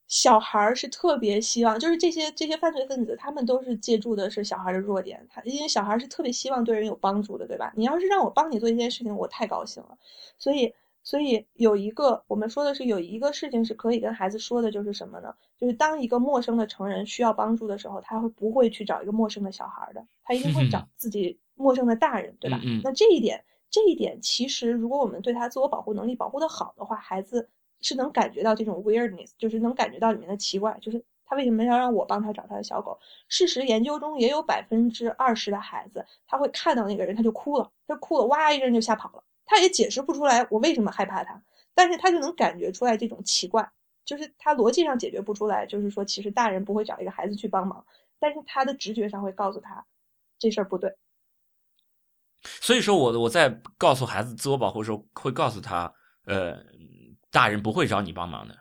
[0.07, 5.27] 小孩儿是特别希望，就是这些这些犯罪分子，他们都是借助的是小孩的弱点。
[5.31, 7.73] 他因为小孩是特别希望对人有帮助的，对吧？
[7.77, 9.99] 你要是让我帮你做一件事情，我太高兴了。
[10.39, 10.75] 所以。
[11.07, 15.35] 所以有一个，我们说的是有一个事情是可以跟孩子说的，就是什么呢？
[15.59, 20.03] 就是当一个陌生的成人需要帮助的时候，他会不会去找一个陌生的小孩的？
[20.23, 22.59] 他一定会找 自己陌生的大人，对吧？
[22.83, 27.51] 那这一点，这一点其实，如果我们对他自我保护能力保护的好的话，孩子
[27.85, 32.98] 是能感觉到这种 weirdness，就是能感觉到里面的奇怪，就是他为什么要让我帮他找他的小狗？
[33.28, 39.23] 事实研究中也有百分之二十的孩子，他会看到那个人他就哭了，他哭了，哇一声就吓跑了。
[39.44, 41.43] 他也解释不出来我为什么害怕他，
[41.74, 43.70] 但是他就能感觉出来这种奇怪，
[44.05, 47.85] 就是他逻辑上解决不出来，就是说其实大人不会找一个孩子去帮忙，
[48.19, 49.85] 但是他的直觉上会告诉他
[50.39, 50.97] 这事儿不对。
[52.43, 53.48] 所以说，我我在
[53.78, 55.93] 告诉孩子自我保护的时候，会告诉他，
[56.27, 56.59] 呃，
[57.35, 58.56] 大人不会找你帮忙的。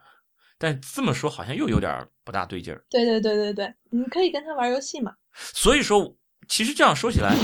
[0.58, 2.84] 但这么说好像又有点不大对劲儿。
[2.90, 5.14] 对对对对对，你可以跟他玩游戏嘛。
[5.32, 6.16] 所以说，
[6.48, 7.34] 其实这样说起来，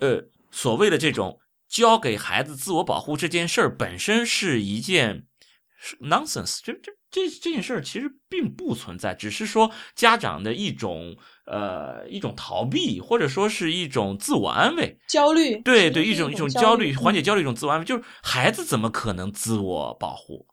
[0.00, 1.40] 呃，所谓的这种。
[1.68, 5.26] 教给孩子自我保护这件事儿本身是一件
[6.00, 15.60] nonsense，这这这这件事儿其实并不存在，只是说家长的一种呃一种逃避，或者说是一种自我安慰、焦虑。
[15.62, 20.46] 对对，一种一种焦虑，缓解焦虑一种自我安慰，就是孩子怎么可能自我保护？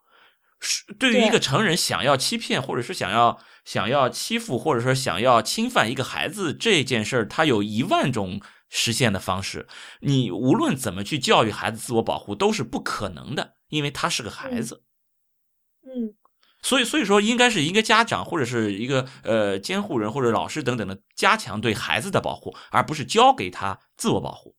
[0.64, 8.42] 是对于一个成人想要欺骗，或者是想要想要欺负，或者说想要侵犯一个孩子这件事儿，他有一万种。
[8.76, 9.68] 实现的方式，
[10.00, 14.82] 你无论怎么去教育孩子自我保护都是不可能的，因为他是个孩子。
[15.84, 16.16] 嗯，
[16.64, 24.56] 所以所以说，应该是一个家长或者是一个呃监护人或者老师等等的加强对孩子的保护，而不是教给他自我保护。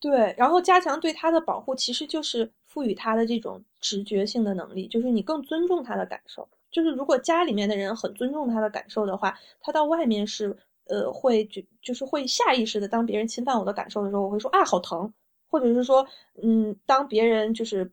[0.00, 6.48] 对，然后加强对他的保护，其实就是赋予他的这种直觉性的能力，就是你更尊重他的感受。
[6.70, 10.56] 就是如果家里面的人很尊重他的感受的话，他到外面是。
[10.86, 15.10] 呃，会就就是会下意识的，当别人侵犯我的感受的时候，我会说啊，好疼，
[15.48, 16.04] 或者是说，
[16.42, 17.90] 嗯，当别人就是，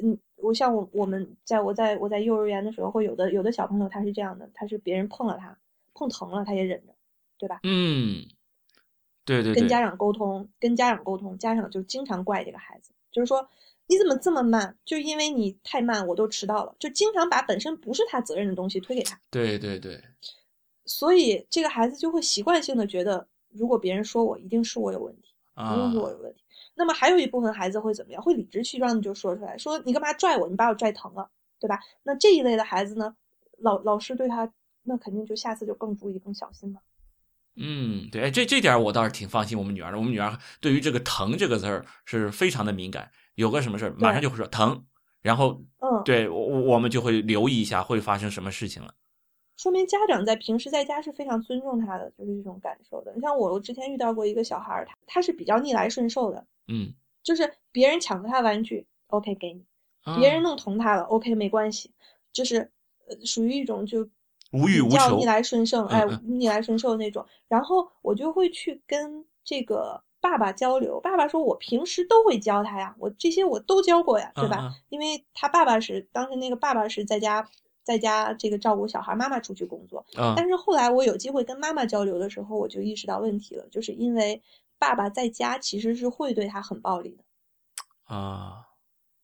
[0.00, 5.58] 嗯，我像我我们在我在我在幼儿园的时候，会有的有的小朋友他是这样的，他是别人碰了他，
[5.94, 6.94] 碰疼了他也忍着，
[7.38, 7.58] 对吧？
[7.64, 8.24] 嗯，
[9.24, 9.52] 对对。
[9.52, 13.48] 跟家长沟通，跟家长沟通，家长就经常怪这个孩子，就是说
[13.92, 14.74] 你怎么这么慢？
[14.86, 19.20] 就因为你太慢，我都迟到了，就经常把本身不是他责任的东西推给他。
[19.30, 20.02] 对对对。
[20.86, 26.42] 所以这个孩子就会习惯性的觉得，如果别人说我，一定是我有问题，一定是我有问题。
[26.74, 28.22] 那么还有一部分孩子会怎么样？
[28.22, 30.48] 会理直气壮的就说出来，说你干嘛拽我？
[30.48, 31.28] 你把我拽疼了，
[31.60, 31.78] 对吧？
[32.02, 33.14] 那这一类的孩子呢，
[33.58, 34.50] 老老师对他，
[34.84, 36.80] 那肯定就下次就更注意、更小心了。
[37.56, 39.98] 嗯，对，这这点我倒是挺放心我们女儿的。
[39.98, 44.84] 我们女儿对于这个“疼”这个字儿是非常的敏感，有个什么事儿马上就会说疼，
[45.20, 48.94] 然后嗯，对我我们就会留意一下会发生什么事情了。
[49.56, 53.12] 说明家长在平时在家是非常尊重他的，就是这种感受的。
[53.14, 56.92] 你像我，我之前遇到过一个小孩儿，他他是比较逆来顺受的，嗯，
[57.22, 59.62] 就是别人抢了他玩具，OK 给你；
[60.18, 61.92] 别人弄疼他了，OK 没关系，
[62.32, 62.70] 就是
[63.06, 64.08] 呃属于一种就
[64.52, 67.24] 无欲无求、逆来顺受，哎，逆来顺受那种。
[67.46, 74.72] 然后我就会去跟这个爸爸交流，爸爸说我平时都会教他呀，我这些我都教过呀，对吧？
[74.88, 77.46] 因为他爸爸是当时那个爸爸是在家。
[77.84, 80.06] 在家这个照顾小孩，妈妈出去工作。
[80.36, 84.40] 但是后来我有机会跟妈妈交流的时候，我就意识到问题了，就是因为
[84.78, 87.24] 爸爸在家其实是会对他很暴力的。
[88.04, 88.68] 啊，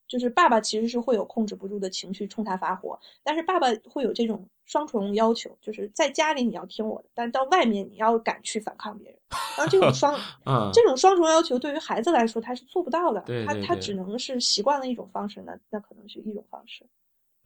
[0.08, 9.18] 就是爸爸其实是会有控制不住的情绪冲他发火，但是爸爸会有这种双重要求，就是在家里你要听我的，但到外面你要敢去反抗别人。
[9.56, 10.14] 然后这种双，
[10.72, 16.86] 这种双重要求对于孩子来说他是做不到的，他他只能是习惯了一种方式，那那可能是一种方式。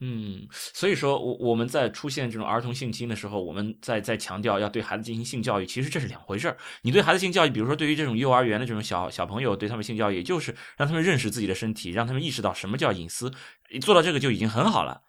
[0.05, 6.57] 嗯，所以说，我我们在出现这种儿童性侵的时候，我们在在强调要对孩子进行性教育，其实这是两回事儿。
[6.83, 13.33] 你对孩子性教育，比如说对于这种幼儿园的这种小小朋友，对他们性教育，也就是让他们认识自己的身体，让他们意识到什么叫隐私，
[13.81, 15.03] 做到这个就已经很好了。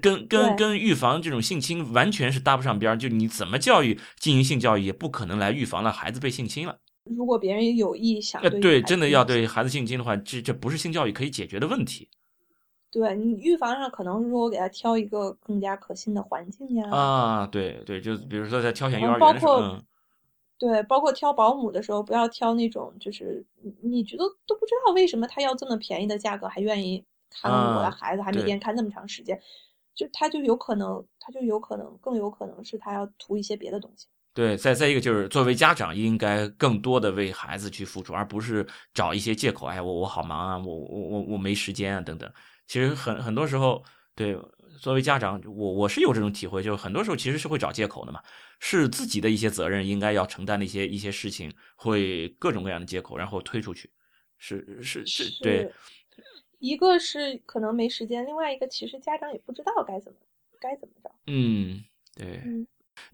[0.00, 2.96] 跟跟跟预防这种性侵完全是搭不上边儿。
[2.96, 6.78] 就你怎么教育进行性教育，也不可能来预防了孩子被性侵了。
[7.04, 12.08] 如果别人有意想对真的要对孩子性侵的话，这这不是性教育可以解决的问题。
[12.90, 16.90] 对你预防上可能是说我给他挑一个更加可信的环境呀。
[16.90, 19.80] 啊，对对，就比如说在挑选幼儿园的时候，
[20.58, 23.44] 对，包括挑保姆的时候，不要挑那种就是
[23.80, 27.02] 你觉得都不知道为什么他要这么便宜的价格还愿意
[27.40, 29.40] 看我的孩子，还每天看那么长时间，
[29.94, 34.06] 就他就有可能，他就有可能更有可能是他要图一些别的东西。
[34.34, 42.32] 对，再再一个就是作为家长，应该更多的为孩子去付出，而不是找一些借口，哎，我我好忙啊，我我我我没时间啊，等等。
[42.66, 43.84] 其实很很多时候，
[44.14, 44.34] 对，
[44.80, 48.22] 作为家长，我我是有这种体会，就是很多时候其实是会找借口的嘛，
[48.58, 53.90] 是自己的一些责任应该要承担的一些一些事情，会各种各样的借口，然后推出去，
[54.38, 55.70] 是是是，对。
[56.62, 60.18] 一个是可能没时间，另外一个其实家长也不知道该怎么
[60.60, 61.10] 该怎么着。
[61.26, 61.82] 嗯，
[62.16, 62.40] 对。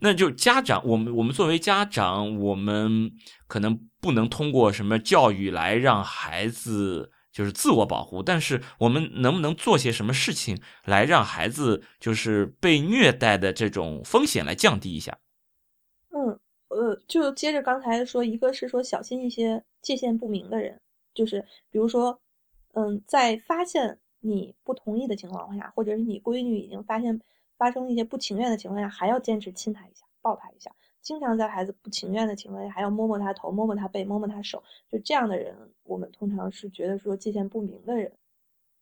[0.00, 3.10] 那就家长，我们我们作为家长，我们
[3.46, 15.18] 可能不能通过什么教育来让孩子就是自我保护，但是我们能不能做些什么事情来让孩子就是被虐待的这种风险来降低一下？
[16.10, 16.38] 嗯，
[16.68, 20.78] 呃，就接着刚才说，一个是说小心一些界限不明的人，
[21.14, 22.20] 就是比如说。
[22.78, 27.20] 嗯，在发现你不同意的情况下，或者是你闺女已经发现
[27.56, 30.70] 发生一些不情愿的情况下，还要坚持亲她一下、抱她一下，
[31.02, 38.12] 经常在孩子不情愿的情况下还要摸摸他头、摸摸他背、摸摸他手，就这样的人，我们通常是觉得说界限不明的人，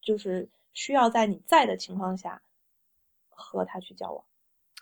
[0.02, 2.42] 就是需要在你在的情况下
[3.30, 4.22] 和他去交往。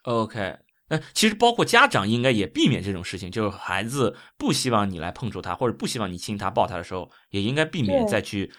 [0.02, 0.58] OK，
[0.88, 8.52] 那其实包括家长应该也避免这种事情，就是孩子不希望你来碰触他，或者不希望你亲他、抱他的时候，也应该避免再去。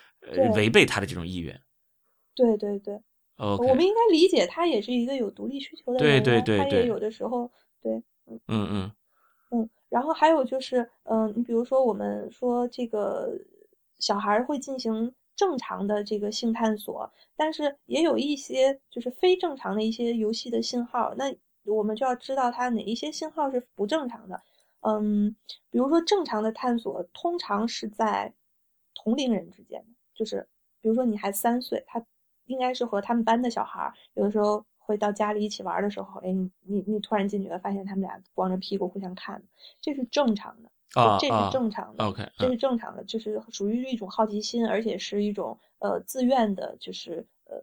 [0.55, 1.61] 违背他的这种意愿，
[2.33, 3.01] 对对对，
[3.37, 7.93] 我们应该理解他也是一个有独立需求的人，对对对，他也有的时候，对，
[8.27, 8.39] 嗯。
[8.47, 8.91] 嗯嗯。
[9.51, 13.31] 嗯，然后还有就是，嗯，你比如说我们说这个
[13.99, 21.33] 小孩会进行正常的这个性探索，但是也有一些就是非正常的一些游戏的信号，那
[21.63, 24.41] 我们就要知道他哪一些信号是不正常的，
[24.81, 25.35] 嗯，
[25.69, 28.33] 比如说正常的探索通常是在
[28.95, 29.94] 同龄人之间的。
[30.15, 30.47] 就是，
[30.81, 32.03] 比如说你还三岁，他
[32.45, 39.43] 应该是和他们班的小孩，有的时候会到家里一起玩的时候，哎，你你你突然进去了，发现他们俩光着屁股互相看，
[39.81, 40.69] 这是正常的，
[41.19, 47.57] 这是正常的，OK，这是正常的，就是属于一种好奇心，而且是一种呃自愿的，就是呃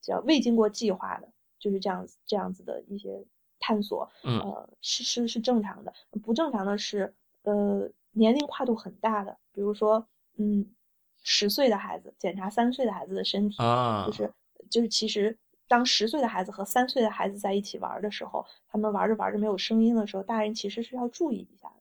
[0.00, 1.28] 叫未经过计划的，
[1.58, 3.24] 就是这样子这样子的一些
[3.58, 4.08] 探索，
[4.40, 5.92] 呃是是是正常的，
[6.22, 7.12] 不正常的是
[7.42, 10.06] 呃年龄跨度很大的，比如说
[10.36, 10.66] 嗯。
[11.24, 13.56] 十岁的孩子检查三岁的孩子的身体，
[14.06, 14.32] 就是
[14.70, 15.36] 就是其实
[15.66, 21.74] 当十岁的孩子和三岁的孩子在一起玩的时候，他们玩着玩着没有声音的时候，大人其实是要注意一下的。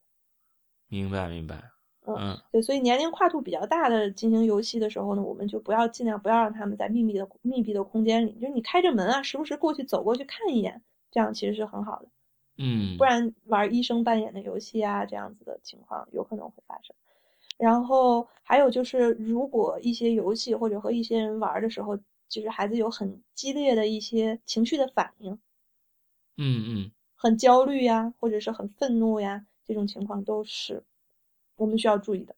[0.88, 1.62] 明白明白，
[2.06, 12.08] 嗯，对，所以年龄跨度比较大的进行游戏的时候呢，我们就不要尽量不要让他们在密闭的密闭的空间里，就是你开着门啊，时不时过去走过去看一眼，这样其实是很好的。
[12.58, 16.96] 嗯，不然玩医生扮演的游戏啊，这样子的情况有可能会发生。
[17.58, 21.98] 然后还有就是，如果一些游戏或者和一些人玩的时候，
[22.30, 25.40] 就是孩子有很激烈的一些情绪的反应，
[26.38, 30.84] 嗯嗯，很焦虑呀，或者是很愤怒呀，这种情况都是
[31.56, 32.36] 我们需要注意的。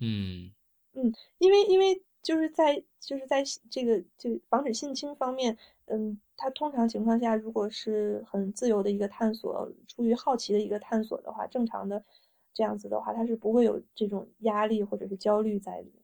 [0.00, 0.52] 嗯
[0.94, 12.02] 嗯，因为因为就是在就是在这个就防止性侵方面，嗯，他通常情况下，如果是很自由的一个探索，出于好奇的一个探索的话，正常的。
[12.56, 16.02] 这样子的话，他是不会有这种压力或者是焦虑在里面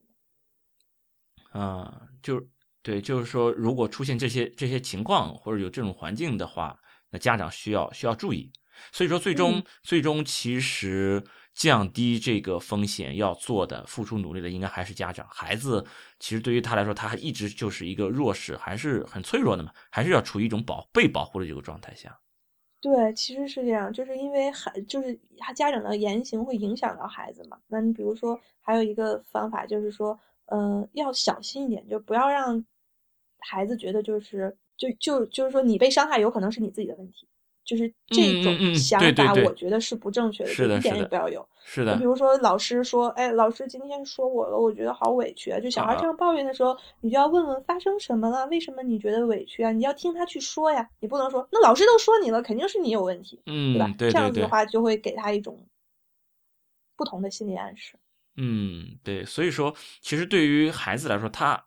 [1.51, 1.59] 的。
[1.59, 2.47] 啊，就
[2.83, 8.53] 对，就是说，如果出现这些这些情况或者有这种环境的话，那家长需要需要注意。
[8.93, 11.25] 所以说，最终最终其实
[11.55, 15.27] 降低这个风险要做的、付出努力的，应该还是家长。
[15.31, 15.87] 孩子
[16.19, 22.19] 其实对于他来说，他一直就是一个弱势，还是很脆弱的嘛，还是要处于一种保被保护的这个状态下。
[22.83, 27.57] 对，其实是这样，就是因为孩，就是他家长的言行会影响到孩子嘛。
[27.69, 32.65] 那你比如说，还有一个方法就是说，嗯，要小心一点，就不要让
[33.39, 37.29] 孩子觉得就是，就就就是说，你被伤害有可能是你自己的问题。
[37.65, 41.47] 就是这种想法，我觉得是不正确的，一点也不要有。
[41.65, 41.97] 是的。
[41.97, 49.71] 比如说，老师说：“哎，老师今天说我了，我觉得好委屈啊。”就小孩这样抱怨的时候，你就要问问发生什么了，为什么你觉得委屈啊？
[49.71, 53.95] 你要听他去说呀，你不能说那老师都说你了，肯定是你有问题，嗯，对吧？
[53.97, 55.65] 这样子的话，就会给他一种
[56.97, 57.95] 不同的心理暗示。
[58.37, 59.25] 嗯，对。
[59.25, 61.67] 所以说，其实对于孩子来说，他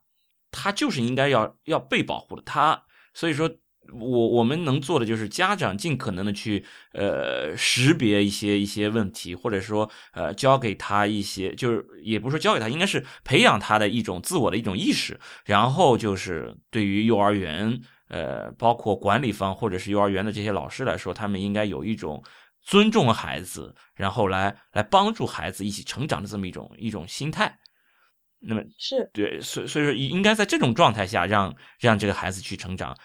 [0.51, 2.41] 他就是应该要要被保护的。
[2.45, 3.49] 他所以说。
[3.93, 15.19] 我我们能做的就是家长尽可能的去呃识别一些一些问题，或者说呃教给他一些，就是也不是说教给他，应该是培养他的一种自我的一种意识。
[15.45, 22.23] 然后就是对于幼儿园呃包括管理方或者是幼儿园的这些老师来说，他们应该有一种
[22.61, 27.59] 尊重孩子，然后来来帮助孩子一起成长的这么一种一种心态。
[28.47, 32.95] 那么是对，所所以说应该在这种状态下让让这个孩子去成长。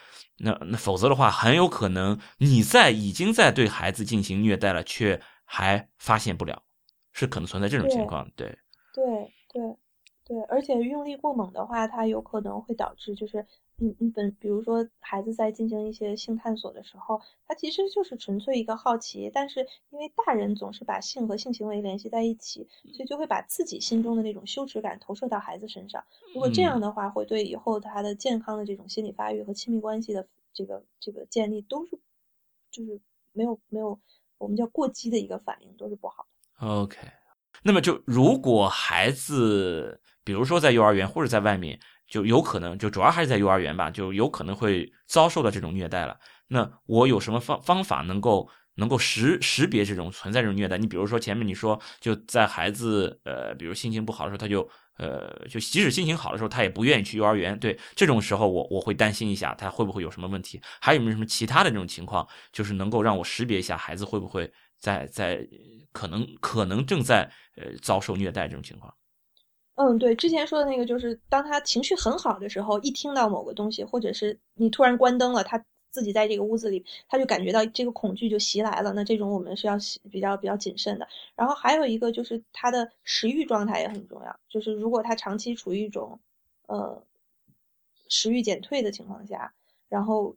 [0.43, 6.62] 那那否则的话，很有可能你在已经在对孩子进行虐待了，却还发现不了，
[7.12, 8.31] 是可能存在这种情况。
[8.35, 8.59] 对，
[8.95, 9.77] 对，对，对，
[10.48, 13.47] 而且用力过猛的话，它有可能会导致就是。
[13.82, 26.05] 你你本比如说孩子在进行一些性探索的时候，他其实就是纯粹一个好奇，但是因为大人总是把性和性行为联系在一起，所以就会把自己心中的那种羞耻感投射到孩子身上。
[26.35, 31.98] 如果这样的话，会对以后他的健康的这种心理发育和亲密关系的这个这个建立都是
[32.70, 33.01] 就是
[33.32, 33.98] 没有没有
[34.36, 36.27] 我们叫过激的一个反应，都是不好
[36.59, 36.69] 的。
[36.69, 36.98] OK，
[37.62, 39.98] 那么就如果孩子
[40.31, 41.77] 比如说在幼儿园或者在外面。
[42.11, 46.19] 就有可能，就主要还是在幼儿园吧，就有可能会遭受到这种虐待了。
[46.48, 50.77] 那我有什么方方法能够能够识识别这种存在这种虐待？
[50.77, 57.57] 你比如说前面你说就在孩子呃，比如心情不好的时候，他就呃，就即使心情好的时候，他也不愿意去幼儿园。
[57.57, 60.61] 对这种时候，我我会担心一下，他会不会有什么问题？
[60.81, 65.47] 还有没有什么其他的这种情况，就是能够让我识别一下孩子会不会在在
[65.93, 68.93] 可能可能正在呃遭受虐待这种情况？
[69.81, 78.93] 嗯，对，之前说的那个就是，当他情绪很好的时候，一听到某个东西，或者是你突然关灯了，他自己在这个屋子里，他就感觉到这个恐惧就袭来了。
[78.93, 79.78] 那这种我们是要
[80.11, 81.09] 比较比较谨慎的。
[81.35, 86.20] 然后还有一个就是他的食欲状态也很重要，就是如果他长期处于一种
[86.66, 87.02] 呃
[88.07, 89.55] 食欲减退的情况下，
[89.89, 90.36] 然后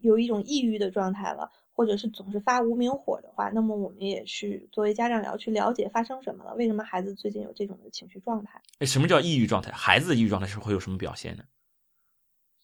[0.00, 1.52] 有一种抑郁的状态了。
[1.80, 8.60] 或者是总是发无名火的话，那么我们也去作为家长也要去了解发生什么了，为什么孩子最近有这种的情绪状态？
[8.80, 9.72] 哎，什么叫抑郁状态？
[9.72, 11.44] 孩子的抑郁状态是会有什么表现呢？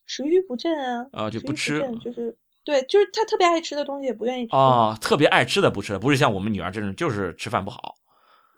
[0.04, 7.95] 食欲不振啊，啊就不吃，就是对，就是他特别爱吃的东西也不愿意吃啊，特别爱吃的不吃，不是像我们女儿这种就是吃饭不好。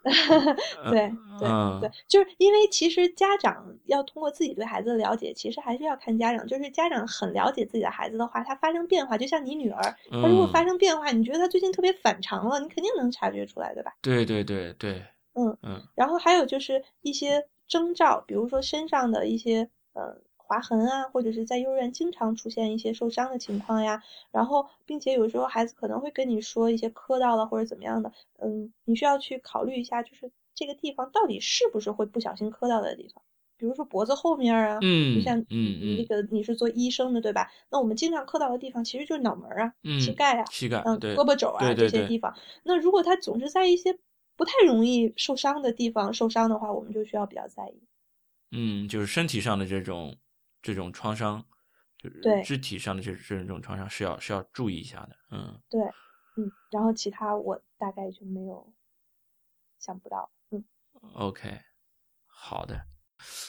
[0.89, 6.47] 对对对，就是因为其实家长要通过自己对孩子的了解，其实还是要看家长。
[6.47, 9.81] 就是家长很了解自己的孩子的话，他发生变化，就像你女儿，
[10.11, 13.93] 她如果发生变化，你觉得她最近特别反常了，你肯定能察觉出来，对吧？
[14.01, 15.03] 对对对对，
[15.33, 15.81] 嗯嗯。
[15.95, 20.15] 然后还有就是一些征兆，比如说身上的一些呃。
[20.49, 24.01] 划痕啊，或者是在幼儿园经常出现一些受伤的情况呀，
[24.31, 33.23] 然后并且有时候孩子可能会跟你说一些磕到了或者怎么样的，嗯，你需要去考虑一下，就是这个地方到底是不是会不小心磕到的地方，
[33.57, 37.51] 比如说脖子后面啊，嗯，就像嗯那个你是做医生的对吧？
[37.69, 39.71] 那我们经常磕到的地方其实就是脑门啊、
[40.01, 42.35] 膝盖啊、膝盖，嗯，胳膊肘啊这些地方。
[42.63, 43.95] 那如果他总是在一些
[44.35, 47.83] 不太容易受伤的地方受伤的话，我们就需要比较在意。
[48.51, 50.17] 嗯，就是身体上的这种。
[50.61, 51.43] 这种创伤，
[51.97, 55.81] 就是肢体上的这这种创伤是要是要注意一下的，嗯，对，
[56.37, 58.73] 嗯，然后其他我大概就没有
[59.79, 60.63] 想不到，嗯
[61.13, 61.59] ，OK，
[62.25, 62.85] 好的，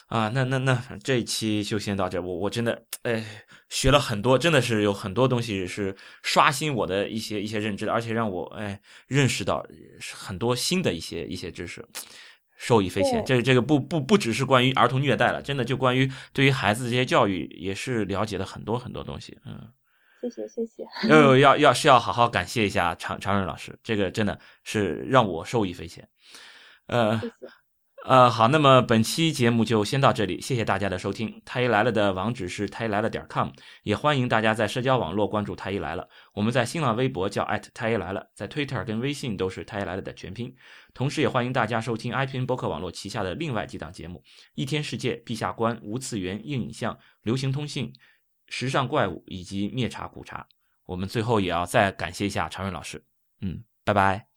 [0.07, 9.65] 啊，那那那这一期就先到这，我我真的哎学了很多，真的是有很多东西是刷新我的一些一些认知的，而且让我哎认识到
[10.13, 11.85] 很多新的一些一些知识。
[12.63, 19.35] 受益匪浅，这这个不不不只是关于儿童虐待了，真的就关于对于孩子这些教育也是了解了很多很多东西。
[19.47, 19.67] 嗯，
[20.21, 20.85] 谢谢谢谢。
[21.09, 26.07] 要要要是要好好感谢一下常常润老师，这个真的是让我受益匪浅。
[26.85, 27.19] 呃。
[28.03, 31.39] 呃，好，那么本期节目就先到这里，谢谢大家的收听。
[31.45, 33.49] 太医来了的网址是太医来了点 com，
[33.83, 36.07] 也欢迎大家在社交网络关注太医来了。
[36.33, 40.51] 我们在新浪微博叫太医来了，在 Twitter 跟微信都是太医来了的全拼。
[40.95, 44.23] 同时，也欢迎大家收听 iPn 播客网络旗下的另外几档节目：
[44.55, 47.93] 一天世界、陛下观、无次元、硬影像、流行通信、
[48.47, 50.47] 时尚怪物以及灭茶苦茶。
[50.85, 53.05] 我们最后也要再感谢一下常润老师。
[53.41, 54.30] 嗯，拜拜。